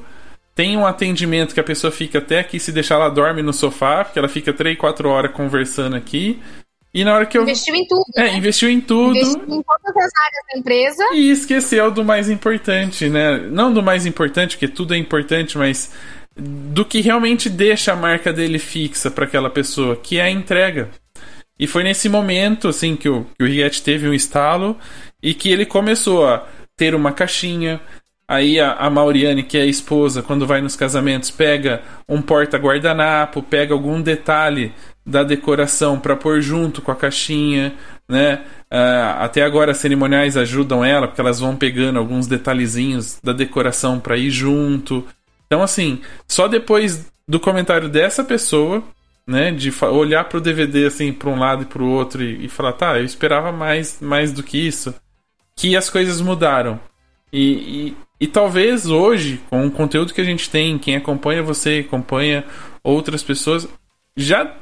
[0.54, 4.04] tem um atendimento que a pessoa fica até aqui, se deixar ela dorme no sofá,
[4.04, 6.42] porque ela fica 3, 4 horas conversando aqui.
[6.94, 7.44] E na hora que eu.
[7.44, 8.04] Investiu em tudo.
[8.18, 8.36] É, né?
[8.36, 9.18] investiu em tudo.
[9.18, 11.04] Investiu em todas as áreas da empresa.
[11.14, 13.38] E esqueceu do mais importante, né?
[13.38, 15.92] Não do mais importante, porque tudo é importante, mas
[16.36, 20.90] do que realmente deixa a marca dele fixa para aquela pessoa, que é a entrega.
[21.58, 24.78] E foi nesse momento, assim, que o, que o Riet teve um estalo
[25.22, 26.46] e que ele começou a
[26.76, 27.80] ter uma caixinha,
[28.32, 33.44] Aí a, a Mauriane, que é a esposa, quando vai nos casamentos, pega um porta-guardanapo,
[33.44, 34.74] pega algum detalhe
[35.06, 37.74] da decoração para pôr junto com a caixinha,
[38.08, 38.46] né?
[38.72, 44.00] Uh, até agora as cerimoniais ajudam ela, porque elas vão pegando alguns detalhezinhos da decoração
[44.00, 45.06] para ir junto.
[45.46, 48.82] Então, assim, só depois do comentário dessa pessoa,
[49.28, 52.48] né, de olhar pro DVD assim para um lado e para o outro e, e,
[52.48, 54.96] falar, tá, eu esperava mais, mais do que isso,
[55.54, 56.80] que as coisas mudaram.
[57.34, 57.98] E, e
[58.28, 62.44] talvez hoje, com o conteúdo que a gente tem, quem acompanha você, acompanha
[62.84, 63.68] outras pessoas,
[64.16, 64.58] já,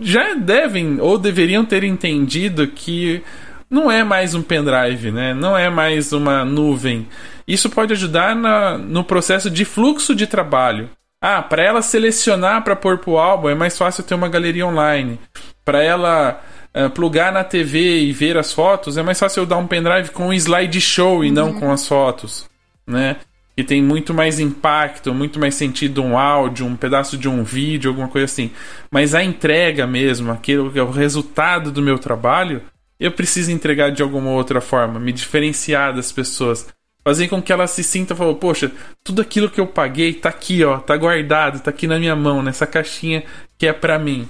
[0.00, 3.22] já devem ou deveriam ter entendido que
[3.70, 5.32] não é mais um pendrive, né?
[5.34, 7.06] Não é mais uma nuvem.
[7.46, 10.90] Isso pode ajudar na, no processo de fluxo de trabalho.
[11.22, 15.20] Ah, para ela selecionar para pôr pro álbum é mais fácil ter uma galeria online.
[15.64, 16.40] Para ela
[16.74, 20.10] uh, plugar na TV e ver as fotos é mais fácil eu dar um pendrive
[20.10, 21.60] com um slideshow e não uhum.
[21.60, 22.48] com as fotos
[22.86, 23.16] né?
[23.56, 27.90] Que tem muito mais impacto, muito mais sentido um áudio, um pedaço de um vídeo,
[27.90, 28.50] alguma coisa assim.
[28.90, 32.62] Mas a entrega mesmo, aquilo que é o resultado do meu trabalho,
[33.00, 36.68] eu preciso entregar de alguma outra forma, me diferenciar das pessoas,
[37.02, 38.70] fazer com que elas se sintam, falou, poxa,
[39.02, 42.42] tudo aquilo que eu paguei tá aqui, ó, tá guardado, tá aqui na minha mão,
[42.42, 43.24] nessa caixinha
[43.56, 44.28] que é para mim.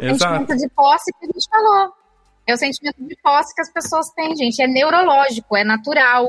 [0.00, 0.38] É o Exato.
[0.38, 1.92] sentimento de posse que a gente falou.
[2.46, 4.60] É o sentimento de posse que as pessoas têm, gente.
[4.62, 6.28] É neurológico, é natural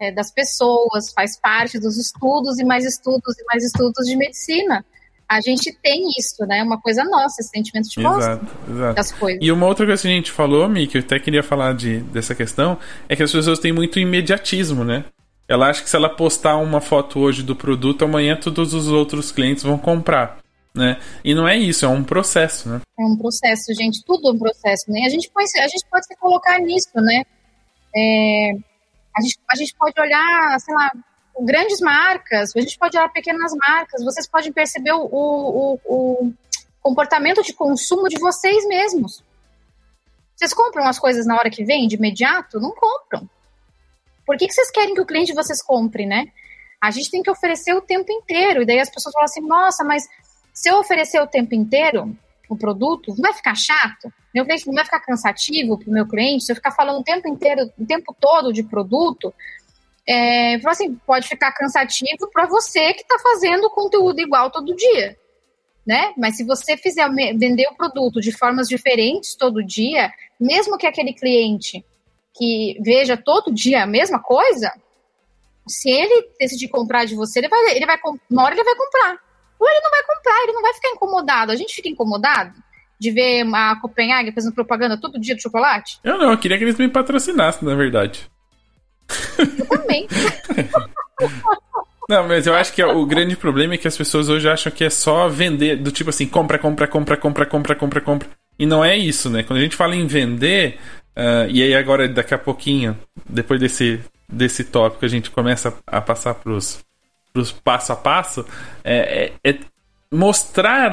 [0.00, 4.84] é, das pessoas, faz parte dos estudos e mais estudos e mais estudos de medicina.
[5.28, 6.62] A gente tem isso, né?
[6.62, 8.94] Uma coisa nossa, esse sentimento de exato, exato.
[8.94, 9.40] das coisas.
[9.42, 12.00] E uma outra coisa que a gente falou, Mi, que eu até queria falar de,
[12.00, 12.78] dessa questão,
[13.08, 15.06] é que as pessoas têm muito imediatismo, né?
[15.48, 19.32] Ela acha que se ela postar uma foto hoje do produto, amanhã todos os outros
[19.32, 20.38] clientes vão comprar.
[20.74, 20.98] Né?
[21.22, 22.80] E não é isso, é um processo, né?
[22.98, 25.00] É um processo, gente, tudo é um processo, né?
[25.04, 27.24] A gente pode, a gente pode se colocar nisso, né?
[27.94, 28.52] É,
[29.16, 30.90] a gente, a gente pode olhar, sei lá,
[31.40, 36.32] grandes marcas, a gente pode olhar pequenas marcas, vocês podem perceber o, o, o
[36.80, 39.24] comportamento de consumo de vocês mesmos.
[40.36, 42.58] Vocês compram as coisas na hora que vem, de imediato?
[42.58, 43.28] Não compram.
[44.26, 46.26] por que, que vocês querem que o cliente de vocês compre, né?
[46.80, 48.62] A gente tem que oferecer o tempo inteiro.
[48.62, 50.08] E daí as pessoas falam assim, nossa, mas
[50.52, 52.16] se eu oferecer o tempo inteiro
[52.54, 54.12] o produto, não vai ficar chato?
[54.34, 56.44] Meu cliente não vai ficar cansativo para o meu cliente?
[56.44, 59.32] Se eu ficar falando o tempo inteiro, o tempo todo de produto,
[60.08, 65.16] é, assim, pode ficar cansativo para você que está fazendo conteúdo igual todo dia.
[65.86, 66.12] Né?
[66.16, 71.12] Mas se você fizer vender o produto de formas diferentes todo dia, mesmo que aquele
[71.12, 71.84] cliente
[72.34, 74.72] que veja todo dia a mesma coisa,
[75.66, 77.98] se ele decidir comprar de você, ele vai, ele vai,
[78.30, 79.18] uma hora ele vai comprar.
[79.62, 81.52] Ou ele não vai comprar, ele não vai ficar incomodado.
[81.52, 82.52] A gente fica incomodado
[82.98, 86.00] de ver a Copenhague fazendo propaganda todo dia de chocolate?
[86.02, 88.28] Eu não, eu queria que eles me patrocinassem, na verdade.
[89.38, 90.08] Eu também.
[92.08, 94.82] Não, mas eu acho que o grande problema é que as pessoas hoje acham que
[94.82, 98.28] é só vender, do tipo assim, compra, compra, compra, compra, compra, compra, compra.
[98.58, 99.44] E não é isso, né?
[99.44, 100.80] Quando a gente fala em vender,
[101.16, 102.98] uh, e aí agora daqui a pouquinho,
[103.28, 106.80] depois desse, desse tópico, a gente começa a passar pros,
[107.32, 108.44] pros passo a passo,
[108.84, 109.58] é, é, é
[110.10, 110.90] mostrar,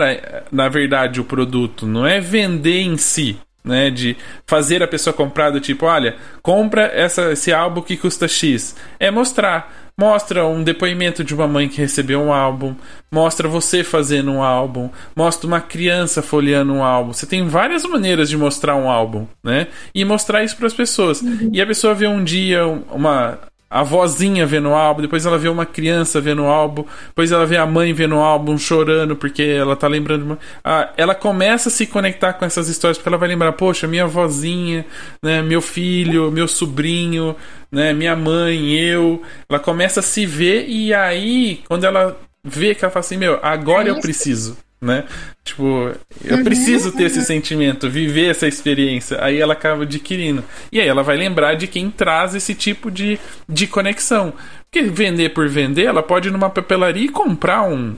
[0.52, 3.38] na verdade, o produto, não é vender em si.
[3.62, 4.16] Né, de
[4.48, 8.74] fazer a pessoa comprar do tipo, olha, compra essa, esse álbum que custa X.
[8.98, 12.74] É mostrar Mostra um depoimento de uma mãe que recebeu um álbum,
[13.12, 17.12] mostra você fazendo um álbum, mostra uma criança folheando um álbum.
[17.12, 19.68] Você tem várias maneiras de mostrar um álbum, né?
[19.94, 21.22] E mostrar isso para as pessoas.
[21.22, 21.50] Uhum.
[21.52, 23.40] E a pessoa vê um dia uma
[23.70, 27.46] a vozinha vendo o álbum, depois ela vê uma criança vendo o álbum, depois ela
[27.46, 30.24] vê a mãe vendo o álbum chorando porque ela tá lembrando.
[30.24, 30.40] Uma...
[30.64, 34.08] Ah, ela começa a se conectar com essas histórias porque ela vai lembrar, poxa, minha
[34.08, 34.86] vozinha,
[35.22, 37.36] né, meu filho, meu sobrinho,
[37.72, 39.22] né, minha mãe, eu.
[39.48, 43.40] Ela começa a se ver e aí, quando ela vê que ela fala assim, meu,
[43.44, 45.06] agora é eu preciso né?
[45.44, 45.92] Tipo,
[46.24, 49.24] eu uhum, preciso ter esse sentimento, viver essa experiência.
[49.24, 50.44] Aí ela acaba adquirindo.
[50.72, 54.34] E aí ela vai lembrar de quem traz esse tipo de, de conexão.
[54.64, 57.96] Porque vender por vender, ela pode ir numa papelaria e comprar um,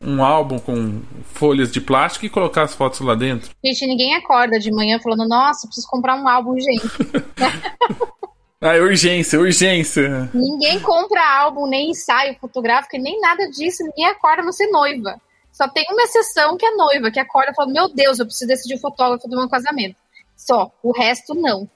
[0.00, 1.00] um álbum com
[1.34, 3.50] folhas de plástico e colocar as fotos lá dentro.
[3.64, 6.86] Gente, ninguém acorda de manhã falando, nossa, preciso comprar um álbum, gente.
[8.58, 10.30] Ah, urgência, urgência.
[10.32, 13.84] Ninguém compra álbum, nem ensaio fotográfico, nem nada disso.
[13.84, 15.20] Ninguém acorda não ser noiva.
[15.56, 18.46] Só tem uma exceção que é noiva, que acorda e fala: Meu Deus, eu preciso
[18.46, 19.96] decidir fotógrafo do meu casamento.
[20.36, 20.70] Só.
[20.82, 21.66] O resto, não.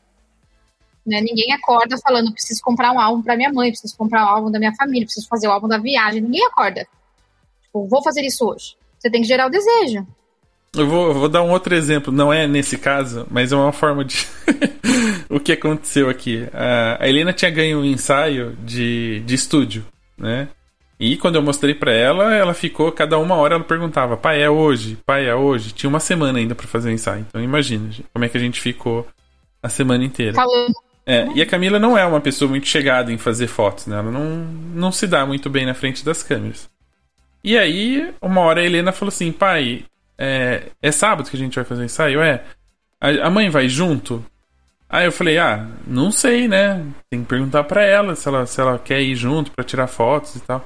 [1.06, 1.22] Né?
[1.22, 4.58] Ninguém acorda falando: Preciso comprar um álbum para minha mãe, preciso comprar um álbum da
[4.58, 6.20] minha família, preciso fazer o álbum da viagem.
[6.20, 6.86] Ninguém acorda.
[7.62, 8.76] Tipo, vou fazer isso hoje.
[8.98, 10.06] Você tem que gerar o desejo.
[10.74, 14.04] Eu vou, vou dar um outro exemplo, não é nesse caso, mas é uma forma
[14.04, 14.28] de.
[15.30, 16.46] o que aconteceu aqui.
[16.98, 19.86] A Helena tinha ganho um ensaio de, de estúdio,
[20.18, 20.50] né?
[21.00, 24.50] E quando eu mostrei para ela, ela ficou, cada uma hora ela perguntava: pai, é
[24.50, 24.98] hoje?
[25.06, 25.72] Pai, é hoje?
[25.72, 27.24] Tinha uma semana ainda para fazer o ensaio.
[27.26, 29.08] Então imagina como é que a gente ficou
[29.62, 30.34] a semana inteira.
[30.34, 30.74] Falando.
[31.06, 33.98] É, e a Camila não é uma pessoa muito chegada em fazer fotos, né?
[33.98, 34.44] Ela não,
[34.74, 36.68] não se dá muito bem na frente das câmeras.
[37.42, 39.84] E aí, uma hora a Helena falou assim: pai,
[40.18, 42.20] é, é sábado que a gente vai fazer o ensaio?
[42.20, 42.44] É.
[43.00, 44.22] A, a mãe vai junto?
[44.86, 46.84] Aí eu falei, ah, não sei, né?
[47.08, 50.36] Tem que perguntar para ela se ela se ela quer ir junto para tirar fotos
[50.36, 50.62] e tal.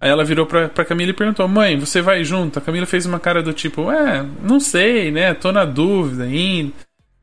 [0.00, 2.58] Aí ela virou pra, pra Camila e perguntou: Mãe, você vai junto?
[2.58, 5.34] A Camila fez uma cara do tipo: É, não sei, né?
[5.34, 6.72] Tô na dúvida ainda.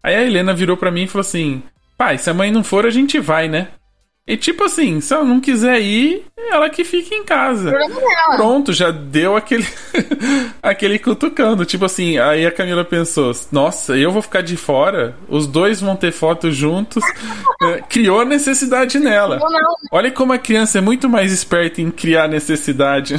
[0.03, 1.64] Aí a Helena virou pra mim e falou assim:
[1.97, 3.69] Pai, se a mãe não for, a gente vai, né?
[4.27, 7.72] E tipo assim, se ela não quiser ir, ela que fica em casa.
[8.35, 9.68] Pronto, já deu aquele
[10.64, 11.64] aquele cutucando.
[11.64, 15.95] Tipo assim, aí a Camila pensou: "Nossa, eu vou ficar de fora, os dois vão
[15.95, 17.03] ter fotos juntos".
[17.61, 19.39] é, criou necessidade nela.
[19.91, 23.18] Olha como a criança é muito mais esperta em criar necessidade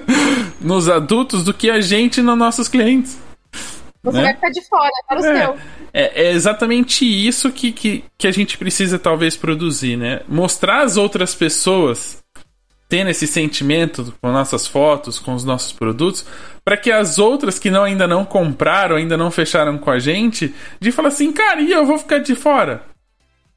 [0.60, 3.23] nos adultos do que a gente nos nossos clientes.
[4.04, 4.24] Você né?
[4.24, 5.56] vai ficar de fora, para o é, seu.
[5.92, 10.20] É, é, exatamente isso que, que, que a gente precisa talvez produzir, né?
[10.28, 12.22] Mostrar às outras pessoas
[12.86, 16.24] tendo esse sentimento com nossas fotos, com os nossos produtos,
[16.62, 20.54] para que as outras que não, ainda não compraram, ainda não fecharam com a gente,
[20.78, 22.82] de falar assim, cara, e eu vou ficar de fora?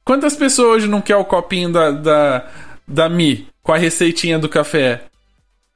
[0.05, 2.47] Quantas pessoas hoje não quer o copinho da, da,
[2.87, 5.03] da Mi com a receitinha do café?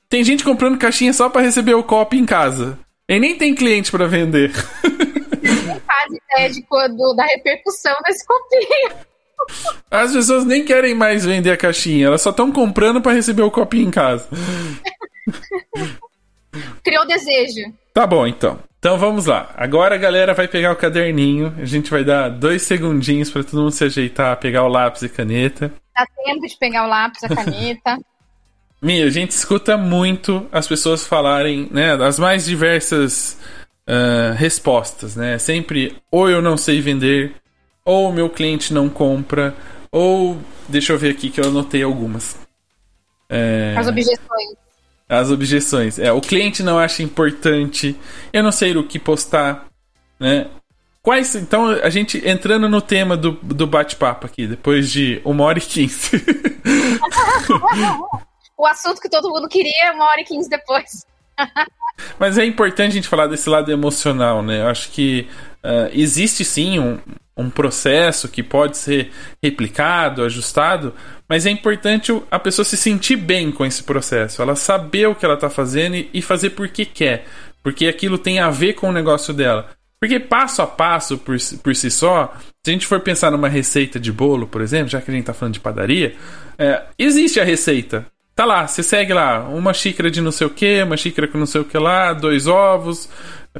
[0.07, 2.79] Tem gente comprando caixinha só para receber o copo em casa.
[3.11, 4.53] E nem tem cliente para vender.
[5.67, 8.89] Não faz ideia de quando, da repercussão desse copinho.
[9.91, 13.51] As pessoas nem querem mais vender a caixinha, elas só estão comprando para receber o
[13.51, 14.29] copinho em casa.
[16.81, 17.73] Criou desejo.
[17.93, 18.59] Tá bom, então.
[18.79, 19.53] Então vamos lá.
[19.57, 21.53] Agora a galera vai pegar o caderninho.
[21.59, 25.09] A gente vai dar dois segundinhos para todo mundo se ajeitar, pegar o lápis e
[25.09, 25.69] caneta.
[25.93, 27.97] Dá tempo de pegar o lápis e a caneta.
[28.81, 33.37] Mia, a gente escuta muito as pessoas falarem, né, as mais diversas
[33.87, 35.37] uh, respostas, né?
[35.37, 37.35] Sempre ou eu não sei vender,
[37.85, 39.55] ou o meu cliente não compra,
[39.91, 40.39] Ou,
[40.69, 42.37] deixa eu ver aqui que eu anotei algumas.
[43.29, 43.75] É...
[43.77, 44.55] As objeções.
[45.07, 45.99] As objeções.
[45.99, 47.95] É, o cliente não acha importante,
[48.31, 49.67] eu não sei o que postar,
[50.19, 50.47] né?
[51.03, 55.57] Quais, então, a gente entrando no tema do, do bate-papo aqui, depois de uma hora
[55.57, 56.11] e quinze.
[58.61, 61.03] o assunto que todo mundo queria, uma hora e quinze depois.
[62.19, 64.61] Mas é importante a gente falar desse lado emocional, né?
[64.61, 65.27] Eu acho que
[65.63, 66.99] uh, existe sim um,
[67.35, 69.11] um processo que pode ser
[69.41, 70.93] replicado, ajustado,
[71.27, 75.25] mas é importante a pessoa se sentir bem com esse processo, ela saber o que
[75.25, 77.25] ela está fazendo e fazer porque quer,
[77.63, 79.69] porque aquilo tem a ver com o negócio dela.
[79.99, 82.33] Porque passo a passo, por, por si só,
[82.63, 85.21] se a gente for pensar numa receita de bolo, por exemplo, já que a gente
[85.21, 86.15] está falando de padaria,
[86.57, 88.05] é, existe a receita.
[88.41, 91.37] Tá lá, você segue lá, uma xícara de não sei o que, uma xícara com
[91.37, 93.07] não sei o que lá, dois ovos,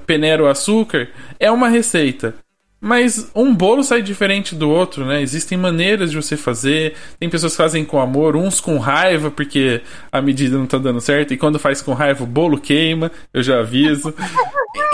[0.08, 1.08] peneira o açúcar.
[1.40, 2.34] É uma receita.
[2.80, 5.22] Mas um bolo sai diferente do outro, né?
[5.22, 6.96] Existem maneiras de você fazer.
[7.20, 9.82] Tem pessoas que fazem com amor, uns com raiva, porque
[10.12, 11.32] a medida não tá dando certo.
[11.32, 14.12] E quando faz com raiva, o bolo queima, eu já aviso.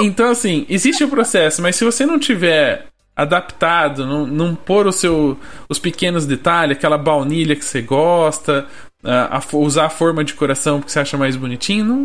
[0.01, 4.91] Então, assim, existe o processo, mas se você não tiver adaptado, não, não pôr o
[4.91, 8.67] seu, os pequenos detalhes, aquela baunilha que você gosta,
[9.03, 11.97] a, a, usar a forma de coração porque você acha mais bonitinho, não,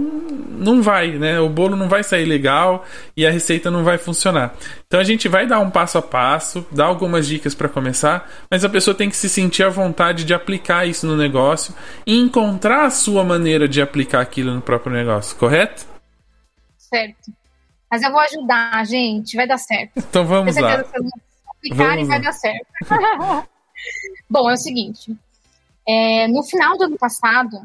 [0.74, 1.40] não vai, né?
[1.40, 2.84] O bolo não vai sair legal
[3.16, 4.54] e a receita não vai funcionar.
[4.86, 8.64] Então a gente vai dar um passo a passo, dar algumas dicas para começar, mas
[8.64, 11.74] a pessoa tem que se sentir à vontade de aplicar isso no negócio
[12.06, 15.86] e encontrar a sua maneira de aplicar aquilo no próprio negócio, correto?
[16.76, 17.32] Certo.
[17.90, 19.92] Mas eu vou ajudar, gente, vai dar certo.
[19.96, 20.84] Então vamos lá.
[21.74, 22.66] Vamos vai dar certo.
[24.28, 25.16] Bom, é o seguinte.
[25.86, 27.58] É, no final do ano passado,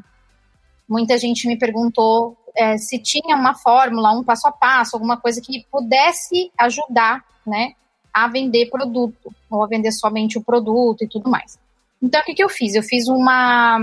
[0.87, 5.39] muita gente me perguntou é, se tinha uma fórmula, um passo a passo, alguma coisa
[5.41, 7.73] que pudesse ajudar, né,
[8.11, 11.59] a vender produto, ou a vender somente o produto e tudo mais.
[12.01, 12.73] Então, o que, que eu fiz?
[12.73, 13.79] Eu fiz uma,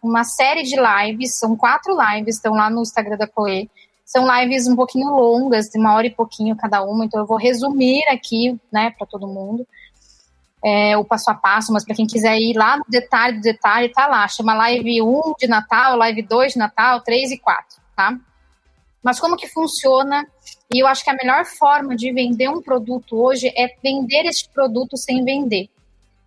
[0.00, 3.68] uma série de lives, são quatro lives, estão lá no Instagram da Coe.
[4.04, 7.36] São lives um pouquinho longas, de uma hora e pouquinho cada uma, então eu vou
[7.36, 9.66] resumir aqui, né, para todo mundo
[10.64, 13.88] é, o passo a passo, mas para quem quiser ir lá no detalhe do detalhe,
[13.88, 14.26] tá lá.
[14.28, 18.16] Chama live 1 de Natal, live 2 de Natal, 3 e 4, tá?
[19.02, 20.24] Mas como que funciona?
[20.72, 24.48] E eu acho que a melhor forma de vender um produto hoje é vender este
[24.48, 25.68] produto sem vender.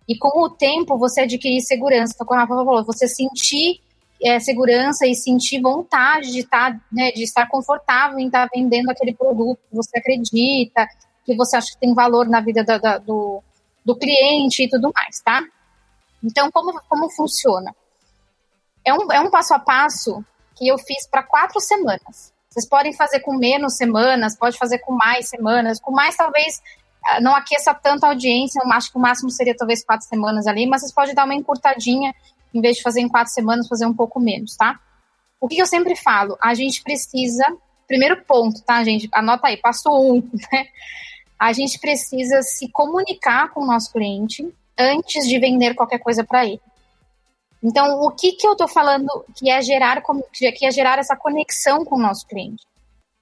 [0.06, 2.12] E com o tempo você adquirir segurança.
[2.14, 3.80] Então, como a Rafa falou, você sentir
[4.22, 8.90] é, segurança e sentir vontade de, tá, né, de estar confortável em estar tá vendendo
[8.90, 10.86] aquele produto que você acredita,
[11.24, 13.42] que você acha que tem valor na vida da, da, do,
[13.86, 15.44] do cliente e tudo mais, tá?
[16.22, 17.72] Então, como, como funciona?
[18.84, 20.24] É um, é um passo a passo
[20.56, 22.34] que eu fiz para quatro semanas.
[22.50, 25.80] Vocês podem fazer com menos semanas, pode fazer com mais semanas.
[25.80, 26.60] Com mais, talvez
[27.04, 28.60] ah, não aqueça tanto a audiência.
[28.64, 31.34] Eu acho que o máximo seria talvez quatro semanas ali, mas vocês podem dar uma
[31.34, 32.12] encurtadinha,
[32.52, 34.80] em vez de fazer em quatro semanas, fazer um pouco menos, tá?
[35.40, 36.36] O que eu sempre falo?
[36.42, 37.44] A gente precisa.
[37.86, 39.08] Primeiro ponto, tá, gente?
[39.12, 40.66] Anota aí, passo um, né?
[41.38, 44.46] A gente precisa se comunicar com o nosso cliente
[44.78, 46.60] antes de vender qualquer coisa para ele.
[47.62, 50.02] Então, o que, que eu estou falando que é, gerar,
[50.32, 52.64] que é gerar essa conexão com o nosso cliente?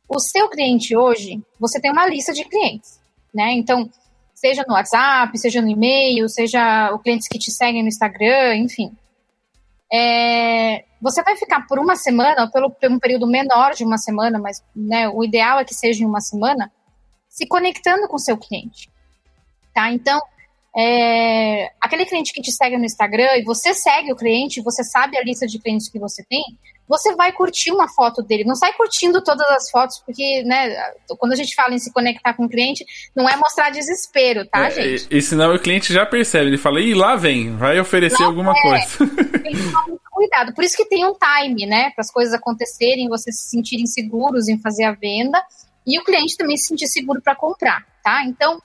[0.09, 3.01] O seu cliente hoje, você tem uma lista de clientes,
[3.33, 3.53] né?
[3.53, 3.89] Então,
[4.35, 8.93] seja no WhatsApp, seja no e-mail, seja os clientes que te seguem no Instagram, enfim.
[9.91, 14.39] É, você vai ficar por uma semana, ou pelo, um período menor de uma semana,
[14.39, 16.71] mas né, o ideal é que seja em uma semana,
[17.35, 18.89] se conectando com o seu cliente.
[19.75, 19.91] Tá?
[19.91, 20.21] Então,
[20.77, 25.19] é, aquele cliente que te segue no Instagram e você segue o cliente, você sabe
[25.19, 26.45] a lista de clientes que você tem,
[26.89, 28.45] você vai curtir uma foto dele.
[28.45, 30.77] Não sai curtindo todas as fotos, porque, né,
[31.19, 32.85] quando a gente fala em se conectar com o cliente,
[33.17, 35.09] não é mostrar desespero, tá, é, gente?
[35.11, 38.29] E, e senão o cliente já percebe, ele fala, ih, lá vem, vai oferecer lá
[38.29, 38.63] alguma é.
[38.63, 39.17] coisa.
[39.43, 40.55] Tem que tomar muito cuidado.
[40.55, 44.47] Por isso que tem um time, né, para as coisas acontecerem, vocês se sentirem seguros
[44.47, 45.43] em fazer a venda
[45.87, 48.25] e o cliente também se sentir seguro para comprar, tá?
[48.25, 48.61] Então,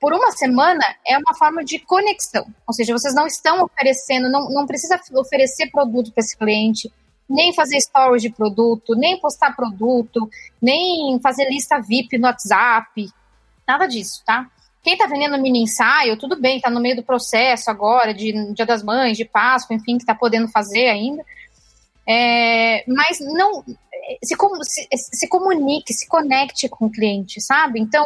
[0.00, 4.48] por uma semana é uma forma de conexão, ou seja, vocês não estão oferecendo, não,
[4.50, 6.92] não precisa oferecer produto para esse cliente,
[7.28, 10.28] nem fazer stories de produto, nem postar produto,
[10.60, 13.08] nem fazer lista VIP no WhatsApp,
[13.66, 14.46] nada disso, tá?
[14.82, 18.66] Quem está vendendo mini ensaio, tudo bem, está no meio do processo agora, de Dia
[18.66, 21.24] das Mães, de Páscoa, enfim, que está podendo fazer ainda.
[22.06, 23.64] É, mas não
[24.22, 27.80] se, se, se comunique, se conecte com o cliente, sabe?
[27.80, 28.04] Então,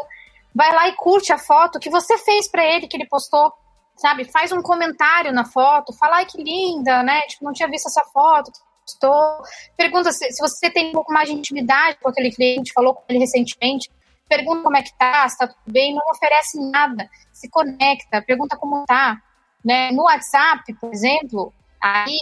[0.55, 3.53] vai lá e curte a foto que você fez para ele, que ele postou,
[3.97, 4.25] sabe?
[4.25, 7.21] Faz um comentário na foto, fala, ai, que linda, né?
[7.23, 8.53] Tipo, não tinha visto essa foto,
[8.83, 9.43] postou.
[9.77, 13.03] Pergunta se, se você tem um pouco mais de intimidade com aquele cliente, falou com
[13.09, 13.91] ele recentemente,
[14.29, 18.57] pergunta como é que tá, se tá tudo bem, não oferece nada, se conecta, pergunta
[18.57, 19.21] como tá,
[19.65, 19.91] Né?
[19.91, 22.19] No WhatsApp, por exemplo, aí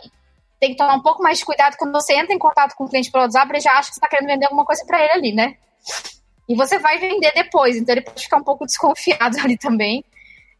[0.67, 2.89] tem que tomar um pouco mais de cuidado quando você entra em contato com o
[2.89, 5.13] cliente pelo WhatsApp, ele já acha que você está querendo vender alguma coisa para ele
[5.13, 5.57] ali, né?
[6.49, 10.05] E você vai vender depois, então ele pode ficar um pouco desconfiado ali também.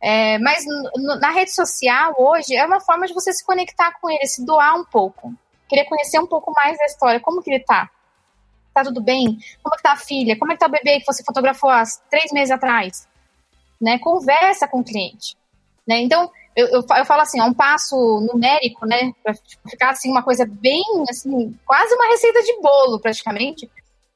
[0.01, 0.65] É, mas
[1.21, 4.77] na rede social hoje é uma forma de você se conectar com ele, se doar
[4.77, 5.35] um pouco.
[5.69, 7.91] Querer conhecer um pouco mais da história, como que ele tá.
[8.73, 9.39] Tá tudo bem?
[9.63, 10.39] Como é que tá a filha?
[10.39, 13.09] Como é que tá o bebê que você fotografou há três meses atrás?
[13.81, 13.99] Né?
[13.99, 15.37] Conversa com o cliente.
[15.89, 16.01] Né?
[16.03, 17.97] Então, eu, eu, eu falo assim, é um passo
[18.33, 19.13] numérico, né?
[19.23, 19.35] Pra
[19.69, 23.71] ficar assim, uma coisa bem, assim, quase uma receita de bolo, praticamente.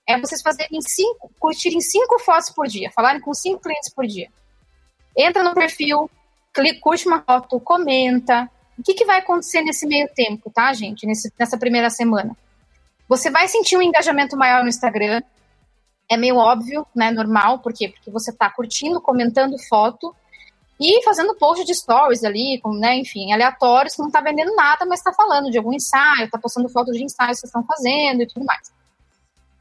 [0.08, 4.28] É vocês fazerem cinco, curtirem cinco fotos por dia, falarem com cinco clientes por dia
[5.16, 6.10] entra no perfil,
[6.52, 8.48] clica, curte uma foto, comenta.
[8.78, 11.06] O que, que vai acontecer nesse meio tempo, tá, gente?
[11.06, 12.36] Nesse, nessa primeira semana?
[13.08, 15.22] Você vai sentir um engajamento maior no Instagram.
[16.08, 17.10] É meio óbvio, né?
[17.10, 17.88] Normal, por quê?
[17.88, 20.14] Porque você tá curtindo, comentando foto
[20.80, 24.86] e fazendo post de stories ali, com, né, enfim, aleatórios, que não tá vendendo nada,
[24.86, 28.26] mas tá falando de algum ensaio, tá postando fotos de ensaios que estão fazendo e
[28.26, 28.72] tudo mais.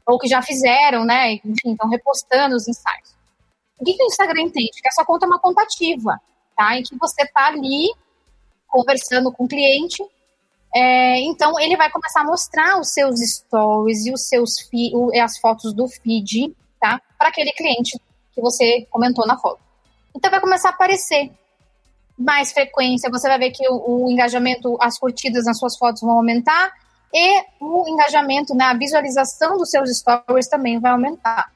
[0.06, 1.34] Ou que já fizeram, né?
[1.34, 3.14] Enfim, estão repostando os ensaios.
[3.78, 4.80] O que, que o Instagram entende?
[4.80, 6.18] Que a sua conta é uma conta ativa,
[6.56, 6.74] tá?
[6.74, 7.92] Em que você tá ali
[8.66, 10.02] conversando com o cliente.
[10.74, 14.54] É, então, ele vai começar a mostrar os seus stories e os seus
[15.22, 16.98] as fotos do feed, tá?
[17.18, 18.00] Para aquele cliente
[18.32, 19.69] que você comentou na foto.
[20.14, 21.30] Então, vai começar a aparecer
[22.18, 23.10] mais frequência.
[23.10, 26.72] Você vai ver que o, o engajamento, as curtidas nas suas fotos vão aumentar
[27.12, 31.50] e o engajamento, né, a visualização dos seus stories também vai aumentar.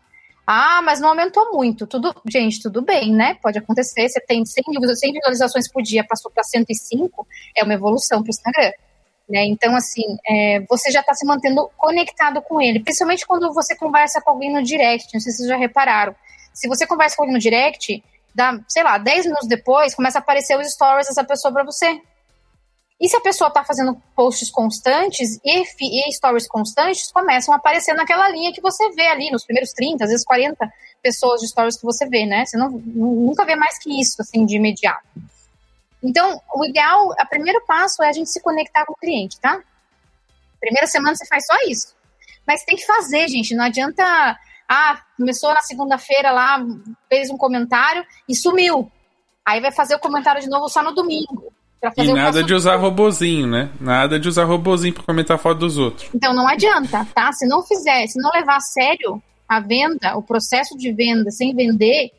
[0.46, 1.86] Ah, mas não aumentou muito.
[1.86, 3.34] Tudo, gente, tudo bem, né?
[3.42, 4.08] Pode acontecer.
[4.08, 4.64] Você tem 100,
[4.94, 7.26] 100 visualizações por dia, passou para 105,
[7.56, 8.72] é uma evolução para o Instagram.
[9.26, 9.46] Né?
[9.46, 14.20] Então, assim, é, você já está se mantendo conectado com ele, principalmente quando você conversa
[14.20, 15.14] com alguém no direct.
[15.14, 16.14] Não sei se vocês já repararam.
[16.52, 18.04] Se você conversa com alguém no direct,
[18.34, 22.00] dá, sei lá, 10 minutos depois, começa a aparecer os stories dessa pessoa para você.
[23.00, 27.92] E se a pessoa está fazendo posts constantes e, e, stories constantes, começam a aparecer
[27.94, 31.76] naquela linha que você vê ali, nos primeiros 30, às vezes 40 pessoas de stories
[31.76, 32.46] que você vê, né?
[32.46, 35.06] Você não, nunca vê mais que isso, assim, de imediato.
[36.02, 39.60] Então, o ideal, o primeiro passo é a gente se conectar com o cliente, tá?
[40.60, 41.94] Primeira semana você faz só isso.
[42.46, 43.54] Mas tem que fazer, gente.
[43.54, 44.38] Não adianta.
[44.74, 46.64] Ah, começou na segunda-feira lá,
[47.08, 48.90] fez um comentário e sumiu.
[49.46, 51.52] Aí vai fazer o comentário de novo só no domingo
[51.96, 53.70] e nada de usar robozinho, né?
[53.80, 56.08] Nada de usar robozinho para comentar foto dos outros.
[56.14, 57.32] Então não adianta, tá?
[57.32, 61.54] Se não fizer, se não levar a sério a venda, o processo de venda sem
[61.54, 62.10] vender,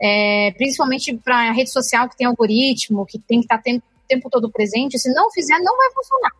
[0.00, 4.30] é, principalmente para rede social que tem algoritmo, que tem que estar tá o tempo
[4.30, 6.32] todo presente, se não fizer, não vai funcionar.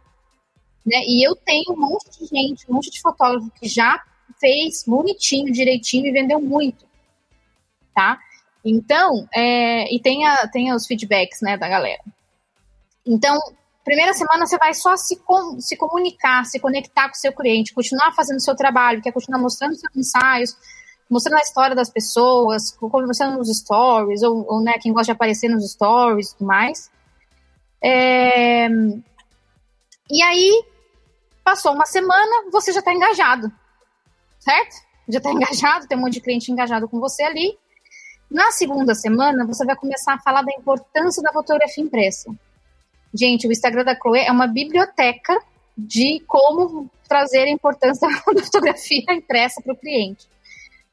[0.86, 1.03] Né?
[1.07, 4.01] E eu tenho um monte de gente, um monte de fotógrafo que já
[4.40, 6.84] fez bonitinho, direitinho e vendeu muito,
[7.94, 8.18] tá?
[8.64, 12.02] Então, é, e tem, a, tem os feedbacks, né, da galera.
[13.06, 13.38] Então,
[13.84, 17.72] primeira semana você vai só se, com, se comunicar, se conectar com o seu cliente,
[17.72, 20.56] continuar fazendo o seu trabalho, quer continuar mostrando seus ensaios,
[21.09, 25.48] mostrando a história das pessoas, conversando nos stories, ou, ou né, quem gosta de aparecer
[25.48, 26.90] nos stories e tudo mais.
[27.82, 28.68] É...
[30.10, 30.64] E aí,
[31.42, 33.50] passou uma semana, você já está engajado,
[34.48, 34.76] certo?
[35.08, 37.58] Já está engajado, tem um monte de cliente engajado com você ali.
[38.30, 42.30] Na segunda semana, você vai começar a falar da importância da fotografia impressa.
[43.12, 45.38] Gente, o Instagram da Chloe é uma biblioteca
[45.76, 50.26] de como trazer a importância da fotografia impressa para o cliente.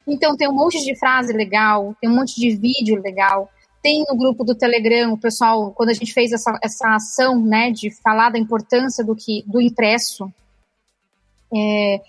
[0.07, 3.49] Então, tem um monte de frase legal, tem um monte de vídeo legal.
[3.81, 7.71] Tem no grupo do Telegram, o pessoal, quando a gente fez essa, essa ação, né,
[7.71, 10.31] de falar da importância do que do impresso,
[11.53, 12.01] é,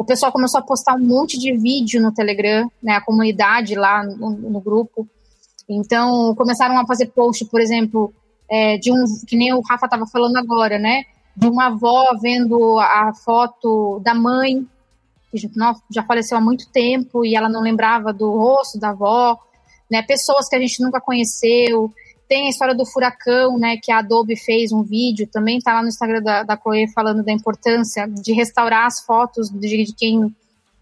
[0.00, 4.02] o pessoal começou a postar um monte de vídeo no Telegram, né, a comunidade lá
[4.02, 5.06] no, no grupo.
[5.68, 8.10] Então, começaram a fazer post, por exemplo,
[8.50, 11.04] é, de um, que nem o Rafa estava falando agora, né?
[11.36, 14.66] De uma avó vendo a foto da mãe,
[15.30, 15.38] que
[15.90, 19.38] já faleceu há muito tempo e ela não lembrava do rosto da avó,
[19.90, 20.00] né?
[20.00, 21.92] Pessoas que a gente nunca conheceu.
[22.30, 23.76] Tem a história do furacão, né?
[23.76, 27.24] Que a Adobe fez um vídeo, também está lá no Instagram da, da Chloe falando
[27.24, 30.32] da importância de restaurar as fotos de, de quem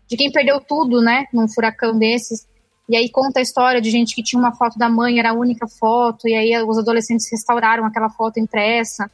[0.06, 1.24] de quem perdeu tudo, né?
[1.32, 2.46] Num furacão desses.
[2.86, 5.34] E aí conta a história de gente que tinha uma foto da mãe, era a
[5.34, 9.10] única foto, e aí os adolescentes restauraram aquela foto impressa.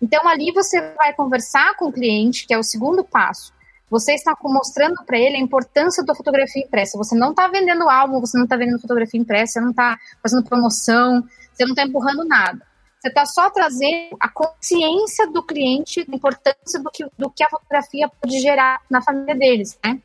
[0.00, 3.52] Então ali você vai conversar com o cliente, que é o segundo passo.
[3.88, 6.98] Você está mostrando para ele a importância da fotografia impressa.
[6.98, 10.44] Você não está vendendo álbum, você não está vendendo fotografia impressa, você não está fazendo
[10.44, 11.22] promoção,
[11.52, 12.60] você não está empurrando nada.
[13.00, 17.48] Você está só trazendo a consciência do cliente da importância do que, do que a
[17.48, 20.00] fotografia pode gerar na família deles, né?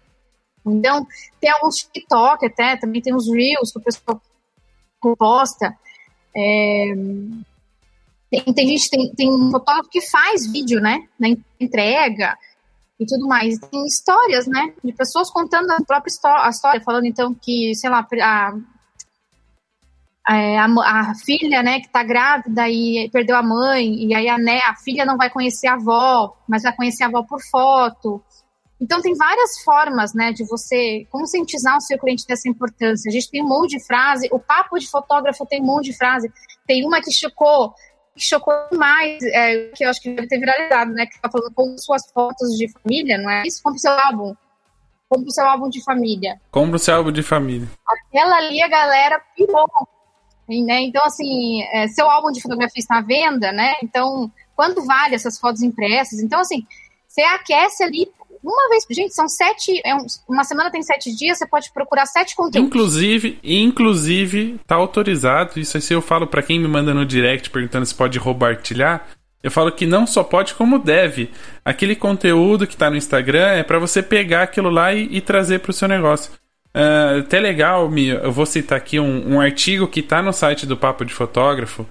[0.64, 1.08] Então,
[1.40, 4.22] tem alguns TikTok até, também tem os Reels que o pessoal
[5.18, 5.76] posta.
[6.36, 6.94] É,
[8.30, 11.06] Tem, tem gente, tem, tem um fotógrafo que faz vídeo, né?
[11.20, 11.28] Na
[11.60, 12.38] entrega
[13.02, 13.58] e tudo mais.
[13.58, 14.74] Tem histórias, né?
[14.84, 18.54] De pessoas contando a própria história, a história falando então que, sei lá, a,
[20.28, 24.60] a, a, filha, né, que tá grávida e perdeu a mãe, e aí a, né,
[24.68, 28.24] a filha não vai conhecer a avó, mas vai conhecer a avó por foto.
[28.80, 33.10] Então, tem várias formas, né, de você conscientizar o seu cliente dessa importância.
[33.10, 35.98] A gente tem um monte de frase, o papo de fotógrafo tem um monte de
[35.98, 36.32] frase.
[36.68, 37.74] Tem uma que chocou,
[38.18, 41.78] chocou mais, é, que eu acho que deve ter viralizado, né, que tá falando com
[41.78, 43.62] suas fotos de família, não é isso?
[43.64, 44.36] Compre seu álbum.
[45.10, 46.40] Compre o seu álbum de família.
[46.52, 47.68] Compre o seu álbum de família.
[47.88, 49.68] Aquela ali a galera pirou.
[50.48, 50.82] Né?
[50.82, 53.74] Então, assim, é, seu álbum de fotografia está à venda, né?
[53.82, 56.20] Então, quanto vale essas fotos impressas?
[56.20, 56.66] Então, assim,
[57.08, 58.12] você aquece ali
[58.44, 59.82] uma vez, gente, são sete.
[59.86, 62.68] É um, uma semana tem sete dias, você pode procurar sete conteúdos.
[62.68, 65.60] Inclusive, inclusive, tá autorizado.
[65.60, 69.08] Isso aí eu falo para quem me manda no direct perguntando se pode roubartilhar.
[69.44, 71.32] Eu falo que não só pode, como deve.
[71.66, 75.60] Aquele conteúdo que tá no Instagram é para você pegar aquilo lá e, e trazer
[75.60, 76.32] para o seu negócio.
[76.76, 80.78] Uh, até legal, eu vou citar aqui um, um artigo que tá no site do
[80.78, 81.86] Papo de Fotógrafo,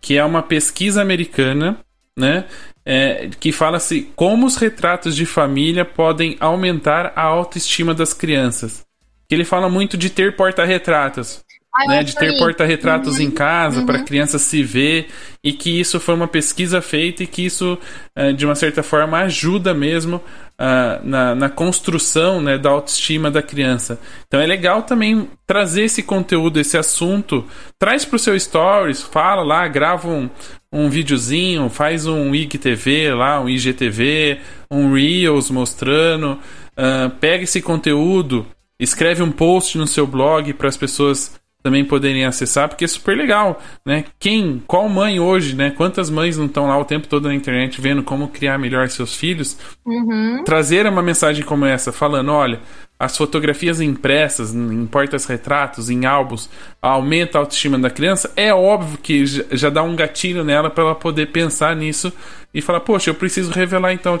[0.00, 1.78] que é uma pesquisa americana,
[2.18, 2.46] né?
[2.84, 8.84] é, que fala-se como os retratos de família podem aumentar a autoestima das crianças.
[9.28, 11.42] Que ele fala muito de ter porta-retratos.
[11.74, 13.24] Ah, né, de ter porta-retratos uhum.
[13.24, 13.86] em casa uhum.
[13.86, 15.08] para a criança se ver
[15.42, 17.78] e que isso foi uma pesquisa feita e que isso
[18.14, 23.42] é, de uma certa forma ajuda mesmo uh, na, na, construção né, da autoestima da
[23.42, 23.98] criança.
[24.26, 27.42] Então é legal também trazer esse conteúdo, esse assunto,
[27.78, 30.28] traz para o seu stories, fala lá, grava um,
[30.70, 34.40] um videozinho, faz um IGTV lá, um IGTV,
[34.70, 36.38] um Reels mostrando,
[36.76, 38.46] uh, pega esse conteúdo,
[38.78, 43.16] escreve um post no seu blog para as pessoas também poderem acessar, porque é super
[43.16, 44.04] legal, né?
[44.18, 45.70] Quem, qual mãe hoje, né?
[45.70, 49.14] Quantas mães não estão lá o tempo todo na internet vendo como criar melhor seus
[49.14, 49.56] filhos?
[49.84, 50.42] Uhum.
[50.44, 52.60] Trazer uma mensagem como essa, falando, olha,
[53.02, 56.48] as fotografias impressas em portas-retratos, em álbuns,
[56.80, 60.94] aumenta a autoestima da criança, é óbvio que já dá um gatilho nela para ela
[60.94, 62.12] poder pensar nisso
[62.54, 64.20] e falar, poxa, eu preciso revelar então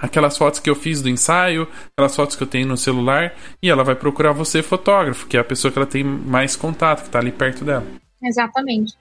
[0.00, 3.70] aquelas fotos que eu fiz do ensaio, aquelas fotos que eu tenho no celular, e
[3.70, 7.06] ela vai procurar você, fotógrafo, que é a pessoa que ela tem mais contato, que
[7.06, 7.86] está ali perto dela.
[8.22, 8.94] Exatamente.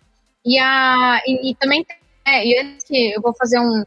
[0.45, 1.85] E, a, e, e também,
[2.25, 3.83] é, e antes que eu vou fazer um.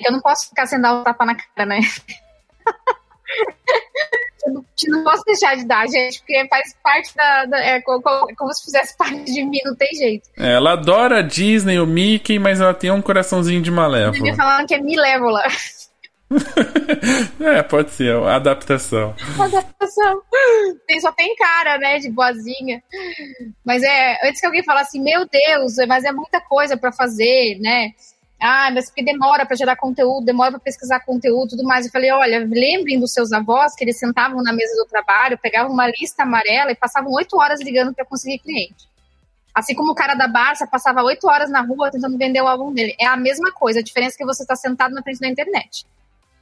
[0.00, 1.78] Eu não posso ficar sem dar o um tapa na cara, né?
[4.44, 7.44] eu não, não, posso deixar de dar, gente, porque faz parte da.
[7.44, 10.28] da é como, como, se fizesse parte de mim, não tem jeito.
[10.36, 14.28] É, ela adora a Disney, o Mickey, mas ela tem um coraçãozinho de malévola.
[14.28, 15.44] Eu falando que é Milévola.
[17.40, 19.14] é, pode ser, adaptação.
[19.38, 20.22] Adaptação.
[20.86, 22.82] Tem, só tem cara, né, de boazinha.
[23.64, 27.58] Mas é, antes que alguém falasse, assim, meu Deus, mas é muita coisa para fazer,
[27.60, 27.92] né?
[28.40, 31.86] Ah, mas porque demora para gerar conteúdo, demora para pesquisar conteúdo tudo mais.
[31.86, 35.72] Eu falei, olha, lembrem dos seus avós que eles sentavam na mesa do trabalho, pegavam
[35.72, 38.90] uma lista amarela e passavam oito horas ligando para conseguir cliente.
[39.54, 42.72] Assim como o cara da Barça passava oito horas na rua tentando vender o álbum
[42.72, 42.96] dele.
[42.98, 45.86] É a mesma coisa, a diferença é que você está sentado na frente da internet.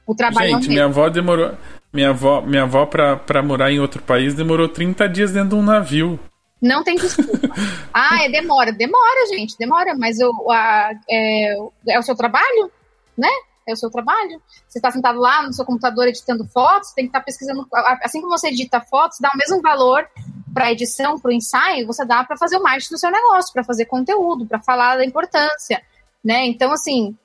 [0.05, 1.53] O trabalho Gente, minha avó demorou.
[1.93, 5.55] Minha avó, minha avó pra, pra morar em outro país, demorou 30 dias dentro de
[5.55, 6.19] um navio.
[6.61, 7.49] Não tem desculpa.
[7.93, 8.71] ah, é demora.
[8.71, 11.55] Demora, gente, demora, mas o, a, é,
[11.89, 12.71] é o seu trabalho,
[13.17, 13.29] né?
[13.67, 14.41] É o seu trabalho.
[14.67, 17.67] Você está sentado lá no seu computador editando fotos, tem que estar tá pesquisando.
[18.03, 20.07] Assim como você edita fotos, dá o mesmo valor
[20.53, 23.53] para a edição, para o ensaio, você dá para fazer o marketing do seu negócio,
[23.53, 25.81] para fazer conteúdo, para falar da importância,
[26.23, 26.45] né?
[26.45, 27.17] Então, assim,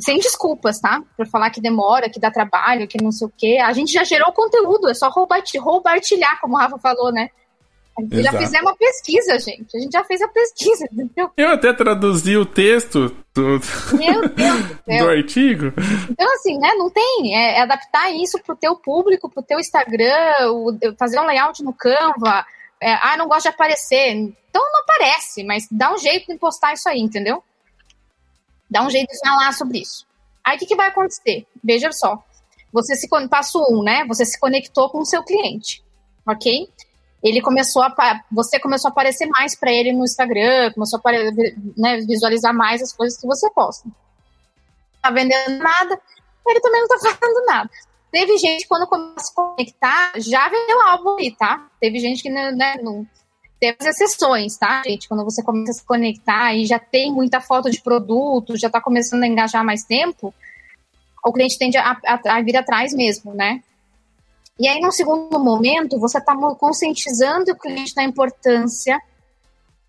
[0.00, 1.02] sem desculpas, tá?
[1.16, 3.58] Para falar que demora, que dá trabalho, que não sei o quê.
[3.62, 7.30] A gente já gerou conteúdo, é só roubar, roubartilhar, como o Rafa falou, né?
[8.12, 9.76] Já fizemos uma pesquisa, gente.
[9.76, 11.30] A gente já fez a pesquisa, entendeu?
[11.36, 15.72] Eu até traduzi o texto do, do, do artigo.
[16.08, 16.72] Então, assim, né?
[16.74, 17.36] Não tem.
[17.36, 21.74] É, é adaptar isso pro teu público, pro teu Instagram, o, fazer um layout no
[21.74, 22.46] Canva.
[22.80, 24.12] É, ah, não gosto de aparecer.
[24.12, 27.42] Então não aparece, mas dá um jeito de postar isso aí, entendeu?
[28.70, 30.06] Dá um jeito de falar sobre isso.
[30.44, 31.46] Aí o que, que vai acontecer?
[31.62, 32.22] Veja só.
[32.72, 34.04] Você se passo um, né?
[34.06, 35.82] Você se conectou com o seu cliente,
[36.26, 36.68] ok?
[37.22, 41.12] ele começou a você começou a aparecer mais para ele no Instagram, começou a
[41.76, 43.88] né, visualizar mais as coisas que você posta.
[45.02, 46.00] Tá vendendo nada,
[46.46, 47.70] ele também não tá fazendo nada.
[48.10, 51.68] Teve gente quando começou a se conectar, já vendeu álbum aí, tá?
[51.78, 53.06] Teve gente que né, né não
[53.60, 55.08] teve exceções, tá, gente?
[55.08, 58.80] Quando você começa a se conectar e já tem muita foto de produto, já tá
[58.80, 60.34] começando a engajar mais tempo,
[61.24, 63.62] o cliente tende a, a, a vir atrás mesmo, né?
[64.58, 69.00] E aí, no segundo momento, você está conscientizando o cliente da importância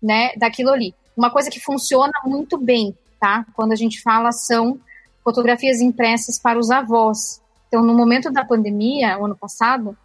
[0.02, 0.94] né, daquilo ali.
[1.16, 3.46] Uma coisa que funciona muito bem tá?
[3.54, 4.80] Quando a gente fala são
[5.22, 7.40] fotografias impressas para os avós.
[7.68, 9.96] Então, no momento da pandemia, o ano passado,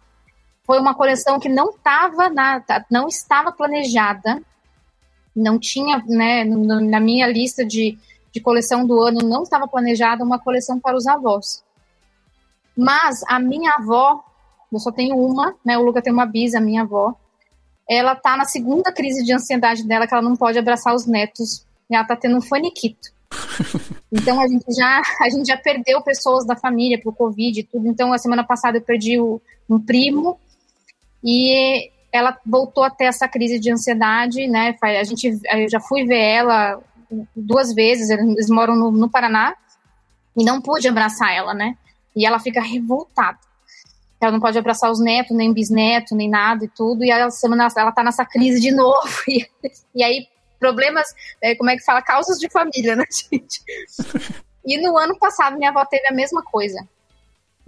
[0.68, 2.30] foi uma coleção que não estava
[2.90, 4.42] não estava planejada,
[5.34, 7.98] não tinha, né, na minha lista de,
[8.30, 11.64] de coleção do ano, não estava planejada uma coleção para os avós.
[12.76, 14.22] Mas a minha avó,
[14.70, 17.14] eu só tenho uma, né, o Luca tem uma bisa, a minha avó,
[17.88, 21.64] ela tá na segunda crise de ansiedade dela, que ela não pode abraçar os netos,
[21.88, 23.08] e ela tá tendo um faniquito.
[24.10, 27.86] Então a gente já a gente já perdeu pessoas da família pro Covid e tudo.
[27.88, 29.38] Então a semana passada eu perdi o,
[29.68, 30.40] um primo
[31.22, 34.74] e ela voltou a ter essa crise de ansiedade, né?
[34.82, 36.80] A gente eu já fui ver ela
[37.34, 39.54] duas vezes, eles moram no, no Paraná
[40.36, 41.76] e não pude abraçar ela, né?
[42.14, 43.38] E ela fica revoltada.
[44.20, 47.04] Ela não pode abraçar os netos, nem bisneto, nem nada e tudo.
[47.04, 48.98] E a semana ela tá nessa crise de novo.
[49.28, 49.46] E,
[49.94, 50.26] e aí
[50.58, 51.06] problemas,
[51.40, 53.60] é, como é que fala, causas de família, né, gente?
[54.64, 56.86] E no ano passado minha avó teve a mesma coisa,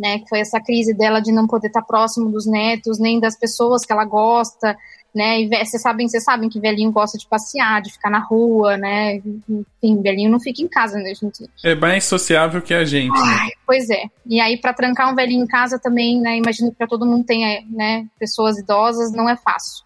[0.00, 0.18] né?
[0.18, 3.84] Que foi essa crise dela de não poder estar próximo dos netos, nem das pessoas
[3.84, 4.74] que ela gosta,
[5.14, 5.42] né?
[5.42, 9.16] E vocês sabem, vocês sabem que velhinho gosta de passear, de ficar na rua, né?
[9.48, 11.48] Enfim, velhinho não fica em casa, né, gente?
[11.62, 13.12] É mais sociável que a gente.
[13.12, 13.20] Né?
[13.22, 13.52] Ai, né?
[13.66, 14.04] Pois é.
[14.24, 16.38] E aí para trancar um velhinho em casa também, né?
[16.38, 18.06] Imagino que para todo mundo tenha, né?
[18.18, 19.84] Pessoas idosas não é fácil.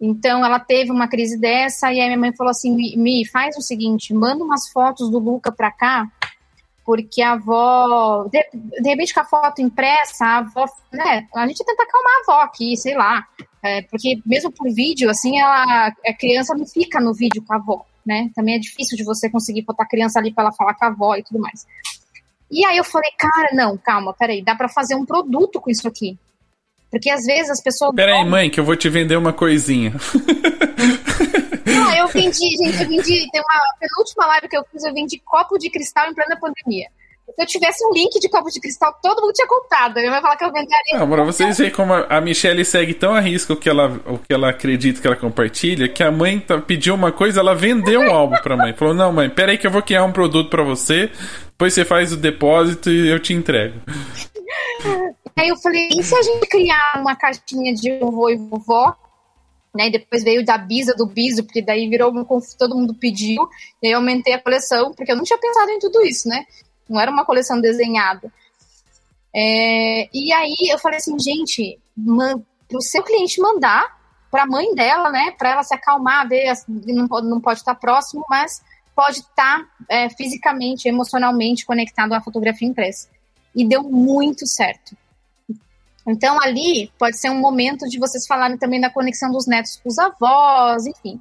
[0.00, 3.62] Então ela teve uma crise dessa e aí minha mãe falou assim: Mi, faz o
[3.62, 6.06] seguinte, manda umas fotos do Luca pra cá,
[6.86, 8.46] porque a avó, de,
[8.80, 11.26] de repente com a foto impressa, a avó, né?
[11.34, 13.26] A gente tenta acalmar a avó aqui, sei lá.
[13.60, 17.56] É, porque mesmo por vídeo, assim, ela, a criança não fica no vídeo com a
[17.56, 18.30] avó, né?
[18.36, 20.88] Também é difícil de você conseguir botar a criança ali para ela falar com a
[20.88, 21.66] avó e tudo mais.
[22.48, 25.88] E aí eu falei, cara, não, calma, peraí, dá para fazer um produto com isso
[25.88, 26.16] aqui.
[26.88, 27.92] Porque às vezes as pessoas.
[27.96, 29.92] Peraí, mãe, que eu vou te vender uma coisinha.
[32.26, 33.30] Vendi, gente, eu vendi.
[33.30, 36.88] Tem uma penúltima live que eu fiz, eu vendi copo de cristal em plena pandemia.
[37.34, 39.98] Se eu tivesse um link de copo de cristal, todo mundo tinha comprado.
[39.98, 40.98] Ele vai falar que eu venderia.
[40.98, 44.18] Não, pra vocês verem como a Michelle segue tão a risco o que ela, o
[44.18, 48.00] que ela acredita que ela compartilha, que a mãe tá, pediu uma coisa, ela vendeu
[48.00, 48.72] um álbum pra mãe.
[48.72, 51.10] Falou: Não, mãe, peraí que eu vou criar um produto pra você,
[51.48, 53.80] depois você faz o depósito e eu te entrego.
[55.38, 58.96] Aí eu falei, e se a gente criar uma caixinha de vovô e vovó?
[59.76, 62.26] Né, e depois veio da Bisa do Biso, porque daí virou uma
[62.58, 63.46] todo mundo pediu,
[63.82, 66.46] e aí eu aumentei a coleção, porque eu não tinha pensado em tudo isso, né?
[66.88, 68.32] Não era uma coleção desenhada.
[69.34, 71.78] É, e aí eu falei assim, gente,
[72.66, 73.96] para o seu cliente mandar
[74.30, 77.74] para a mãe dela, né, para ela se acalmar, ver, não pode, não pode estar
[77.74, 78.62] próximo, mas
[78.94, 83.08] pode estar é, fisicamente, emocionalmente conectado à fotografia impressa.
[83.54, 84.96] E deu muito certo.
[86.06, 89.88] Então, ali pode ser um momento de vocês falarem também da conexão dos netos com
[89.88, 91.20] os avós, enfim.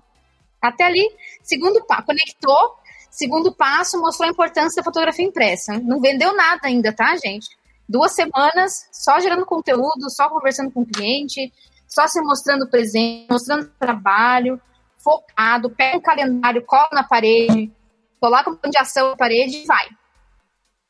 [0.61, 1.07] Até ali,
[1.43, 2.75] segundo passo, conectou.
[3.09, 5.79] Segundo passo, mostrou a importância da fotografia impressa.
[5.79, 7.47] Não vendeu nada ainda, tá, gente?
[7.87, 11.51] Duas semanas só gerando conteúdo, só conversando com o cliente,
[11.87, 14.59] só se mostrando presente, mostrando trabalho,
[14.97, 17.71] focado, pega um calendário, cola na parede,
[18.19, 19.87] coloca um plano de ação na parede e vai.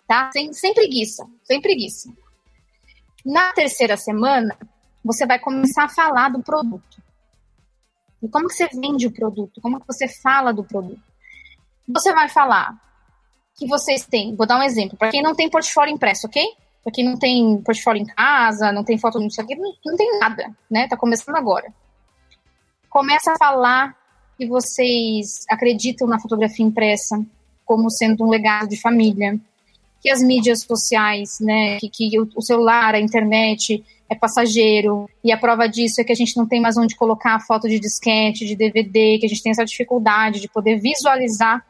[0.07, 0.29] Tá?
[0.31, 2.09] Sem, sem preguiça, sem preguiça.
[3.25, 4.55] Na terceira semana,
[5.03, 7.01] você vai começar a falar do produto.
[8.21, 9.59] E como que você vende o produto?
[9.61, 11.01] Como que você fala do produto?
[11.87, 12.75] Você vai falar
[13.55, 16.43] que vocês têm, vou dar um exemplo, para quem não tem portfólio impresso, ok?
[16.83, 20.19] Para quem não tem portfólio em casa, não tem foto no Instagram, não, não tem
[20.19, 20.87] nada, né?
[20.87, 21.73] Tá começando agora.
[22.89, 23.95] Começa a falar
[24.37, 27.23] que vocês acreditam na fotografia impressa
[27.63, 29.39] como sendo um legado de família,
[30.05, 35.31] que as mídias sociais, né, que, que o, o celular, a internet é passageiro, e
[35.31, 37.79] a prova disso é que a gente não tem mais onde colocar a foto de
[37.79, 41.65] disquete, de DVD, que a gente tem essa dificuldade de poder visualizar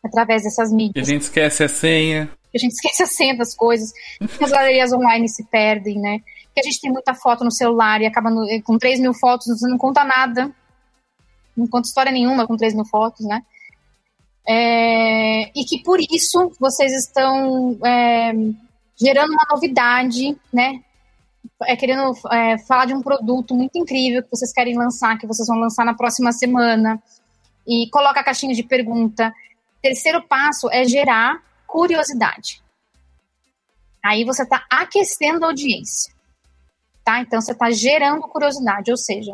[0.00, 0.92] através dessas mídias.
[0.92, 2.30] Que a gente esquece a senha.
[2.52, 3.92] Que a gente esquece a senha das coisas,
[4.40, 6.20] as galerias online se perdem, né?
[6.54, 9.48] Que a gente tem muita foto no celular e acaba no, com 3 mil fotos,
[9.48, 10.54] você não conta nada,
[11.56, 13.42] não conta história nenhuma com 3 mil fotos, né?
[14.48, 18.32] É, e que por isso vocês estão é,
[18.96, 20.80] gerando uma novidade, né?
[21.62, 25.48] É, querendo é, falar de um produto muito incrível que vocês querem lançar, que vocês
[25.48, 27.02] vão lançar na próxima semana.
[27.66, 29.34] E coloca a caixinha de pergunta.
[29.82, 32.62] Terceiro passo é gerar curiosidade.
[34.04, 36.14] Aí você está aquecendo a audiência.
[37.04, 37.20] Tá?
[37.20, 39.32] Então você está gerando curiosidade, ou seja,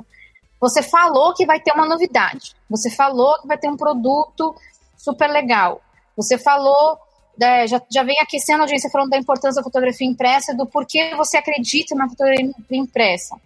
[0.60, 4.54] você falou que vai ter uma novidade, você falou que vai ter um produto
[5.02, 5.82] super legal.
[6.16, 6.96] Você falou,
[7.40, 11.14] é, já, já vem aquecendo a audiência falando da importância da fotografia impressa, do porquê
[11.16, 13.36] você acredita na fotografia impressa.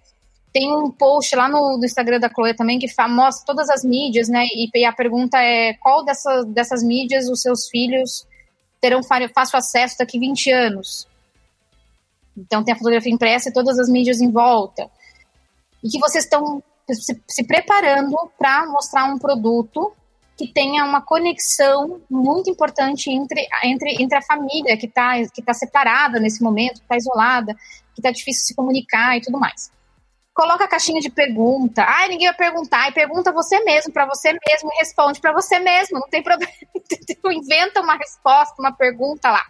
[0.53, 4.45] tem um post lá no, Instagram da Chloe também que mostra todas as mídias, né?
[4.55, 8.27] E, a pergunta é qual dessas, dessas mídias os seus filhos
[8.81, 11.09] terão fácil acesso daqui 20 anos.
[12.37, 14.91] Então tem a fotografia impressa e todas as mídias em volta.
[15.83, 19.93] E que vocês estão se, se preparando para mostrar um produto
[20.37, 25.55] que tenha uma conexão muito importante entre, entre, entre a família que está que tá
[25.55, 27.55] separada nesse momento, que está isolada,
[27.95, 29.71] que está difícil se comunicar e tudo mais.
[30.35, 31.83] Coloca a caixinha de pergunta.
[31.89, 32.91] Ai, ninguém vai perguntar.
[32.91, 35.99] E pergunta você mesmo, para você mesmo, e responde para você mesmo.
[35.99, 36.53] Não tem problema.
[37.33, 39.43] Inventa uma resposta, uma pergunta lá.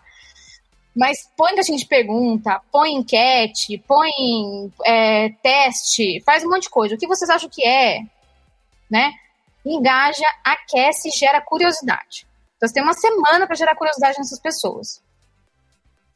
[0.94, 4.10] Mas põe caixinha de pergunta, põe enquete, põe
[4.84, 6.94] é, teste, faz um monte de coisa.
[6.94, 8.02] O que vocês acham que é?
[8.88, 9.12] Né?
[9.66, 12.26] Engaja, aquece gera curiosidade.
[12.56, 15.02] Então você tem uma semana para gerar curiosidade nessas pessoas.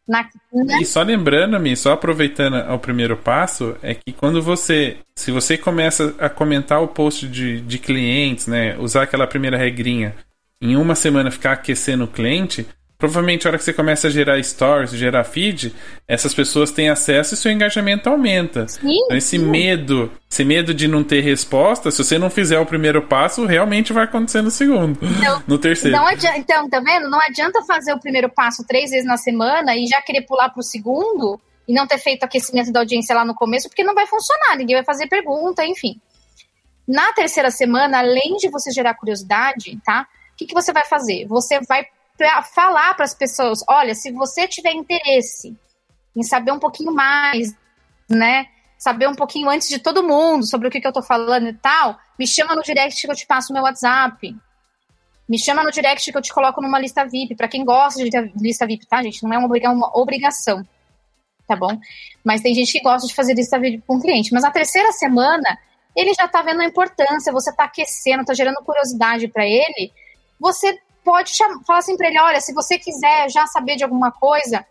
[0.07, 0.79] Na, né?
[0.81, 4.99] E só lembrando, me só aproveitando o primeiro passo, é que quando você.
[5.15, 8.77] Se você começa a comentar o post de, de clientes, né?
[8.79, 10.15] Usar aquela primeira regrinha,
[10.61, 12.67] em uma semana ficar aquecendo o cliente,
[13.01, 15.75] Provavelmente, a hora que você começa a gerar stories, gerar feed,
[16.07, 18.69] essas pessoas têm acesso e seu engajamento aumenta.
[18.69, 19.39] Sim, então, esse sim.
[19.39, 23.91] medo, esse medo de não ter resposta, se você não fizer o primeiro passo, realmente
[23.91, 25.97] vai acontecer no segundo, então, no terceiro.
[25.97, 27.09] Não adianta, então, tá vendo?
[27.09, 30.63] Não adianta fazer o primeiro passo três vezes na semana e já querer pular pro
[30.63, 34.59] segundo e não ter feito aquecimento da audiência lá no começo, porque não vai funcionar,
[34.59, 35.99] ninguém vai fazer pergunta, enfim.
[36.87, 40.07] Na terceira semana, além de você gerar curiosidade, tá?
[40.35, 41.27] O que, que você vai fazer?
[41.27, 41.87] Você vai
[42.21, 45.57] para falar para as pessoas, olha, se você tiver interesse
[46.15, 47.57] em saber um pouquinho mais,
[48.11, 51.49] né, saber um pouquinho antes de todo mundo sobre o que, que eu tô falando
[51.49, 54.37] e tal, me chama no direct que eu te passo o meu WhatsApp.
[55.27, 57.37] Me chama no direct que eu te coloco numa lista VIP.
[57.37, 59.23] Para quem gosta de lista VIP, tá, gente?
[59.23, 60.67] Não é uma, uma obrigação,
[61.49, 61.79] tá bom?
[62.23, 64.31] Mas tem gente que gosta de fazer lista VIP com cliente.
[64.35, 65.59] Mas a terceira semana,
[65.97, 69.91] ele já tá vendo a importância, você tá aquecendo, tá gerando curiosidade para ele.
[70.39, 74.11] Você pode chamar, falar assim para ele: olha, se você quiser já saber de alguma
[74.11, 74.65] coisa,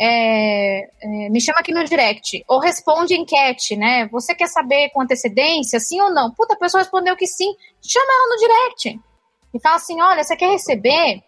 [0.00, 2.44] é, é, me chama aqui no direct.
[2.46, 4.06] Ou responde enquete, né?
[4.08, 6.30] Você quer saber com antecedência, sim ou não?
[6.30, 7.54] Puta, a pessoa respondeu que sim.
[7.82, 9.00] Chama ela no direct.
[9.54, 11.22] E fala assim: olha, você quer receber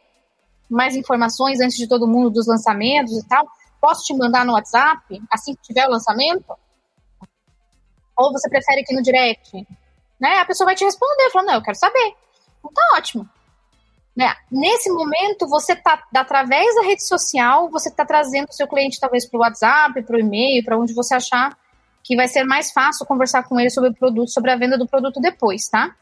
[0.68, 3.46] mais informações antes de todo mundo dos lançamentos e tal?
[3.80, 6.54] Posso te mandar no WhatsApp assim que tiver o lançamento?
[8.16, 9.66] Ou você prefere aqui no direct?
[10.20, 10.38] Né?
[10.38, 12.14] A pessoa vai te responder, falando: não, eu quero saber.
[12.58, 13.28] Então tá ótimo.
[14.16, 14.32] Né?
[14.50, 19.24] Nesse momento, você está, através da rede social, você está trazendo o seu cliente talvez
[19.24, 21.56] para o WhatsApp, para o e-mail, para onde você achar
[22.02, 24.86] que vai ser mais fácil conversar com ele sobre o produto, sobre a venda do
[24.86, 25.94] produto depois, tá?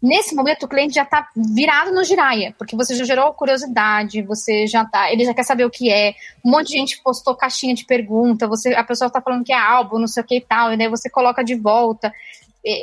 [0.00, 4.66] Nesse momento, o cliente já está virado no giraia, porque você já gerou curiosidade, você
[4.66, 6.14] já tá, ele já quer saber o que é.
[6.44, 9.58] Um monte de gente postou caixinha de pergunta, você, a pessoa está falando que é
[9.58, 12.12] álbum, não sei o que e tal, e daí você coloca de volta.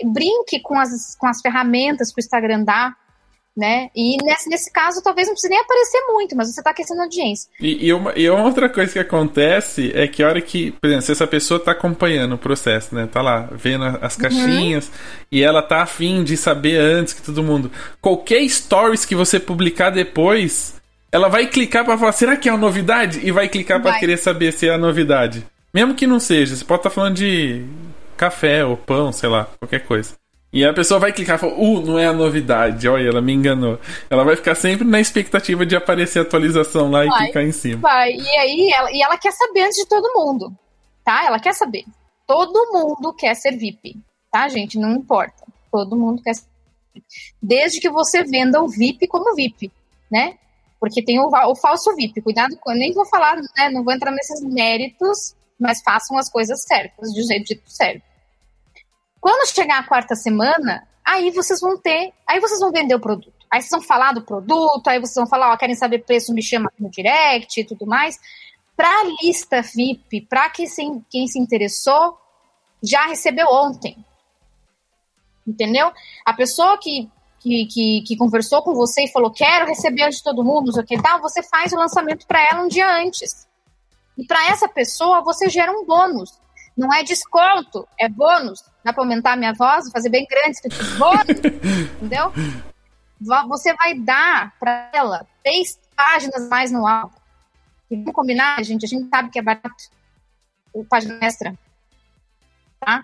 [0.06, 2.96] Brinque com as, com as ferramentas que o Instagram dá
[3.56, 3.90] né?
[3.96, 7.04] E nesse, nesse caso, talvez não precise nem aparecer muito, mas você está aquecendo a
[7.04, 7.50] audiência.
[7.60, 10.88] E, e, uma, e uma outra coisa que acontece é que a hora que, por
[10.88, 13.08] exemplo, se essa pessoa está acompanhando o processo, né?
[13.12, 14.22] Tá lá vendo as uhum.
[14.22, 14.94] caixinhas uhum.
[15.32, 17.72] e ela tá afim de saber antes que todo mundo.
[18.00, 20.76] Qualquer stories que você publicar depois,
[21.12, 23.20] ela vai clicar para falar, será que é uma novidade?
[23.22, 25.46] E vai clicar para querer saber se é a novidade.
[25.74, 27.66] Mesmo que não seja, você pode estar tá falando de
[28.16, 30.21] café ou pão, sei lá, qualquer coisa.
[30.54, 33.32] E a pessoa vai clicar e falar, uh, não é a novidade, olha, ela me
[33.32, 33.80] enganou.
[34.10, 37.54] Ela vai ficar sempre na expectativa de aparecer a atualização lá vai, e clicar em
[37.54, 37.82] cima.
[37.82, 40.54] Vai, e aí ela, e ela quer saber antes de todo mundo,
[41.06, 41.26] tá?
[41.26, 41.86] Ela quer saber.
[42.28, 43.98] Todo mundo quer ser VIP,
[44.30, 44.78] tá, gente?
[44.78, 45.46] Não importa.
[45.72, 46.46] Todo mundo quer ser
[46.94, 47.06] VIP.
[47.42, 49.72] Desde que você venda o VIP como VIP,
[50.12, 50.38] né?
[50.82, 52.22] Porque tem o, o falso VIP.
[52.22, 52.72] Cuidado com.
[52.72, 53.70] Eu nem vou falar, né?
[53.70, 58.11] Não vou entrar nesses méritos, mas façam as coisas certas, do jeito certo.
[59.22, 63.32] Quando chegar a quarta semana, aí vocês vão ter, aí vocês vão vender o produto.
[63.52, 66.42] Aí vocês vão falar do produto, aí vocês vão falar, ó, querem saber preço, me
[66.42, 68.18] chama no direct e tudo mais.
[68.76, 72.18] Para a lista VIP, para quem se, quem se interessou,
[72.82, 74.04] já recebeu ontem.
[75.46, 75.92] Entendeu?
[76.26, 77.08] A pessoa que,
[77.40, 80.74] que, que, que conversou com você e falou, quero receber antes de todo mundo, não
[80.74, 83.48] sei o que tal, você faz o lançamento para ela um dia antes.
[84.18, 86.40] E para essa pessoa, você gera um bônus.
[86.82, 88.64] Não é desconto, é bônus.
[88.84, 91.30] Dá para aumentar a minha voz, fazer bem grande, escrito bônus,
[92.02, 92.34] entendeu?
[93.48, 97.16] Você vai dar para ela três páginas mais no álbum.
[97.92, 99.70] E vamos combinar, gente, a gente sabe que é barato
[100.74, 101.54] o página extra.
[102.80, 103.04] Tá?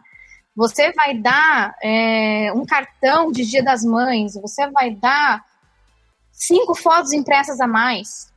[0.55, 5.45] Você vai dar é, um cartão de Dia das Mães, você vai dar
[6.31, 8.33] cinco fotos impressas a mais.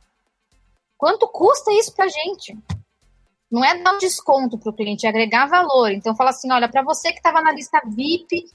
[0.99, 2.55] Quanto custa isso pra gente?
[3.51, 5.91] Não é dar um desconto para o cliente, é agregar valor.
[5.91, 8.45] Então, fala assim: olha, para você que estava na lista VIP,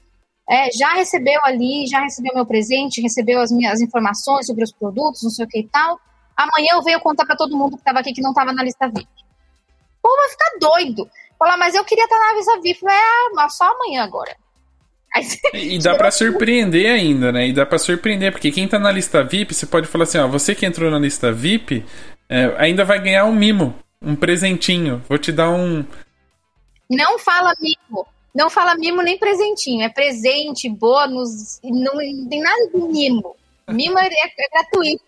[0.49, 5.21] é, já recebeu ali, já recebeu meu presente, recebeu as minhas informações sobre os produtos,
[5.23, 5.99] não sei o que e tal.
[6.35, 8.87] Amanhã eu venho contar para todo mundo que estava aqui que não estava na lista
[8.87, 9.07] VIP.
[10.01, 11.09] Pô, vai ficar doido.
[11.37, 12.79] Falar, mas eu queria estar na lista VIP.
[12.79, 14.35] Falei, ah, mas só amanhã agora.
[15.53, 17.47] e dá para surpreender ainda, né?
[17.47, 20.27] E dá para surpreender, porque quem tá na lista VIP, você pode falar assim, ó,
[20.27, 21.83] você que entrou na lista VIP,
[22.29, 25.03] é, ainda vai ganhar um mimo, um presentinho.
[25.07, 25.85] Vou te dar um.
[26.89, 28.07] Não fala mimo.
[28.33, 29.83] Não fala mimo nem presentinho.
[29.83, 33.35] É presente, bônus, não, não tem nada de mimo.
[33.69, 35.03] Mimo é, é gratuito.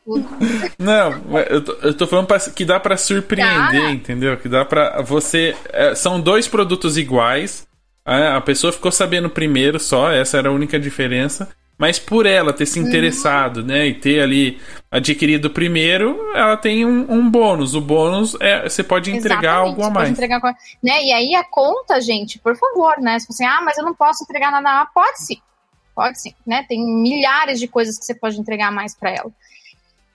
[0.78, 3.92] Não, eu tô, eu tô falando pra, que dá para surpreender, Cara.
[3.92, 4.38] entendeu?
[4.38, 5.56] Que dá para você.
[5.72, 7.66] É, são dois produtos iguais.
[8.04, 11.50] A, a pessoa ficou sabendo primeiro só, essa era a única diferença.
[11.80, 12.88] Mas por ela ter se uhum.
[12.88, 13.68] interessado, uhum.
[13.68, 14.60] né, e ter ali
[14.92, 17.74] adquirido primeiro, ela tem um, um bônus.
[17.74, 20.10] O bônus é você pode entregar Exatamente, algo a mais.
[20.10, 20.42] Entregar,
[20.84, 21.02] né?
[21.02, 23.18] E aí a conta, gente, por favor, né?
[23.18, 25.38] Se você, ah, mas eu não posso entregar nada, pode sim.
[25.96, 26.66] Pode sim, né?
[26.68, 29.32] Tem milhares de coisas que você pode entregar mais para ela.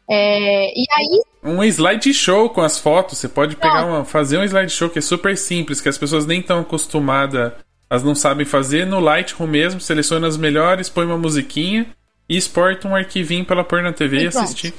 [0.06, 1.22] É, e aí.
[1.42, 3.16] Um slideshow com as fotos.
[3.18, 6.40] Você pode pegar uma, fazer um slideshow que é super simples, que as pessoas nem
[6.40, 7.54] estão acostumadas
[7.94, 11.86] elas não sabem fazer, no Lightroom mesmo, seleciona as melhores, põe uma musiquinha
[12.28, 14.74] e exporta um arquivinho para ela pôr na TV e, e assistir.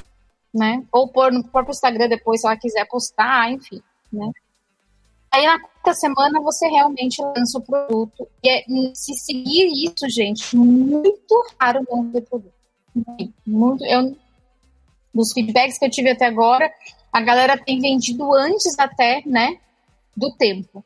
[0.54, 0.82] Né?
[0.92, 3.80] Ou pôr no próprio Instagram depois, se ela quiser postar, enfim,
[4.12, 4.30] né?
[5.32, 8.28] Aí na quarta semana você realmente lança o produto.
[8.42, 8.64] E é,
[8.94, 12.52] se seguir isso, gente, muito raro não ter produto.
[13.46, 14.14] Muito, eu,
[15.14, 16.70] dos feedbacks que eu tive até agora,
[17.10, 19.58] a galera tem vendido antes até, né,
[20.14, 20.84] do tempo.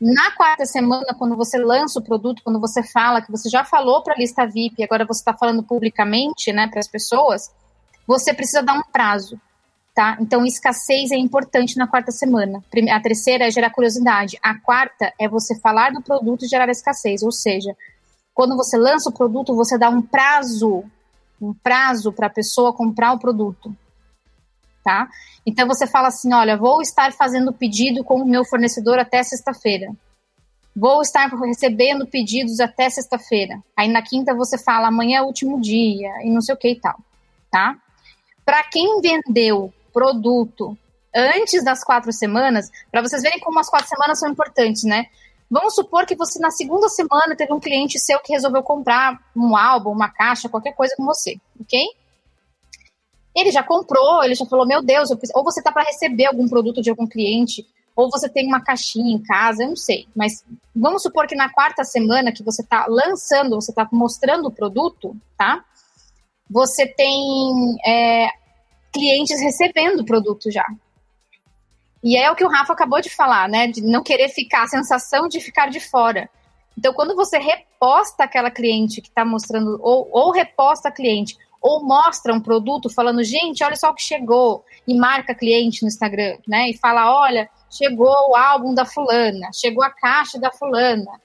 [0.00, 4.02] Na quarta semana, quando você lança o produto, quando você fala que você já falou
[4.02, 7.50] para a lista VIP, agora você está falando publicamente, né, para as pessoas,
[8.06, 9.40] você precisa dar um prazo,
[9.94, 10.18] tá?
[10.20, 12.62] Então, escassez é importante na quarta semana.
[12.92, 14.38] A terceira é gerar curiosidade.
[14.42, 17.74] A quarta é você falar do produto e gerar escassez, ou seja,
[18.34, 20.84] quando você lança o produto, você dá um prazo,
[21.40, 23.74] um prazo para a pessoa comprar o produto
[24.86, 25.08] tá?
[25.44, 29.92] Então você fala assim, olha, vou estar fazendo pedido com o meu fornecedor até sexta-feira.
[30.76, 33.60] Vou estar recebendo pedidos até sexta-feira.
[33.76, 36.70] Aí na quinta você fala, amanhã é o último dia e não sei o que
[36.70, 36.96] e tal,
[37.50, 37.76] tá?
[38.44, 40.78] Para quem vendeu produto
[41.12, 45.06] antes das quatro semanas, para vocês verem como as quatro semanas são importantes, né?
[45.50, 49.56] Vamos supor que você na segunda semana teve um cliente seu que resolveu comprar um
[49.56, 51.84] álbum, uma caixa, qualquer coisa com você, ok?
[53.36, 56.80] Ele já comprou, ele já falou, meu Deus, ou você está para receber algum produto
[56.80, 60.08] de algum cliente, ou você tem uma caixinha em casa, eu não sei.
[60.16, 60.42] Mas
[60.74, 65.14] vamos supor que na quarta semana que você está lançando, você está mostrando o produto,
[65.36, 65.62] tá?
[66.50, 68.28] Você tem é,
[68.92, 70.64] clientes recebendo o produto já.
[72.02, 73.66] E é o que o Rafa acabou de falar, né?
[73.66, 76.30] De não querer ficar, a sensação de ficar de fora.
[76.78, 81.84] Então, quando você reposta aquela cliente que está mostrando, ou, ou reposta a cliente, ou
[81.84, 86.38] mostra um produto falando, gente, olha só o que chegou, e marca cliente no Instagram,
[86.46, 86.70] né?
[86.70, 91.20] E fala, olha, chegou o álbum da fulana, chegou a caixa da fulana.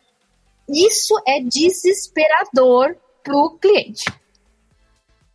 [0.67, 4.05] Isso é desesperador para o cliente.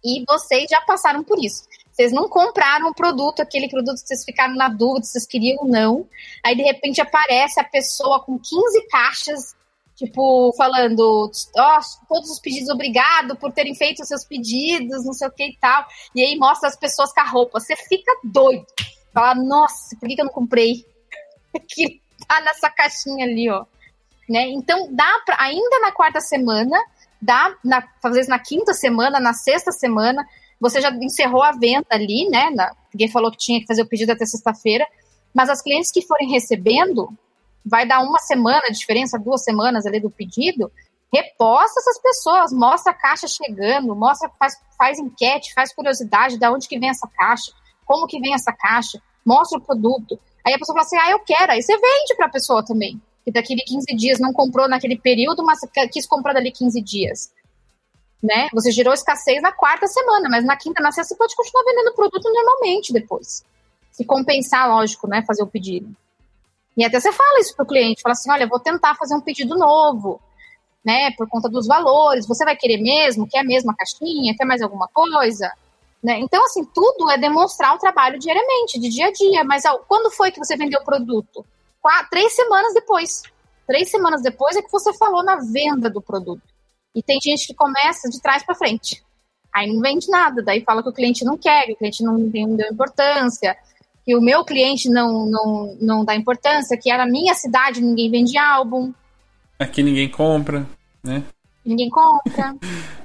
[0.04, 1.64] E vocês já passaram por isso.
[1.90, 5.58] Vocês não compraram o produto, aquele produto que vocês ficaram na dúvida se vocês queriam
[5.62, 6.06] ou não.
[6.44, 9.55] Aí, de repente, aparece a pessoa com 15 caixas
[9.96, 15.14] tipo, falando, ó, oh, todos os pedidos, obrigado por terem feito os seus pedidos, não
[15.14, 15.86] sei o que e tal.
[16.14, 17.58] E aí mostra as pessoas com a roupa.
[17.58, 18.66] Você fica doido.
[19.12, 20.84] Fala, nossa, por que, eu não comprei?
[21.68, 23.64] que tá nessa caixinha ali, ó.
[24.28, 24.48] Né?
[24.50, 26.76] Então, dá pra, ainda na quarta semana,
[27.22, 30.26] dá, na, vezes na quinta semana, na sexta semana,
[30.60, 32.50] você já encerrou a venda ali, né?
[32.50, 34.86] Na, ninguém falou que tinha que fazer o pedido até sexta-feira,
[35.32, 37.08] mas as clientes que forem recebendo,
[37.66, 40.70] vai dar uma semana diferença, duas semanas ali do pedido,
[41.12, 46.68] reposta essas pessoas, mostra a caixa chegando, mostra, faz, faz enquete, faz curiosidade de onde
[46.68, 47.52] que vem essa caixa,
[47.84, 50.18] como que vem essa caixa, mostra o produto.
[50.46, 53.00] Aí a pessoa fala assim, ah, eu quero, aí você vende para a pessoa também,
[53.24, 55.58] que daquele 15 dias não comprou naquele período, mas
[55.90, 57.32] quis comprar dali 15 dias.
[58.22, 58.48] Né?
[58.52, 61.88] Você gerou escassez na quarta semana, mas na quinta, na sexta, você pode continuar vendendo
[61.88, 63.44] o produto normalmente depois.
[63.90, 65.22] Se compensar, lógico, né?
[65.26, 65.94] Fazer o pedido.
[66.76, 69.20] E até você fala isso para o cliente, fala assim, olha, vou tentar fazer um
[69.20, 70.20] pedido novo,
[70.84, 74.62] né, por conta dos valores, você vai querer mesmo, quer mesmo a caixinha, quer mais
[74.62, 75.50] alguma coisa?
[76.02, 76.20] Né?
[76.20, 80.10] Então, assim, tudo é demonstrar o trabalho diariamente, de dia a dia, mas ó, quando
[80.10, 81.44] foi que você vendeu o produto?
[82.10, 83.22] Três semanas depois.
[83.66, 86.42] Três semanas depois é que você falou na venda do produto.
[86.94, 89.02] E tem gente que começa de trás para frente.
[89.52, 92.18] Aí não vende nada, daí fala que o cliente não quer, que o cliente não,
[92.18, 93.56] não deu importância,
[94.06, 98.08] que o meu cliente não, não, não dá importância, que era a minha cidade, ninguém
[98.08, 98.92] vende álbum.
[99.58, 100.64] Aqui ninguém compra,
[101.02, 101.24] né?
[101.64, 102.54] Ninguém compra.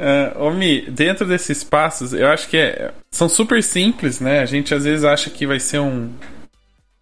[0.00, 4.40] Uh, Omi, dentro desses passos, eu acho que é, são super simples, né?
[4.40, 6.10] A gente às vezes acha que vai ser um,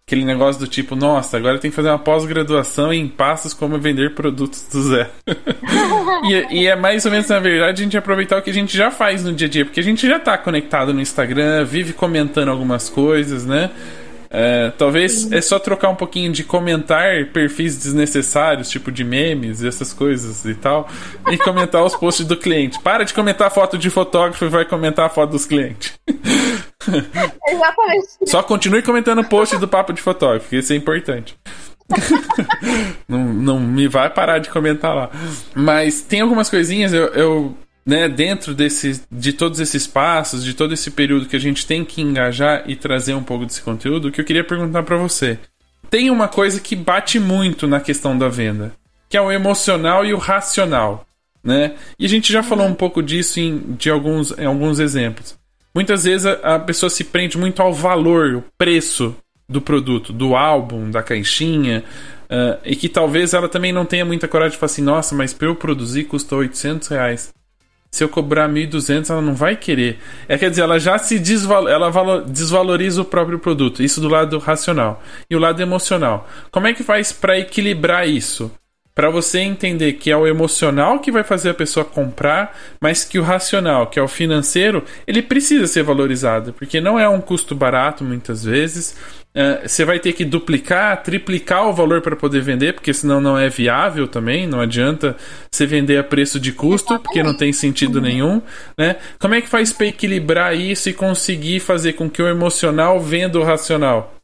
[0.09, 4.15] aquele negócio do tipo, nossa, agora tem que fazer uma pós-graduação em passos como vender
[4.15, 5.09] produtos do zero.
[6.27, 8.75] e, e, é mais ou menos, na verdade, a gente aproveitar o que a gente
[8.75, 11.93] já faz no dia a dia, porque a gente já está conectado no Instagram, vive
[11.93, 13.69] comentando algumas coisas, né?
[14.31, 19.67] É, talvez é só trocar um pouquinho de comentar perfis desnecessários, tipo de memes e
[19.67, 20.87] essas coisas e tal,
[21.31, 22.79] e comentar os posts do cliente.
[22.79, 25.93] Para de comentar foto de fotógrafo e vai comentar a foto dos clientes.
[27.47, 28.07] Exatamente.
[28.25, 31.37] Só continue comentando post do papo de fotógrafo, que isso é importante.
[33.07, 35.09] não, não me vai parar de comentar lá.
[35.55, 40.73] Mas tem algumas coisinhas, eu, eu né, dentro desse, de todos esses passos, de todo
[40.73, 44.21] esse período que a gente tem que engajar e trazer um pouco desse conteúdo, que
[44.21, 45.39] eu queria perguntar para você.
[45.89, 48.73] Tem uma coisa que bate muito na questão da venda,
[49.09, 51.03] que é o emocional e o racional,
[51.43, 51.73] né?
[51.97, 55.35] E a gente já falou um pouco disso em, de alguns, em alguns exemplos.
[55.73, 59.15] Muitas vezes a, pessoa se prende muito ao valor, o preço
[59.47, 61.83] do produto, do álbum, da caixinha,
[62.25, 65.33] uh, e que talvez ela também não tenha muita coragem de falar assim, nossa, mas
[65.33, 67.33] para eu produzir custa 800 reais
[67.91, 69.99] se eu cobrar 1.200, ela não vai querer.
[70.27, 73.81] É, quer dizer, ela já se desval ela desvaloriza o próprio produto.
[73.81, 75.01] Isso do lado racional.
[75.29, 76.27] E o lado emocional.
[76.51, 78.51] Como é que faz para equilibrar isso?
[78.93, 83.17] Para você entender que é o emocional que vai fazer a pessoa comprar, mas que
[83.17, 87.55] o racional, que é o financeiro, ele precisa ser valorizado, porque não é um custo
[87.55, 88.95] barato muitas vezes
[89.33, 93.37] é, você vai ter que duplicar, triplicar o valor para poder vender, porque senão não
[93.37, 94.47] é viável também.
[94.47, 95.15] Não adianta
[95.51, 98.41] você vender a preço de custo, porque não tem sentido nenhum.
[98.77, 98.95] Né?
[99.19, 103.39] Como é que faz para equilibrar isso e conseguir fazer com que o emocional venda
[103.39, 104.18] o racional?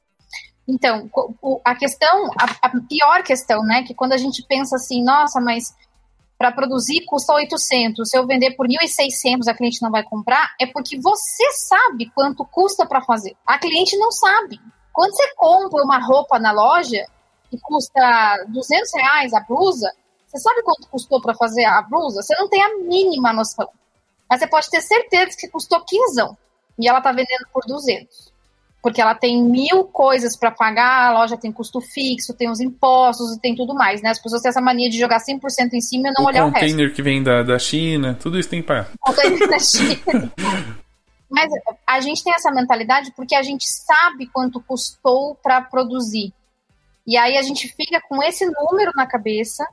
[0.67, 1.09] Então,
[1.63, 2.31] a questão,
[2.61, 5.75] a, pior questão, né, que quando a gente pensa assim, nossa, mas
[6.37, 10.65] para produzir custa 800, se eu vender por 1.600 a cliente não vai comprar, é
[10.65, 13.35] porque você sabe quanto custa para fazer.
[13.45, 14.59] A cliente não sabe.
[14.91, 17.05] Quando você compra uma roupa na loja
[17.49, 19.91] que custa 200 reais a blusa,
[20.25, 22.21] você sabe quanto custou para fazer a blusa?
[22.21, 23.69] Você não tem a mínima noção.
[24.29, 26.35] Mas você pode ter certeza que custou 15
[26.79, 28.35] e ela está vendendo por 200.
[28.86, 33.36] Porque ela tem mil coisas para pagar, a loja tem custo fixo, tem os impostos
[33.36, 34.12] e tem tudo mais, né?
[34.12, 36.49] As pessoas têm essa mania de jogar 100% em cima e não o olhar o
[36.52, 36.57] resto.
[36.57, 38.91] O container que vem da, da China, tudo isso tem que pagar.
[38.94, 40.32] O container da China.
[41.28, 41.49] Mas
[41.88, 46.32] a gente tem essa mentalidade porque a gente sabe quanto custou para produzir.
[47.07, 49.66] E aí a gente fica com esse número na cabeça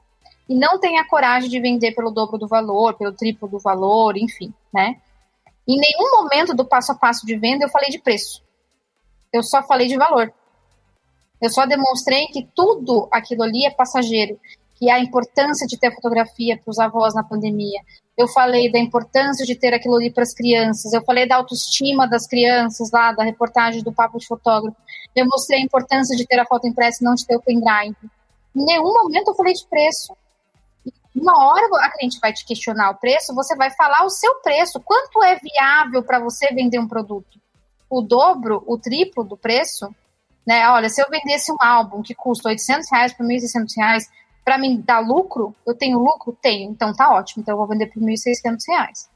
[0.49, 4.17] e não tem a coragem de vender pelo dobro do valor, pelo triplo do valor,
[4.17, 4.97] enfim, né?
[5.69, 8.43] Em nenhum momento do passo a passo de venda eu falei de preço.
[9.33, 10.33] Eu só falei de valor.
[11.41, 14.39] Eu só demonstrei que tudo aquilo ali é passageiro,
[14.77, 17.81] que a importância de ter fotografia para os avós na pandemia,
[18.17, 22.07] eu falei da importância de ter aquilo ali para as crianças, eu falei da autoestima
[22.07, 24.77] das crianças lá, da reportagem do Papo de Fotógrafo,
[25.17, 27.97] eu mostrei a importância de ter a foto impressa e não de ter o pendrive.
[28.55, 30.15] Em nenhum momento eu falei de preço.
[31.15, 34.81] Uma hora a cliente vai te questionar o preço, você vai falar o seu preço.
[34.81, 37.42] Quanto é viável para você vender um produto?
[37.93, 39.95] O dobro, o triplo do preço?
[40.47, 40.67] Né?
[40.71, 44.11] Olha, se eu vendesse um álbum que custa 800 reais por 1.600 reais,
[44.43, 46.35] para mim dar lucro, eu tenho lucro?
[46.41, 49.09] Tenho, então tá ótimo, então eu vou vender por R$ 1.600.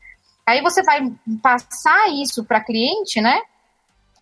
[0.46, 1.10] Aí você vai
[1.42, 3.40] passar isso para cliente, né?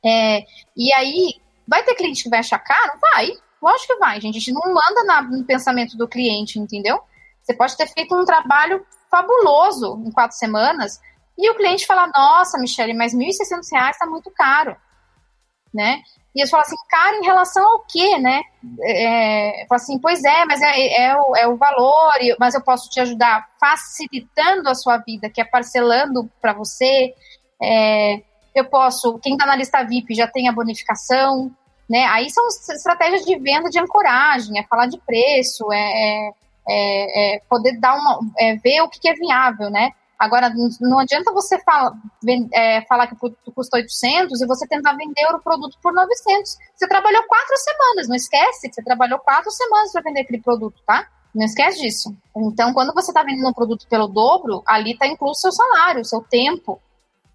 [0.06, 0.44] É,
[0.76, 1.34] e aí,
[1.66, 2.92] vai ter cliente que vai achar caro?
[3.00, 4.36] Vai, lógico que vai, gente.
[4.36, 7.00] A gente não manda na, no pensamento do cliente, entendeu?
[7.42, 11.00] Você pode ter feito um trabalho fabuloso em quatro semanas
[11.36, 14.76] e o cliente fala: Nossa, Michele, mas R$ 1.600 está muito caro,
[15.72, 16.02] né?
[16.34, 18.42] E eles falam assim, cara, em relação ao quê, né?
[18.82, 22.98] É, assim, pois é, mas é, é, o, é o valor, mas eu posso te
[22.98, 27.14] ajudar facilitando a sua vida, que é parcelando para você.
[27.62, 28.20] É,
[28.52, 31.52] eu posso, quem está na lista VIP já tem a bonificação,
[31.88, 32.04] né?
[32.06, 36.30] Aí são estratégias de venda de ancoragem, é falar de preço, é,
[36.68, 39.90] é, é poder dar uma, é, ver o que, que é viável, né?
[40.24, 41.92] Agora, não adianta você fala,
[42.52, 46.56] é, falar que o produto custa 800 e você tentar vender o produto por 900.
[46.74, 50.80] Você trabalhou quatro semanas, não esquece que você trabalhou quatro semanas para vender aquele produto,
[50.86, 51.06] tá?
[51.34, 52.16] Não esquece disso.
[52.36, 56.22] Então, quando você está vendendo um produto pelo dobro, ali está incluso seu salário, seu
[56.22, 56.80] tempo,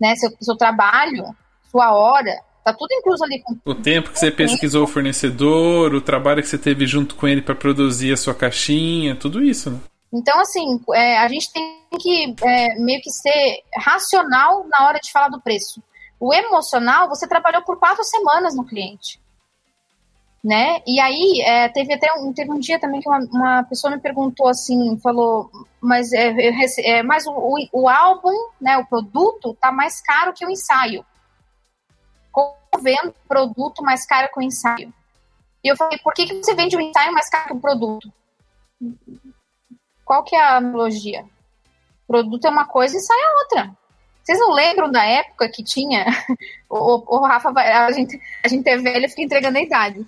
[0.02, 1.26] né, seu, seu trabalho,
[1.70, 3.42] sua hora, Tá tudo incluso ali.
[3.66, 7.42] O tempo que você pesquisou o fornecedor, o trabalho que você teve junto com ele
[7.42, 9.80] para produzir a sua caixinha, tudo isso, né?
[10.12, 15.12] Então, assim, é, a gente tem que é, meio que ser racional na hora de
[15.12, 15.82] falar do preço.
[16.20, 19.22] O emocional, você trabalhou por quatro semanas no cliente.
[20.44, 20.82] Né?
[20.88, 24.02] E aí, é, teve até um, teve um dia também que uma, uma pessoa me
[24.02, 26.34] perguntou assim, falou, mas, é,
[26.80, 31.06] é, mas o, o, o, álbum, né, o produto, tá mais caro que o ensaio.
[32.32, 34.94] Como vendo produto mais caro que o ensaio?
[35.64, 38.12] E eu falei, por que, que você vende o ensaio mais caro que o produto?
[40.10, 41.24] Qual que é a analogia?
[42.08, 43.78] Produto é uma coisa e ensaio é outra.
[44.24, 46.04] Vocês não lembram da época que tinha?
[46.68, 49.62] O, o, o Rafa, vai, a gente, a gente é velho e fica entregando a
[49.62, 50.06] idade.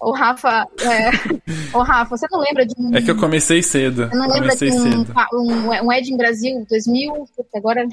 [0.00, 1.10] O Rafa, é,
[1.74, 2.94] o Rafa, você não lembra de um.
[2.94, 4.06] É que eu comecei cedo.
[4.06, 7.26] Você não lembra de um, um, um Ed em Brasil 2000?
[7.54, 7.86] Agora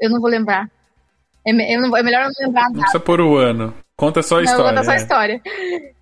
[0.00, 0.70] eu não vou lembrar.
[1.46, 2.74] É, não, é melhor eu não lembrar nada.
[2.74, 3.74] Não precisa pôr o ano.
[3.96, 4.64] Conta só a história.
[4.64, 4.96] Conta só a é.
[4.96, 5.42] história.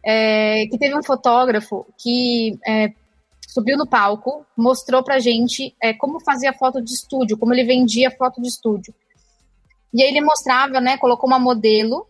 [0.04, 2.92] É, que teve um fotógrafo que é,
[3.56, 8.10] subiu no palco, mostrou pra gente é, como fazia foto de estúdio, como ele vendia
[8.10, 8.94] foto de estúdio.
[9.94, 12.06] E aí ele mostrava, né, colocou uma modelo,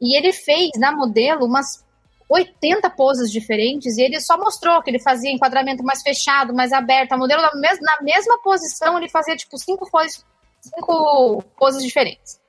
[0.00, 1.84] e ele fez na modelo umas
[2.30, 7.12] 80 poses diferentes, e ele só mostrou que ele fazia enquadramento mais fechado, mais aberto,
[7.12, 10.24] a modelo na, mes na mesma posição, ele fazia tipo cinco poses,
[10.62, 12.40] cinco poses diferentes.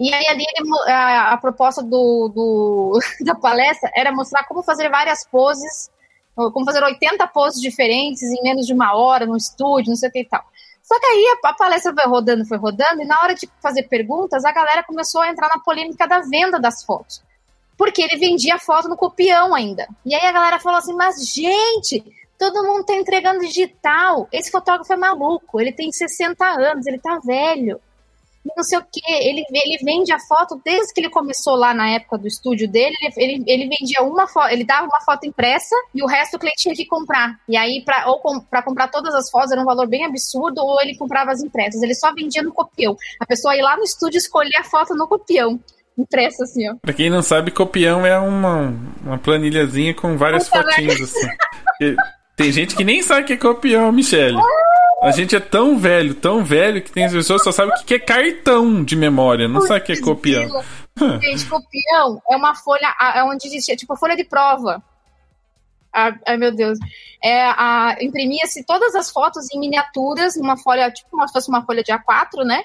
[0.00, 0.44] E aí ali
[0.88, 5.93] a, a, proposta do, do, da palestra era mostrar como fazer várias poses,
[6.34, 10.12] como fazer 80 poses diferentes em menos de uma hora no estúdio, não sei o
[10.12, 10.44] que e tal.
[10.82, 13.84] Só que aí a, a palestra foi rodando, foi rodando, e na hora de fazer
[13.84, 17.22] perguntas, a galera começou a entrar na polêmica da venda das fotos.
[17.76, 19.88] Porque ele vendia foto no copião ainda.
[20.04, 22.04] E aí a galera falou assim: mas gente,
[22.38, 24.28] todo mundo tá entregando digital.
[24.30, 27.80] Esse fotógrafo é maluco, ele tem 60 anos, ele tá velho
[28.56, 29.00] não sei o que.
[29.06, 32.94] Ele, ele vende a foto desde que ele começou lá na época do estúdio dele.
[33.16, 36.62] Ele, ele, vendia uma foto, ele dava uma foto impressa e o resto o cliente
[36.62, 37.38] tinha que comprar.
[37.48, 40.60] E aí, pra, ou com, para comprar todas as fotos era um valor bem absurdo,
[40.60, 41.82] ou ele comprava as impressas.
[41.82, 42.96] Ele só vendia no copião.
[43.20, 45.58] A pessoa ia lá no estúdio escolher a foto no copião.
[45.96, 46.74] Impressa assim, ó.
[46.82, 51.28] Pra quem não sabe, copião é uma, uma planilhazinha com várias Puta fotinhos, assim.
[52.36, 54.36] Tem gente que nem sabe o que é copião, Michelle.
[55.04, 57.84] A gente é tão velho, tão velho, que tem as pessoas que só sabem o
[57.84, 60.64] que é cartão de memória, não sabe o que é copião.
[61.20, 64.82] Gente, copião é uma folha é onde existia, tipo, folha de prova.
[65.92, 66.78] Ah, ai, meu Deus.
[67.22, 71.64] É, a, imprimia-se todas as fotos em miniaturas, numa folha, tipo, como se fosse uma
[71.64, 72.64] folha de A4, né?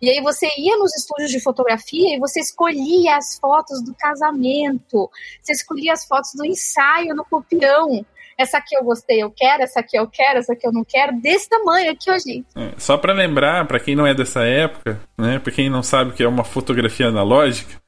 [0.00, 5.10] E aí você ia nos estúdios de fotografia e você escolhia as fotos do casamento,
[5.42, 8.04] você escolhia as fotos do ensaio no copião
[8.40, 11.20] essa aqui eu gostei, eu quero, essa aqui eu quero, essa aqui eu não quero,
[11.20, 12.46] desse tamanho aqui, ó, gente.
[12.56, 16.10] É, só para lembrar, para quem não é dessa época, né, para quem não sabe
[16.10, 17.80] o que é uma fotografia analógica,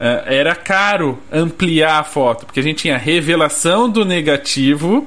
[0.00, 5.06] é, era caro ampliar a foto, porque a gente tinha revelação do negativo,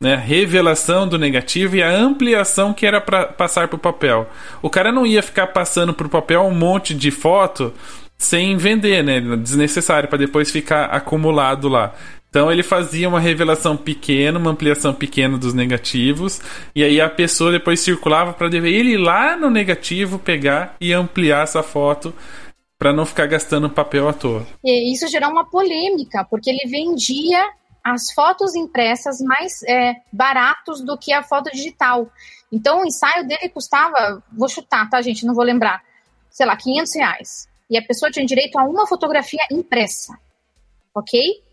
[0.00, 4.28] né, revelação do negativo e a ampliação que era para passar para o papel.
[4.62, 7.72] O cara não ia ficar passando para o papel um monte de foto
[8.16, 9.20] sem vender, né?
[9.36, 11.92] Desnecessário para depois ficar acumulado lá.
[12.34, 16.40] Então ele fazia uma revelação pequena, uma ampliação pequena dos negativos,
[16.74, 21.44] e aí a pessoa depois circulava para ele ir lá no negativo pegar e ampliar
[21.44, 22.12] essa foto
[22.76, 24.44] para não ficar gastando papel à toa.
[24.64, 27.40] E isso gerou uma polêmica, porque ele vendia
[27.84, 32.10] as fotos impressas mais é, baratos do que a foto digital.
[32.50, 35.24] Então o ensaio dele custava, vou chutar, tá, gente?
[35.24, 35.84] Não vou lembrar,
[36.32, 37.48] sei lá, 500 reais.
[37.70, 40.18] E a pessoa tinha direito a uma fotografia impressa,
[40.92, 41.43] ok?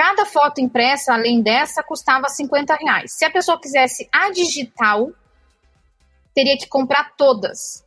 [0.00, 3.12] Cada foto impressa, além dessa, custava 50 reais.
[3.12, 5.12] Se a pessoa quisesse a digital,
[6.34, 7.84] teria que comprar todas.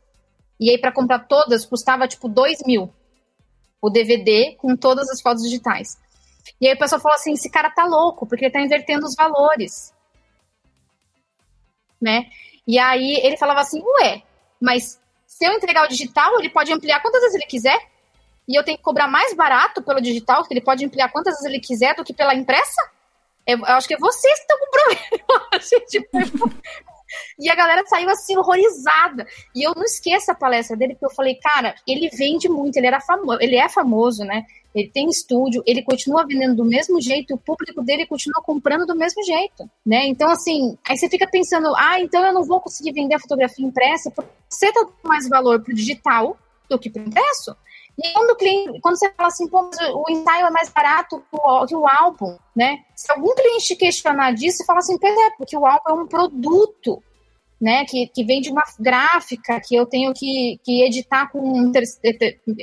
[0.60, 2.94] E aí, para comprar todas, custava tipo 2 mil.
[3.82, 5.98] O DVD com todas as fotos digitais.
[6.60, 9.16] E aí a pessoa falou assim: esse cara tá louco, porque ele tá invertendo os
[9.16, 9.92] valores.
[12.00, 12.30] Né?
[12.64, 14.22] E aí ele falava assim: ué,
[14.62, 17.93] mas se eu entregar o digital, ele pode ampliar quantas vezes ele quiser?
[18.48, 21.46] E eu tenho que cobrar mais barato pelo digital, que ele pode ampliar quantas vezes
[21.46, 22.80] ele quiser, do que pela impressa?
[23.46, 25.48] Eu, eu acho que é vocês que estão com problema.
[25.88, 26.50] tipo,
[27.38, 29.26] e a galera saiu assim, horrorizada.
[29.54, 32.86] E eu não esqueço a palestra dele, porque eu falei, cara, ele vende muito, ele
[32.86, 34.44] era famoso, ele é famoso, né?
[34.74, 38.96] Ele tem estúdio, ele continua vendendo do mesmo jeito, o público dele continua comprando do
[38.96, 40.06] mesmo jeito, né?
[40.06, 43.64] Então, assim, aí você fica pensando, ah, então eu não vou conseguir vender a fotografia
[43.64, 46.36] impressa, porque você tá dando mais valor pro digital
[46.68, 47.56] do que pro impresso.
[48.02, 51.22] E quando o cliente, quando você fala assim, pô, o ensaio é mais barato
[51.68, 52.78] que o álbum, né?
[52.96, 55.92] Se algum cliente te questionar disso, você fala assim, pois é, porque o álbum é
[55.92, 57.02] um produto,
[57.60, 57.84] né?
[57.84, 61.72] Que, que vem de uma gráfica, que eu tenho que, que editar com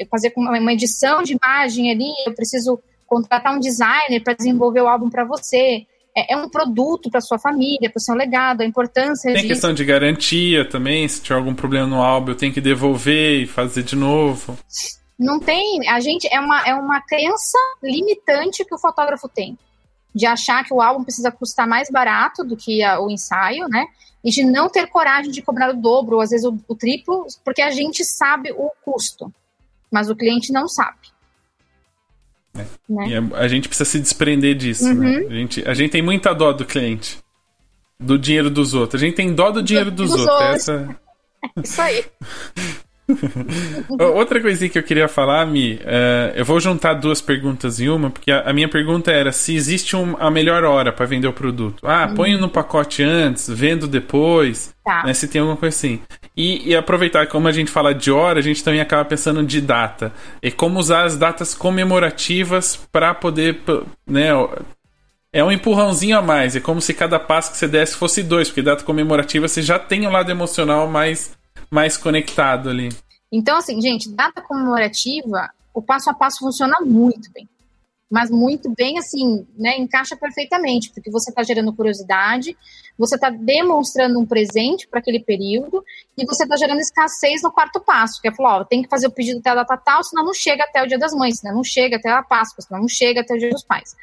[0.09, 4.87] fazer com uma edição de imagem ali, eu preciso contratar um designer para desenvolver o
[4.87, 5.85] álbum para você.
[6.15, 9.47] é, é um produto para sua família, para o seu legado, a importância Tem disso.
[9.47, 13.47] questão de garantia também, se tiver algum problema no álbum, eu tenho que devolver e
[13.47, 14.57] fazer de novo.
[15.21, 19.55] Não tem, a gente é uma, é uma crença limitante que o fotógrafo tem
[20.15, 23.85] de achar que o álbum precisa custar mais barato do que a, o ensaio, né?
[24.23, 27.27] E de não ter coragem de cobrar o dobro, ou às vezes o, o triplo,
[27.45, 29.31] porque a gente sabe o custo,
[29.91, 30.97] mas o cliente não sabe.
[32.55, 32.65] É.
[32.89, 33.05] Né?
[33.05, 34.91] A, é, a, gente precisa se desprender disso, né?
[34.91, 35.19] uhum.
[35.19, 35.27] né?
[35.29, 37.19] A gente, a gente tem muita dó do cliente,
[37.99, 38.99] do dinheiro dos outros.
[38.99, 40.39] A gente tem dó do dinheiro dos, dos outros.
[40.39, 40.55] outros.
[40.67, 40.99] Essa...
[41.63, 42.05] Isso aí.
[44.15, 48.09] Outra coisinha que eu queria falar, Mi, uh, eu vou juntar duas perguntas em uma,
[48.09, 51.33] porque a, a minha pergunta era se existe um, a melhor hora para vender o
[51.33, 51.85] produto.
[51.85, 52.15] Ah, hum.
[52.15, 55.03] ponho no pacote antes, vendo depois, tá.
[55.03, 55.99] né, se tem alguma coisa assim.
[56.35, 59.59] E, e, aproveitar, como a gente fala de hora, a gente também acaba pensando de
[59.59, 60.13] data.
[60.41, 63.59] E como usar as datas comemorativas para poder,
[64.07, 64.29] né,
[65.33, 66.55] é um empurrãozinho a mais.
[66.55, 69.77] É como se cada passo que você desse fosse dois, porque data comemorativa você já
[69.77, 71.31] tem o um lado emocional mais
[71.71, 72.89] mais conectado ali.
[73.31, 77.47] Então, assim, gente, data comemorativa, o passo a passo funciona muito bem.
[78.09, 79.77] Mas muito bem, assim, né?
[79.77, 82.57] Encaixa perfeitamente, porque você está gerando curiosidade,
[82.97, 85.81] você está demonstrando um presente para aquele período
[86.17, 89.07] e você está gerando escassez no quarto passo, que é falar, ó, tem que fazer
[89.07, 91.55] o pedido até a data tal, senão não chega até o dia das mães, senão
[91.55, 93.95] não chega até a Páscoa, senão não chega até o dia dos pais.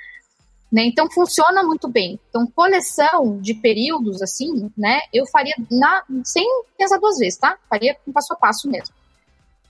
[0.71, 0.85] Né?
[0.85, 2.21] Então funciona muito bem.
[2.29, 5.01] Então, coleção de períodos, assim, né?
[5.13, 6.47] Eu faria na, sem
[6.77, 7.57] pensar duas vezes, tá?
[7.71, 8.95] Faria com passo a passo mesmo.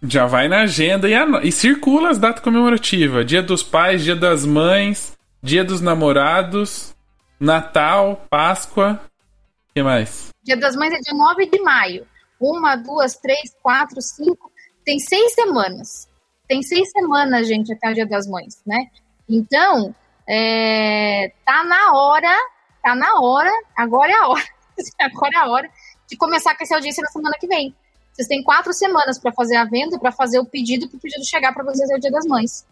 [0.03, 3.27] Já vai na agenda e, e circula as datas comemorativas.
[3.27, 6.95] Dia dos pais, dia das mães, dia dos namorados,
[7.39, 9.01] Natal, Páscoa.
[9.71, 10.31] O que mais?
[10.43, 12.07] Dia das mães é dia 9 de maio.
[12.41, 14.51] Uma, duas, três, quatro, cinco.
[14.85, 16.09] Tem seis semanas.
[16.49, 18.87] Tem seis semanas, gente, até o dia das mães, né?
[19.29, 19.95] Então,
[20.29, 22.37] é, tá na hora,
[22.83, 24.45] tá na hora, agora é a hora,
[25.01, 25.71] agora é a hora
[26.07, 27.75] de começar com essa audiência na semana que vem.
[28.13, 31.25] Vocês têm quatro semanas para fazer a venda, para fazer o pedido, para o pedido
[31.25, 32.67] chegar para vocês é o Dia das Mães.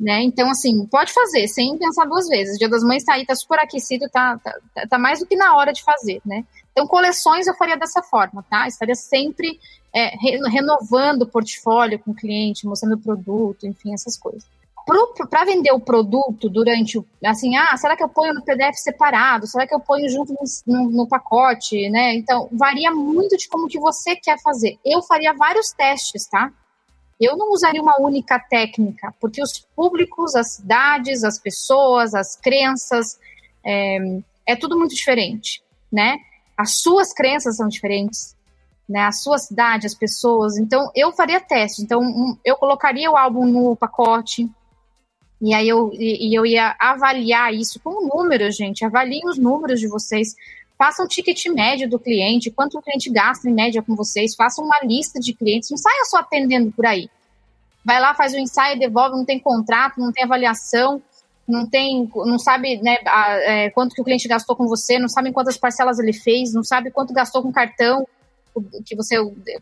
[0.00, 0.22] Né?
[0.22, 2.56] Então, assim, pode fazer, sem pensar duas vezes.
[2.56, 5.36] O Dia das Mães tá aí, tá super aquecido, tá, tá, tá mais do que
[5.36, 6.44] na hora de fazer, né?
[6.72, 8.66] Então, coleções eu faria dessa forma, tá?
[8.66, 9.60] Estaria sempre
[9.94, 10.16] é,
[10.48, 14.44] renovando o portfólio com o cliente, mostrando o produto, enfim, essas coisas
[14.84, 17.06] para vender o produto durante o.
[17.24, 19.46] Assim, ah, será que eu ponho no PDF separado?
[19.46, 21.88] Será que eu ponho junto no, no, no, pacote?
[21.88, 22.14] Né?
[22.14, 24.78] Então, varia muito de como que você quer fazer.
[24.84, 26.52] Eu faria vários testes, tá?
[27.20, 33.16] Eu não usaria uma única técnica, porque os públicos, as cidades, as pessoas, as crenças,
[33.64, 33.98] é,
[34.44, 36.16] é tudo muito diferente, né?
[36.56, 38.36] As suas crenças são diferentes,
[38.88, 39.04] né?
[39.04, 40.58] A sua cidade, as pessoas.
[40.58, 41.84] Então, eu faria testes.
[41.84, 44.50] Então, um, eu colocaria o álbum no pacote,
[45.42, 48.84] e aí eu, e, eu ia avaliar isso com números, gente.
[48.84, 50.36] Avaliem os números de vocês.
[50.78, 54.36] Façam um ticket médio do cliente, quanto o cliente gasta em média com vocês.
[54.36, 55.68] Façam uma lista de clientes.
[55.68, 57.10] Não saia só atendendo por aí.
[57.84, 61.02] Vai lá, faz o ensaio, devolve, não tem contrato, não tem avaliação,
[61.48, 65.08] não tem, não sabe né, a, é, quanto que o cliente gastou com você, não
[65.08, 68.06] sabe quantas parcelas ele fez, não sabe quanto gastou com cartão
[68.86, 69.16] que você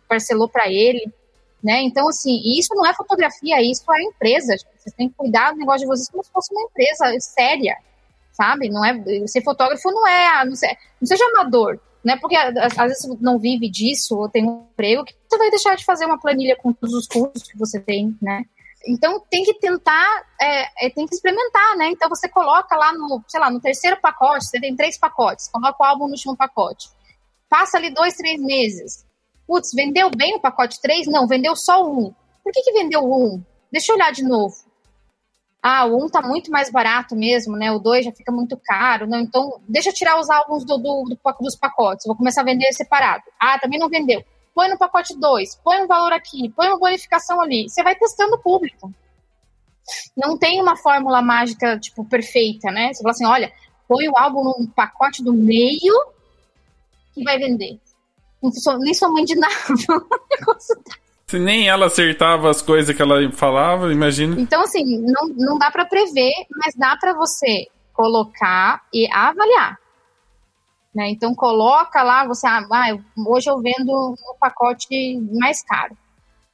[0.07, 1.11] parcelou para ele.
[1.63, 1.83] Né?
[1.83, 4.57] Então, assim, isso não é fotografia, isso é empresa.
[4.79, 7.77] Vocês têm que cuidar do negócio de vocês como se fosse uma empresa séria,
[8.33, 8.71] sabe?
[8.71, 8.95] Não é,
[9.27, 12.17] ser fotógrafo não é, não, sei, não seja amador, né?
[12.17, 15.77] Porque às vezes você não vive disso ou tem um emprego que você vai deixar
[15.77, 18.43] de fazer uma planilha com todos os cursos que você tem, né?
[18.87, 20.09] Então tem que tentar,
[20.41, 21.91] é, é, tem que experimentar, né?
[21.91, 25.77] Então você coloca lá no, sei lá, no terceiro pacote, você tem três pacotes, coloca
[25.79, 26.89] o álbum no último pacote.
[27.51, 29.05] Passa ali dois, três meses
[29.51, 31.09] Putz, vendeu bem o pacote 3?
[31.09, 32.15] Não, vendeu só um.
[32.45, 33.43] Por que, que vendeu um?
[33.73, 34.55] Deixa eu olhar de novo.
[35.61, 37.73] Ah, o um tá muito mais barato mesmo, né?
[37.73, 39.09] O dois já fica muito caro.
[39.09, 42.07] Não, então, deixa eu tirar os álbuns do, do, do, dos pacotes.
[42.07, 43.25] Vou começar a vender separado.
[43.41, 44.23] Ah, também não vendeu.
[44.55, 47.69] Põe no pacote 2, põe um valor aqui, põe uma bonificação ali.
[47.69, 48.95] Você vai testando o público.
[50.17, 52.93] Não tem uma fórmula mágica, tipo, perfeita, né?
[52.93, 53.53] Você fala assim, olha,
[53.89, 55.93] põe o álbum no pacote do meio
[57.13, 57.81] que vai vender
[58.43, 59.55] nem sou mãe de nada.
[61.27, 64.41] Se nem ela acertava as coisas que ela falava, imagina.
[64.41, 69.79] Então, assim, não, não dá para prever, mas dá para você colocar e avaliar.
[70.93, 71.11] Né?
[71.11, 74.89] Então, coloca lá, você, ah, hoje eu vendo o pacote
[75.39, 75.97] mais caro.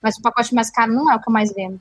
[0.02, 1.80] Mas o pacote mais caro não é o que eu mais vendo.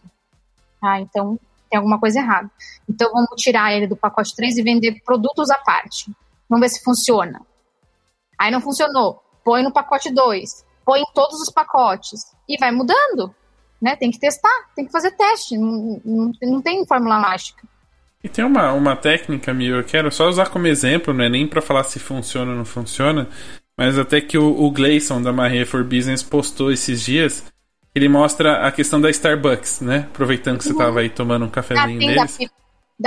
[0.82, 1.38] Ah, então,
[1.70, 2.50] tem alguma coisa errada.
[2.88, 6.10] Então, vamos tirar ele do pacote 3 e vender produtos à parte.
[6.50, 7.42] Vamos ver se funciona.
[8.40, 12.20] Aí não funcionou põe no pacote 2, põe em todos os pacotes
[12.50, 13.34] e vai mudando.
[13.82, 13.96] Né?
[13.96, 17.64] Tem que testar, tem que fazer teste, não, não, não tem fórmula mágica.
[18.24, 21.46] E tem uma, uma técnica, meu, eu quero só usar como exemplo, não é nem
[21.46, 23.30] para falar se funciona ou não funciona,
[23.78, 27.44] mas até que o, o Gleison da Marie for Business postou esses dias,
[27.94, 30.08] ele mostra a questão da Starbucks, né?
[30.12, 32.38] Aproveitando que você estava aí tomando um cafezinho ah, deles.
[32.38, 32.46] Da,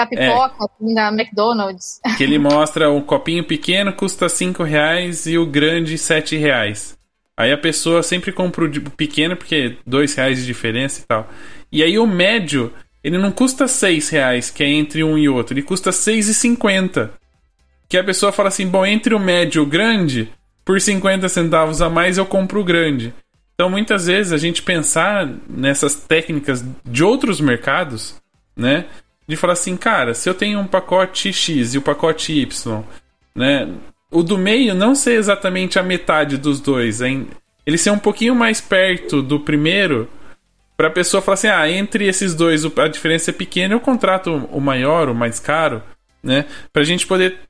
[0.07, 2.01] pipoca, é, da McDonald's.
[2.17, 6.97] Que ele mostra um copinho pequeno custa 5 reais e o grande 7 reais.
[7.37, 11.29] Aí a pessoa sempre compra o pequeno porque 2 reais de diferença e tal.
[11.71, 15.55] E aí o médio, ele não custa 6 reais, que é entre um e outro.
[15.55, 17.11] Ele custa 6,50.
[17.89, 20.31] Que a pessoa fala assim, bom, entre o médio e o grande,
[20.65, 23.15] por 50 centavos a mais eu compro o grande.
[23.55, 28.15] Então, muitas vezes, a gente pensar nessas técnicas de outros mercados,
[28.57, 28.85] né?
[29.29, 32.83] De falar assim, cara, se eu tenho um pacote X e o pacote Y,
[33.35, 33.69] né?
[34.11, 37.29] O do meio não ser exatamente a metade dos dois, hein?
[37.69, 40.09] ele ser um pouquinho mais perto do primeiro,
[40.75, 44.35] para a pessoa falar assim, ah, entre esses dois a diferença é pequena, eu contrato
[44.51, 45.83] o maior, o mais caro,
[46.23, 46.47] né?
[46.73, 47.41] Para a gente poder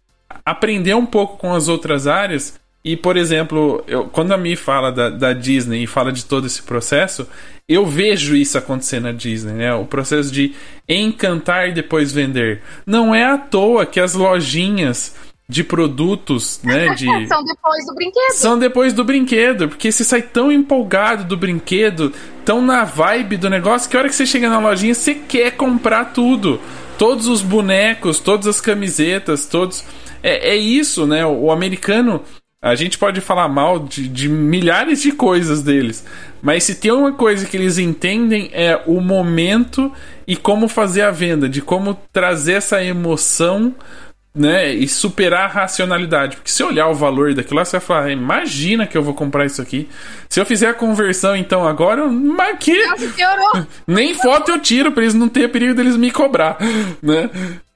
[0.44, 4.92] aprender um pouco com as outras áreas e, por exemplo, eu, quando a Mi fala
[4.92, 7.26] da, da, Disney e fala de todo esse processo,
[7.68, 9.74] eu vejo isso acontecer na Disney, né?
[9.74, 10.55] O processo de
[10.88, 12.62] encantar e depois vender.
[12.86, 15.14] Não é à toa que as lojinhas
[15.48, 16.94] de produtos, né?
[16.94, 17.06] De...
[17.26, 18.32] são depois do brinquedo.
[18.32, 22.12] São depois do brinquedo, porque você sai tão empolgado do brinquedo,
[22.44, 25.50] tão na vibe do negócio, que a hora que você chega na lojinha, você quer
[25.52, 26.60] comprar tudo.
[26.96, 29.84] Todos os bonecos, todas as camisetas, todos.
[30.22, 31.24] É, é isso, né?
[31.24, 32.22] O americano
[32.60, 36.05] a gente pode falar mal de, de, milhares de coisas deles,
[36.43, 39.93] mas se tem uma coisa que eles entendem é o momento
[40.26, 43.74] e como fazer a venda, de como trazer essa emoção
[44.35, 46.36] né, e superar a racionalidade.
[46.36, 49.47] Porque se olhar o valor daquilo lá, você vai falar, imagina que eu vou comprar
[49.47, 49.89] isso aqui.
[50.28, 52.72] Se eu fizer a conversão, então, agora, mas que...
[53.86, 56.56] Nem foto eu tiro pra eles não ter perigo deles me cobrar,
[57.02, 57.30] né?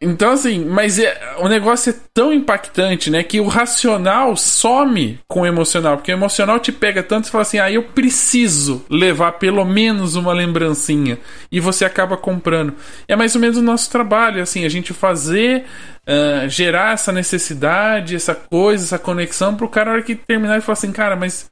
[0.04, 3.22] Então, assim, mas é, o negócio é tão impactante, né?
[3.22, 5.96] Que o racional some com o emocional.
[5.96, 10.16] Porque o emocional te pega tanto e fala assim: ah, eu preciso levar pelo menos
[10.16, 11.20] uma lembrancinha.
[11.52, 12.74] E você acaba comprando.
[13.06, 15.64] É mais ou menos o nosso trabalho, assim, a gente fazer.
[16.02, 20.60] Uh, gerar essa necessidade, essa coisa, essa conexão pro cara, na hora que terminar, e
[20.60, 21.48] falar assim: cara, mas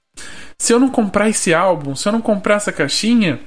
[0.59, 3.39] se eu não comprar esse álbum, se eu não comprar essa caixinha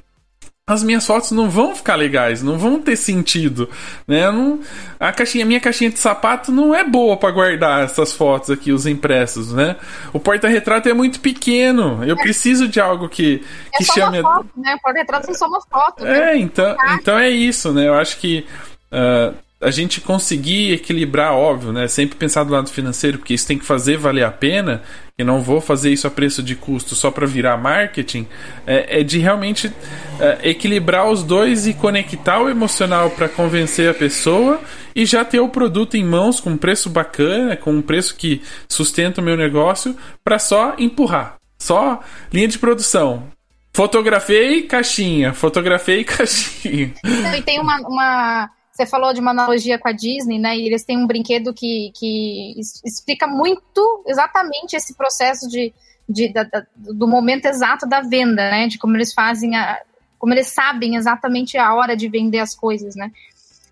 [0.65, 3.69] as minhas fotos não vão ficar legais, não vão ter sentido,
[4.07, 4.31] né?
[4.31, 4.61] Não,
[4.97, 8.85] a caixinha, minha caixinha de sapato não é boa para guardar essas fotos aqui, os
[8.85, 9.75] impressos, né?
[10.13, 12.01] O porta-retrato é muito pequeno.
[12.05, 14.21] Eu preciso de algo que é que chame.
[14.21, 14.75] Uma foto, né?
[14.75, 16.05] O porta-retrato é só uma foto.
[16.05, 16.31] Né?
[16.31, 17.89] É, então, então é isso, né?
[17.89, 18.45] Eu acho que
[18.89, 21.87] uh, a gente conseguir equilibrar, óbvio, né?
[21.87, 24.81] Sempre pensar do lado financeiro, porque isso tem que fazer valer a pena,
[25.17, 28.27] e não vou fazer isso a preço de custo só para virar marketing,
[28.65, 29.71] é, é de realmente
[30.19, 34.59] é, equilibrar os dois e conectar o emocional para convencer a pessoa
[34.95, 38.41] e já ter o produto em mãos com um preço bacana, com um preço que
[38.67, 41.35] sustenta o meu negócio, para só empurrar.
[41.59, 43.27] Só linha de produção.
[43.75, 46.93] Fotografei caixinha, fotografei caixinha.
[47.37, 50.57] E tem uma, uma você falou de uma analogia com a Disney, né?
[50.57, 55.71] E eles têm um brinquedo que, que explica muito exatamente esse processo de,
[56.09, 58.67] de da, da, do momento exato da venda, né?
[58.67, 59.79] De como eles fazem a,
[60.17, 63.11] como eles sabem exatamente a hora de vender as coisas, né?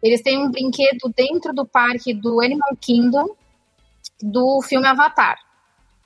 [0.03, 3.35] Eles têm um brinquedo dentro do parque do Animal Kingdom
[4.21, 5.37] do filme Avatar.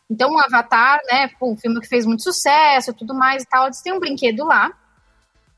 [0.10, 3.82] Então, o Avatar, né, um filme que fez muito sucesso, tudo mais e tal, eles
[3.82, 4.72] têm um brinquedo lá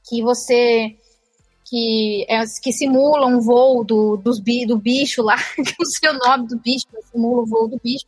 [0.07, 0.95] que você
[1.69, 6.13] que, é, que simulam um voo do, dos, do bicho lá, que não sei o
[6.13, 8.05] nome do bicho, mas simula o voo do bicho.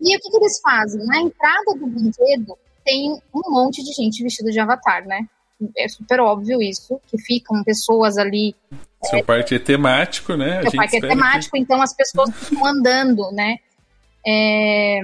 [0.00, 1.04] E o que, que eles fazem?
[1.06, 5.26] Na entrada do brinquedo tem um monte de gente vestida de avatar, né?
[5.76, 8.54] É super óbvio isso, que ficam pessoas ali.
[9.02, 10.62] Seu é, parque é temático, né?
[10.62, 11.62] Seu parque é temático, que...
[11.62, 13.56] então as pessoas ficam andando, né?
[14.26, 15.00] É,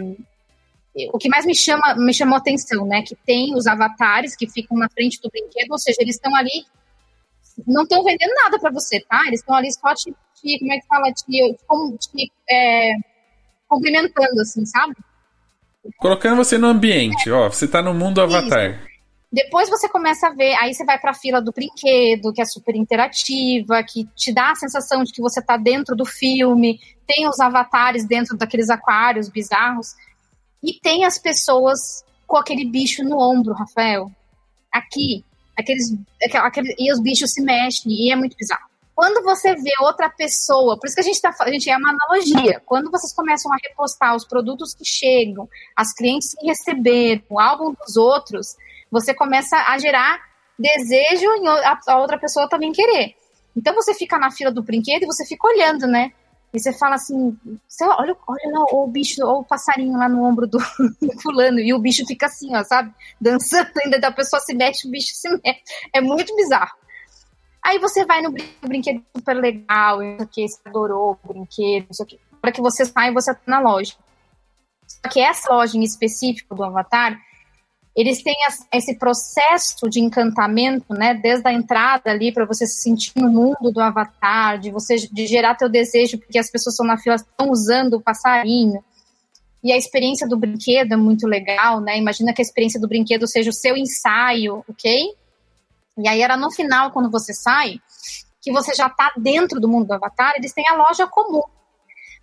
[1.13, 4.77] o que mais me chama me chamou atenção, né, que tem os avatares que ficam
[4.77, 6.67] na frente do brinquedo, ou seja, eles estão ali
[7.67, 9.23] não estão vendendo nada para você, tá?
[9.27, 12.93] Eles estão ali só te, te, como é que fala, te, te, te é,
[13.69, 14.95] cumprimentando, assim, sabe?
[15.99, 17.33] Colocando você no ambiente, é.
[17.33, 18.71] ó, você tá no mundo avatar.
[18.71, 18.93] Isso.
[19.33, 22.45] Depois você começa a ver, aí você vai para a fila do brinquedo, que é
[22.45, 27.27] super interativa, que te dá a sensação de que você tá dentro do filme, tem
[27.27, 29.95] os avatares dentro daqueles aquários bizarros,
[30.63, 34.11] e tem as pessoas com aquele bicho no ombro, Rafael.
[34.71, 35.25] Aqui,
[35.57, 35.95] aqueles,
[36.35, 38.73] aqueles, e os bichos se mexem, e é muito bizarro.
[38.95, 41.91] Quando você vê outra pessoa, por isso que a gente tá a gente é uma
[41.91, 42.61] analogia.
[42.67, 47.75] Quando vocês começam a repostar os produtos que chegam, as clientes que receberam, o álbum
[47.75, 48.55] dos outros,
[48.91, 50.21] você começa a gerar
[50.59, 53.17] desejo em a outra pessoa também querer.
[53.57, 56.13] Então você fica na fila do brinquedo e você fica olhando, né?
[56.53, 57.37] E você fala assim,
[57.83, 60.59] olha, olha lá o bicho, ou o passarinho lá no ombro do,
[61.23, 62.93] fulano, e o bicho fica assim, ó, sabe?
[63.19, 65.63] Dançando, ainda da pessoa se mexe, o bicho se mexe.
[65.95, 66.77] É muito bizarro.
[67.63, 72.21] Aí você vai no brinquedo, super legal, aqui, você adorou o brinquedo, isso aqui.
[72.41, 73.95] Para que você sai, você tá na loja.
[74.87, 77.19] Só que essa loja em específico do Avatar,
[77.95, 78.35] eles têm
[78.73, 83.71] esse processo de encantamento, né, desde a entrada ali para você se sentir no mundo
[83.71, 87.51] do avatar, de você de gerar teu desejo porque as pessoas estão na fila estão
[87.51, 88.83] usando o passarinho.
[89.63, 91.97] E a experiência do brinquedo é muito legal, né?
[91.97, 95.15] Imagina que a experiência do brinquedo seja o seu ensaio, ok?
[95.99, 97.79] E aí era no final quando você sai
[98.41, 101.43] que você já está dentro do mundo do avatar, eles têm a loja comum.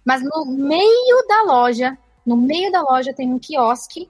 [0.03, 4.09] Mas no meio da loja, no meio da loja tem um quiosque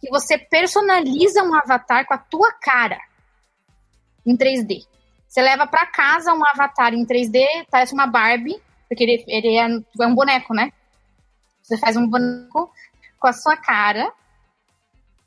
[0.00, 2.98] que você personaliza um avatar com a tua cara
[4.26, 4.86] em 3D.
[5.28, 9.68] Você leva para casa um avatar em 3D, parece uma Barbie, porque ele, ele é,
[10.02, 10.72] é um boneco, né?
[11.62, 12.72] Você faz um boneco
[13.18, 14.12] com a sua cara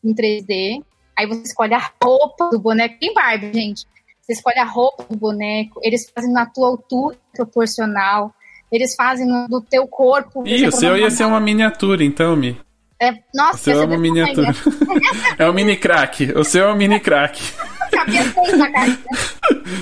[0.03, 0.83] em 3D,
[1.17, 2.99] aí você escolhe a roupa do boneco.
[2.99, 3.87] Tem Barbie, gente.
[4.21, 8.33] Você escolhe a roupa do boneco, eles fazem na tua altura proporcional,
[8.71, 10.47] eles fazem no, do teu corpo.
[10.47, 12.59] Ih, o seu ia ser uma miniatura, então, Mi.
[12.99, 14.53] É, nossa, o seu é uma miniatura.
[15.37, 16.31] é um mini crack.
[16.33, 17.41] O seu é um mini crack.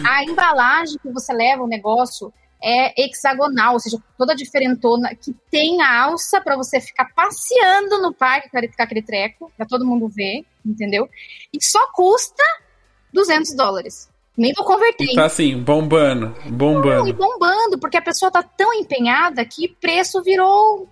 [0.08, 2.34] A embalagem que você leva o negócio
[2.64, 8.14] é hexagonal, ou seja, toda diferentona, que tem a alça para você ficar passeando no
[8.14, 11.10] parque com aquele treco, para todo mundo ver, entendeu?
[11.52, 12.44] E só custa
[13.12, 14.10] 200 dólares.
[14.38, 15.06] Nem vou converter.
[15.06, 17.00] E tá assim, bombando, bombando.
[17.00, 20.88] Não, e bombando, porque a pessoa tá tão empenhada que preço virou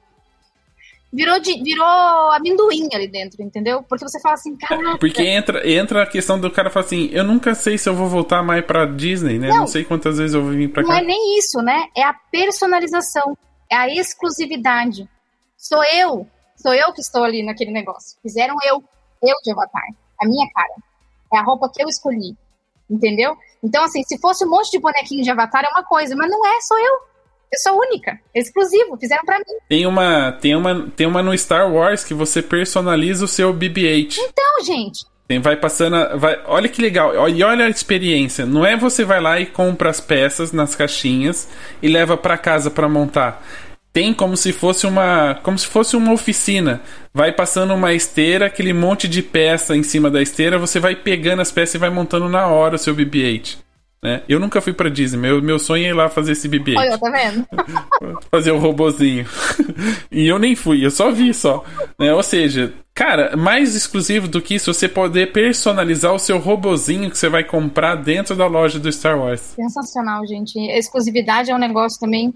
[1.12, 3.84] virou, de, virou amendoim ali dentro, entendeu?
[3.84, 4.98] Porque você fala assim, cara.
[4.98, 8.08] Porque entra, entra a questão do cara falar assim: eu nunca sei se eu vou
[8.08, 9.50] voltar mais pra Disney, né?
[9.50, 10.90] Não, não sei quantas vezes eu vir pra cá.
[10.90, 11.88] Não é nem isso, né?
[11.96, 13.38] É a personalização,
[13.72, 15.10] é a exclusividade.
[15.58, 18.18] Sou eu, sou eu que estou ali naquele negócio.
[18.22, 18.84] Fizeram eu,
[19.22, 19.88] eu de avatar,
[20.22, 20.74] a minha cara.
[21.34, 22.36] É a roupa que eu escolhi,
[22.90, 23.38] entendeu?
[23.64, 26.46] Então, assim, se fosse um monte de bonequinho de avatar é uma coisa, mas não
[26.46, 27.10] é, sou eu.
[27.52, 29.58] Eu sou única, exclusivo, fizeram para mim.
[29.68, 34.18] Tem uma, tem uma, tem uma no Star Wars que você personaliza o seu BB-8.
[34.20, 35.06] Então, gente.
[35.28, 38.46] Tem, vai passando, vai, olha que legal, e olha a experiência.
[38.46, 41.48] Não é você vai lá e compra as peças nas caixinhas
[41.82, 43.44] e leva para casa para montar.
[43.92, 46.82] Tem como se fosse uma, como se fosse uma oficina.
[47.14, 51.42] Vai passando uma esteira, aquele monte de peça em cima da esteira, você vai pegando
[51.42, 53.58] as peças e vai montando na hora o seu BB-8.
[54.02, 54.24] Né?
[54.30, 56.78] Eu nunca fui pra Disney, meu, meu sonho é ir lá fazer esse BB.
[56.78, 57.46] Olha, tá vendo?
[58.32, 59.26] fazer o um robozinho.
[60.10, 61.66] e eu nem fui, eu só vi só.
[61.98, 62.14] Né?
[62.14, 67.18] Ou seja, cara, mais exclusivo do que isso, você poder personalizar o seu robozinho que
[67.18, 69.42] você vai comprar dentro da loja do Star Wars.
[69.56, 70.58] Sensacional, gente.
[70.58, 72.34] A exclusividade é um negócio também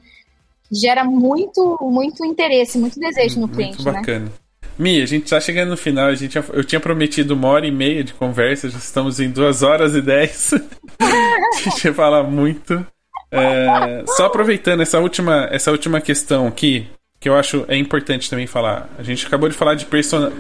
[0.68, 3.82] que gera muito, muito interesse, muito desejo no cliente.
[3.82, 4.26] Muito bacana.
[4.26, 4.32] Né?
[4.78, 6.08] Mi, a gente tá chegando no final.
[6.08, 9.64] A gente, eu tinha prometido uma hora e meia de conversa, já estamos em duas
[9.64, 10.54] horas e dez.
[11.00, 12.86] a gente fala muito.
[13.32, 16.88] É, só aproveitando essa última, essa última questão aqui,
[17.20, 18.90] que eu acho é importante também falar.
[18.98, 19.88] A gente acabou de falar de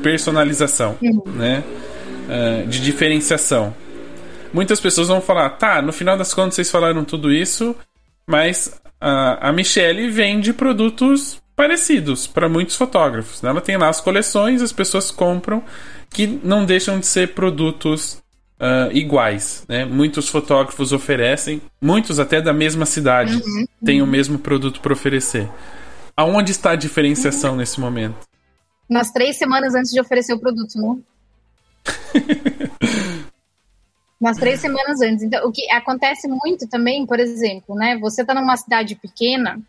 [0.01, 1.23] personalização, uhum.
[1.33, 1.63] né?
[2.23, 3.75] Uh, de diferenciação.
[4.53, 7.75] Muitas pessoas vão falar, tá, no final das contas vocês falaram tudo isso,
[8.27, 13.41] mas a, a Michelle vende produtos parecidos para muitos fotógrafos.
[13.41, 13.49] Né?
[13.49, 15.63] Ela tem lá as coleções, as pessoas compram,
[16.09, 18.23] que não deixam de ser produtos
[18.59, 19.65] uh, iguais.
[19.67, 19.85] Né?
[19.85, 23.65] Muitos fotógrafos oferecem, muitos até da mesma cidade uhum.
[23.83, 25.49] têm o mesmo produto para oferecer.
[26.15, 27.57] Aonde está a diferenciação uhum.
[27.57, 28.17] nesse momento?
[28.89, 31.01] Nas três semanas antes de oferecer o produto, não?
[34.21, 35.23] Nas três semanas antes.
[35.23, 37.97] Então, o que acontece muito também, por exemplo, né?
[37.97, 39.59] Você está numa cidade pequena,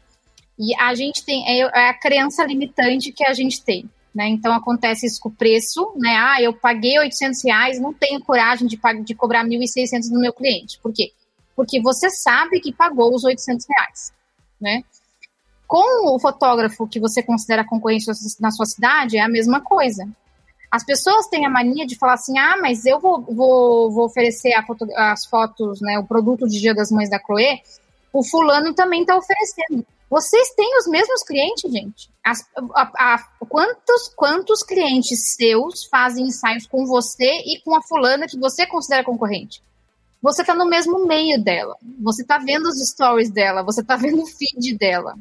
[0.59, 3.89] e a gente tem, é, é a crença limitante que a gente tem.
[4.15, 4.29] Né?
[4.29, 6.15] Então acontece isso com o preço, né?
[6.17, 10.79] Ah, eu paguei 800 reais, não tenho coragem de, de cobrar 1.600 no meu cliente.
[10.81, 11.13] Por quê?
[11.57, 14.13] Porque você sabe que pagou os 800 reais,
[14.61, 14.85] né?
[15.67, 18.07] Com o fotógrafo que você considera concorrente
[18.39, 20.09] na sua cidade, é a mesma coisa.
[20.71, 24.53] As pessoas têm a mania de falar assim: ah, mas eu vou, vou, vou oferecer
[24.65, 27.61] foto, as fotos, né, o produto de Dia das Mães da Chloe,
[28.13, 29.85] o fulano também está oferecendo.
[30.15, 32.09] Vocês têm os mesmos clientes, gente?
[32.23, 33.19] As, a, a,
[33.49, 39.03] quantos, quantos clientes seus fazem ensaios com você e com a fulana que você considera
[39.03, 39.61] concorrente?
[40.23, 41.77] Você está no mesmo meio dela.
[42.01, 43.65] Você está vendo os stories dela.
[43.65, 45.17] Você está vendo o feed dela.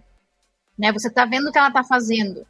[0.78, 0.94] Né?
[0.94, 2.46] Você está vendo o que ela está fazendo.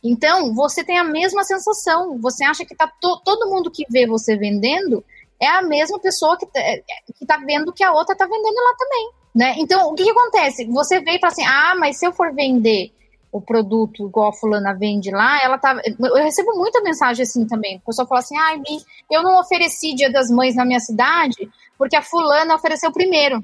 [0.00, 2.20] Então, você tem a mesma sensação.
[2.20, 5.04] Você acha que tá to, todo mundo que vê você vendendo
[5.40, 6.84] é a mesma pessoa que, está é,
[7.18, 9.19] que tá vendo que a outra está vendendo lá também.
[9.34, 9.54] Né?
[9.58, 10.66] Então, o que, que acontece?
[10.66, 12.92] Você vê e fala assim: ah, mas se eu for vender
[13.32, 15.80] o produto igual a fulana vende lá, ela tá.
[15.98, 17.76] Eu recebo muita mensagem assim também.
[17.76, 18.80] O pessoal fala assim: ai, ah,
[19.10, 21.48] eu não ofereci Dia das Mães na minha cidade
[21.78, 23.42] porque a fulana ofereceu primeiro.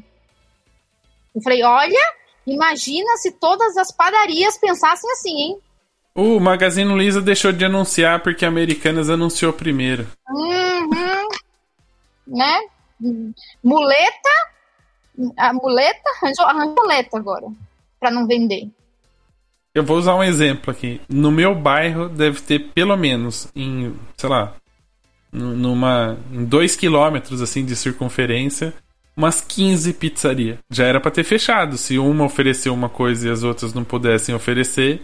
[1.35, 2.15] Eu falei: olha,
[2.47, 5.59] imagina se todas as padarias pensassem assim, hein?
[6.15, 10.07] O Magazine Luiza deixou de anunciar porque a Americanas anunciou primeiro.
[10.31, 11.29] Uhum.
[12.27, 12.61] né?
[13.63, 14.46] Muleta.
[15.37, 17.47] A muleta arranjou, arranjou muleta agora.
[17.99, 18.69] para não vender.
[19.75, 21.01] Eu vou usar um exemplo aqui.
[21.09, 24.55] No meu bairro deve ter pelo menos em, sei lá,
[25.31, 28.73] numa em dois quilômetros assim de circunferência,
[29.17, 30.59] umas 15 pizzarias.
[30.71, 31.77] Já era para ter fechado.
[31.77, 35.03] Se uma ofereceu uma coisa e as outras não pudessem oferecer,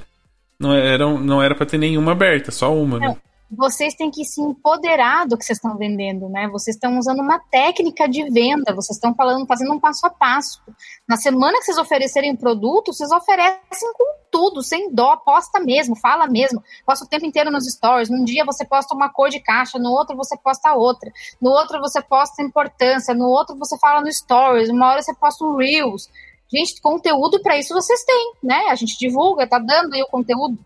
[0.59, 3.17] não era, não era para ter nenhuma aberta, só uma, né?
[3.55, 6.49] Vocês têm que se empoderar do que vocês estão vendendo, né?
[6.49, 10.63] Vocês estão usando uma técnica de venda, vocês estão falando, fazendo um passo a passo.
[11.07, 16.27] Na semana que vocês oferecerem produto, vocês oferecem com tudo, sem dó, posta mesmo, fala
[16.27, 18.09] mesmo, posta o tempo inteiro nos stories.
[18.09, 21.79] Num dia você posta uma cor de caixa, no outro você posta outra, no outro
[21.79, 26.09] você posta importância, no outro você fala no stories, uma hora você posta um reels.
[26.51, 28.69] Gente, conteúdo para isso vocês têm, né?
[28.71, 30.59] A gente divulga, tá dando aí o conteúdo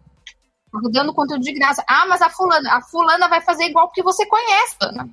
[0.90, 1.85] dando conteúdo de graça.
[1.89, 5.09] Ah, mas a fulana, a fulana vai fazer igual porque você conhece, Ana.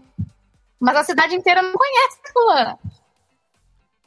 [0.80, 2.80] Mas a cidade inteira não conhece a fulana.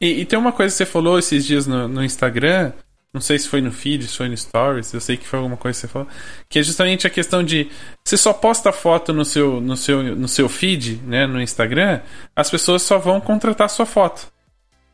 [0.00, 2.72] E, e, tem uma coisa que você falou esses dias no, no, Instagram,
[3.14, 5.56] não sei se foi no feed, se foi no Stories, eu sei que foi alguma
[5.56, 6.08] coisa que você falou,
[6.50, 7.70] que é justamente a questão de
[8.04, 12.02] você só posta foto no seu, no seu, no seu feed, né, no Instagram,
[12.34, 14.30] as pessoas só vão contratar sua foto,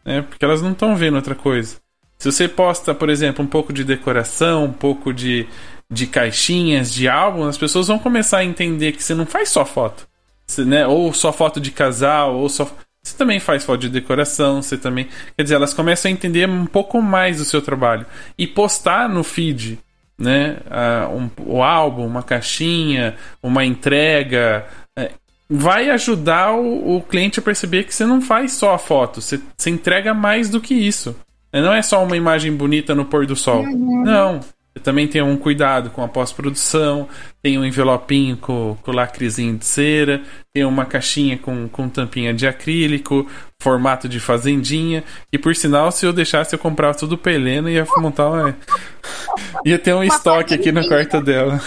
[0.04, 1.82] né, porque elas não estão vendo outra coisa.
[2.16, 5.48] Se você posta, por exemplo, um pouco de decoração, um pouco de,
[5.92, 9.62] de caixinhas, de álbum, as pessoas vão começar a entender que você não faz só
[9.66, 10.08] foto.
[10.46, 12.64] Você, né, ou só foto de casal, ou só.
[13.02, 15.08] Você também faz foto de decoração, você também.
[15.36, 18.06] Quer dizer, elas começam a entender um pouco mais do seu trabalho.
[18.38, 19.78] E postar no feed,
[20.18, 20.56] né?
[20.66, 24.66] Uh, um, o álbum, uma caixinha, uma entrega.
[24.96, 25.10] É,
[25.50, 29.38] vai ajudar o, o, cliente a perceber que você não faz só a foto, você,
[29.54, 31.14] você entrega mais do que isso.
[31.52, 33.62] Não é só uma imagem bonita no pôr do sol.
[33.62, 34.04] Uhum.
[34.04, 34.40] Não.
[34.74, 37.06] Eu também tenho um cuidado com a pós-produção,
[37.42, 40.22] tem um envelopinho com, com lacrezinho de cera,
[40.52, 43.28] tem uma caixinha com, com tampinha de acrílico,
[43.60, 47.74] formato de fazendinha, e por sinal, se eu deixasse, eu comprava tudo pra Helena e
[47.74, 48.56] ia montar uma...
[49.64, 51.60] ia ter um estoque aqui no quarto dela.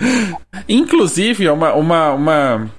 [0.68, 2.70] Inclusive, é uma, uma, uma...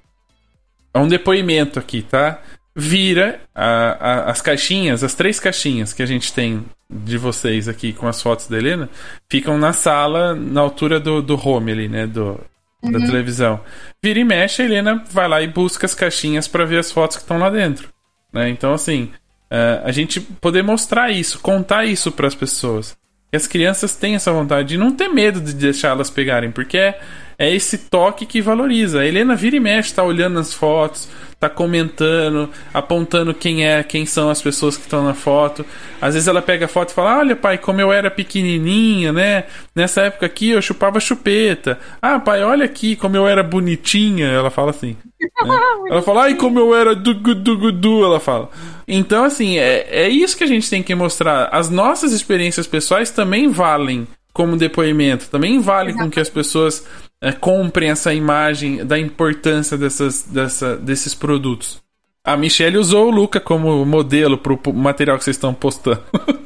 [0.94, 2.40] É um depoimento aqui, tá?
[2.76, 3.66] Vira a,
[4.00, 8.22] a, as caixinhas, as três caixinhas que a gente tem de vocês aqui com as
[8.22, 8.90] fotos da Helena
[9.30, 12.06] ficam na sala, na altura do, do home ali, né?
[12.06, 12.40] Do,
[12.84, 12.92] uhum.
[12.92, 13.60] Da televisão.
[14.04, 17.18] Vira e mexe, a Helena vai lá e busca as caixinhas para ver as fotos
[17.18, 17.90] que estão lá dentro.
[18.32, 18.50] Né?
[18.50, 19.12] Então, assim,
[19.52, 22.98] uh, a gente poder mostrar isso, contar isso para as pessoas.
[23.32, 27.00] E as crianças têm essa vontade de não ter medo de deixá-las pegarem, porque é,
[27.38, 29.00] é esse toque que valoriza.
[29.00, 31.10] A Helena vira e mexe, tá olhando as fotos,
[31.40, 35.66] tá comentando, apontando quem é, quem são as pessoas que estão na foto.
[36.02, 39.46] Às vezes ela pega a foto e fala: Olha, pai, como eu era pequenininha, né?
[39.76, 41.80] Nessa época aqui eu chupava chupeta.
[42.02, 44.28] Ah, pai, olha aqui como eu era bonitinha.
[44.28, 44.96] Ela fala assim.
[45.20, 45.30] Né?
[45.90, 48.04] ela fala: Ai, como eu era dugu dugu du.
[48.04, 48.50] Ela fala.
[48.88, 51.50] Então, assim, é, é isso que a gente tem que mostrar.
[51.52, 56.86] As nossas experiências pessoais também valem como depoimento, também vale com que as pessoas
[57.22, 61.82] é, comprem essa imagem da importância dessas, dessa, desses produtos.
[62.22, 66.04] A Michelle usou o Luca como modelo para o material que vocês estão postando.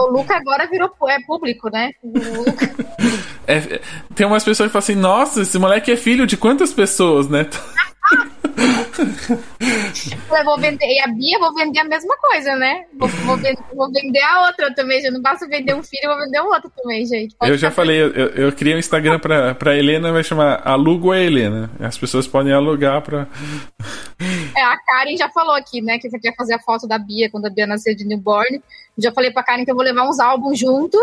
[0.00, 1.90] O Luca agora virou é público, né?
[3.46, 3.80] É,
[4.14, 7.46] tem umas pessoas que falam assim: nossa, esse moleque é filho de quantas pessoas, né?
[10.30, 12.84] eu vou vender, e a Bia, vou vender a mesma coisa, né?
[12.98, 15.00] Vou, vou, vender, vou vender a outra também.
[15.00, 17.36] Já não basta vender um filho, vou vender o outro também, gente.
[17.36, 21.12] Pode eu já falei, eu, eu, criei um Instagram pra, pra Helena, vai chamar Alugo
[21.12, 21.70] a Helena.
[21.80, 23.26] As pessoas podem alugar pra.
[24.56, 25.98] É, a Karen já falou aqui, né?
[25.98, 28.62] Que você quer fazer a foto da Bia quando a Bia nasceu de newborn.
[28.96, 30.98] Já falei pra Karen que eu vou levar uns álbuns junto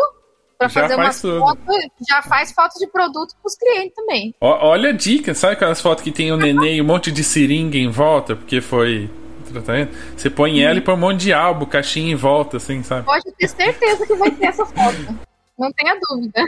[0.58, 1.60] para fazer uma foto,
[2.08, 4.34] já faz foto de produto para os clientes também.
[4.40, 7.24] O, olha a dica, sabe aquelas fotos que tem o neném e um monte de
[7.24, 9.10] seringa em volta, porque foi
[9.52, 9.96] tratamento?
[10.16, 13.06] Você põe ela e põe um monte de álbum, caixinha em volta, assim, sabe?
[13.06, 15.20] Pode ter certeza que vai ter essa foto.
[15.58, 16.44] Não tenha dúvida.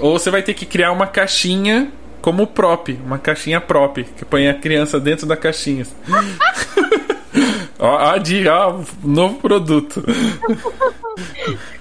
[0.00, 1.92] Ou você vai ter que criar uma caixinha
[2.22, 5.86] como prop, uma caixinha prop, que põe a criança dentro da caixinha.
[7.78, 10.02] ó, ó, ó, novo produto.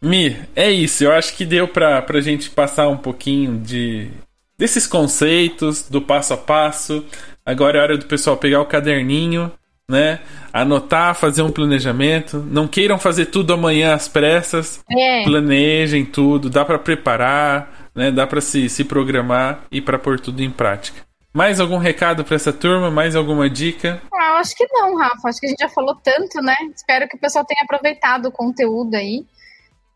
[0.00, 1.04] Mi, é isso.
[1.04, 4.10] Eu acho que deu pra, pra gente passar um pouquinho de
[4.58, 7.04] desses conceitos, do passo a passo.
[7.44, 9.52] Agora é hora do pessoal pegar o caderninho
[9.88, 10.20] né?
[10.52, 12.38] Anotar, fazer um planejamento.
[12.38, 14.80] Não queiram fazer tudo amanhã às pressas.
[14.90, 15.24] É.
[15.24, 18.10] Planejem tudo, dá para preparar, né?
[18.10, 21.06] Dá para se, se programar e para pôr tudo em prática.
[21.36, 22.90] Mais algum recado para essa turma?
[22.90, 24.00] Mais alguma dica?
[24.10, 25.28] Ah, eu acho que não, Rafa.
[25.28, 26.54] Acho que a gente já falou tanto, né?
[26.74, 29.22] Espero que o pessoal tenha aproveitado o conteúdo aí.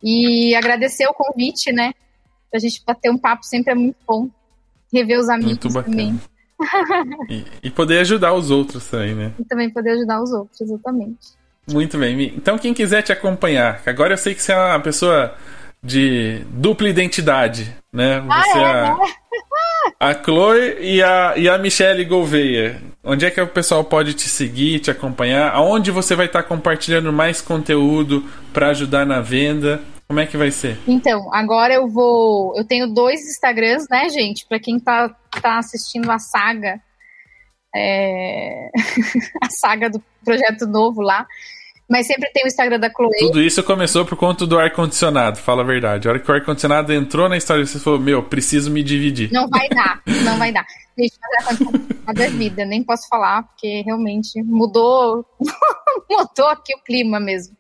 [0.02, 1.94] E agradecer o convite, né?
[2.50, 4.28] Pra gente bater um papo sempre é muito bom.
[4.92, 5.96] Rever os amigos Muito bacana.
[5.96, 6.20] também.
[7.30, 9.32] E, e poder ajudar os outros também, né?
[9.38, 11.28] E também poder ajudar os outros, exatamente.
[11.72, 12.34] Muito bem.
[12.36, 15.34] Então, quem quiser te acompanhar, agora eu sei que você é uma pessoa
[15.82, 18.20] de dupla identidade, né?
[18.20, 19.14] Você ah, é, a, né?
[19.98, 22.80] A Chloe e a, e a Michelle Gouveia.
[23.02, 25.52] Onde é que o pessoal pode te seguir, te acompanhar?
[25.54, 29.80] Aonde você vai estar compartilhando mais conteúdo para ajudar na venda?
[30.06, 30.76] Como é que vai ser?
[30.88, 32.52] Então, agora eu vou.
[32.56, 34.44] Eu tenho dois Instagrams, né, gente?
[34.46, 35.08] Para quem tá,
[35.40, 36.80] tá assistindo a saga.
[37.74, 38.70] é,
[39.40, 41.26] a saga do projeto novo lá.
[41.90, 43.18] Mas sempre tem o Instagram da Chloe.
[43.18, 46.06] Tudo isso começou por conta do ar-condicionado, fala a verdade.
[46.06, 49.32] A hora que o ar-condicionado entrou na história, você falou: Meu, preciso me dividir.
[49.32, 50.64] Não vai dar, não vai dar.
[50.96, 55.26] Gente, mas ar-condicionado é vida, nem posso falar, porque realmente mudou,
[56.08, 57.56] mudou aqui o clima mesmo.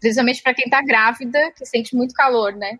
[0.00, 2.78] Principalmente para quem tá grávida, que sente muito calor, né?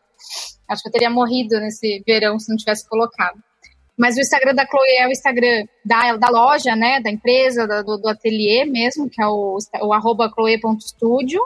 [0.66, 3.38] Acho que eu teria morrido nesse verão se não tivesse colocado.
[3.96, 7.00] Mas o Instagram da Chloe é o Instagram da, da loja, né?
[7.00, 11.40] Da empresa, do, do ateliê mesmo, que é o, o arroba chloe.studio.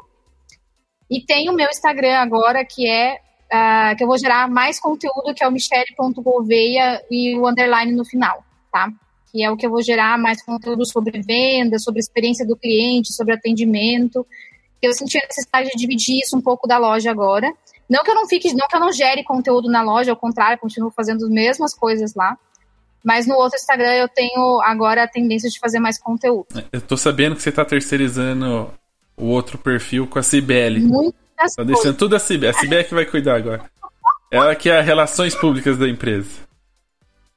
[1.11, 3.19] E tem o meu Instagram agora, que é
[3.49, 8.05] uh, que eu vou gerar mais conteúdo, que é o michele.gouveia e o underline no
[8.05, 8.89] final, tá?
[9.31, 13.13] Que é o que eu vou gerar mais conteúdo sobre venda, sobre experiência do cliente,
[13.13, 14.27] sobre atendimento.
[14.81, 17.53] Eu senti a necessidade de dividir isso um pouco da loja agora.
[17.89, 20.59] Não que eu não fique, não que eu não gere conteúdo na loja, ao contrário,
[20.59, 22.37] continuo fazendo as mesmas coisas lá.
[23.03, 26.47] Mas no outro Instagram eu tenho agora a tendência de fazer mais conteúdo.
[26.71, 28.71] Eu tô sabendo que você tá terceirizando
[29.17, 30.81] o outro perfil com a Cibele.
[30.81, 32.51] Muitas Tá deixando tudo a Cibele.
[32.51, 33.65] A Cibele que vai cuidar agora.
[34.31, 36.29] Ela que é a relações públicas da empresa.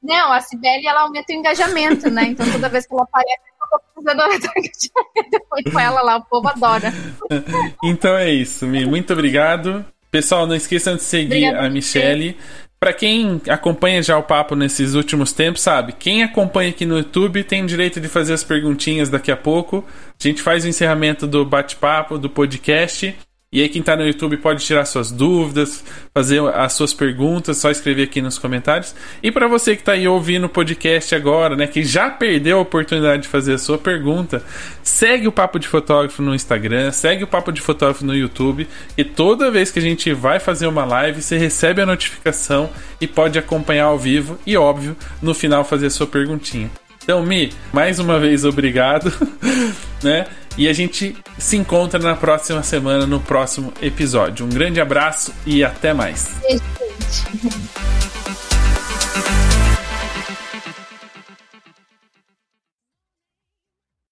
[0.01, 2.23] Não, a Cibele ela aumenta o engajamento, né?
[2.23, 5.65] Então toda vez que ela aparece, eu tô precisando aumentar o engajamento.
[5.65, 6.91] Eu com ela lá, o povo adora.
[7.83, 8.85] Então é isso, Mi.
[8.85, 9.85] Muito obrigado.
[10.11, 12.37] Pessoal, não esqueçam de seguir Obrigada a Michelle.
[12.77, 15.93] Para quem acompanha já o papo nesses últimos tempos, sabe?
[15.93, 19.85] Quem acompanha aqui no YouTube tem direito de fazer as perguntinhas daqui a pouco.
[20.19, 23.15] A gente faz o encerramento do bate-papo, do podcast.
[23.53, 27.69] E aí, quem tá no YouTube pode tirar suas dúvidas, fazer as suas perguntas, só
[27.69, 28.95] escrever aqui nos comentários.
[29.21, 32.61] E para você que tá aí ouvindo o podcast agora, né, que já perdeu a
[32.61, 34.41] oportunidade de fazer a sua pergunta,
[34.81, 39.03] segue o Papo de Fotógrafo no Instagram, segue o Papo de Fotógrafo no YouTube, e
[39.03, 42.69] toda vez que a gente vai fazer uma live, você recebe a notificação
[43.01, 46.71] e pode acompanhar ao vivo e, óbvio, no final fazer a sua perguntinha.
[47.03, 49.11] Então, Mi, mais uma vez obrigado,
[50.01, 50.25] né?
[50.57, 54.45] E a gente se encontra na próxima semana, no próximo episódio.
[54.45, 56.31] Um grande abraço e até mais.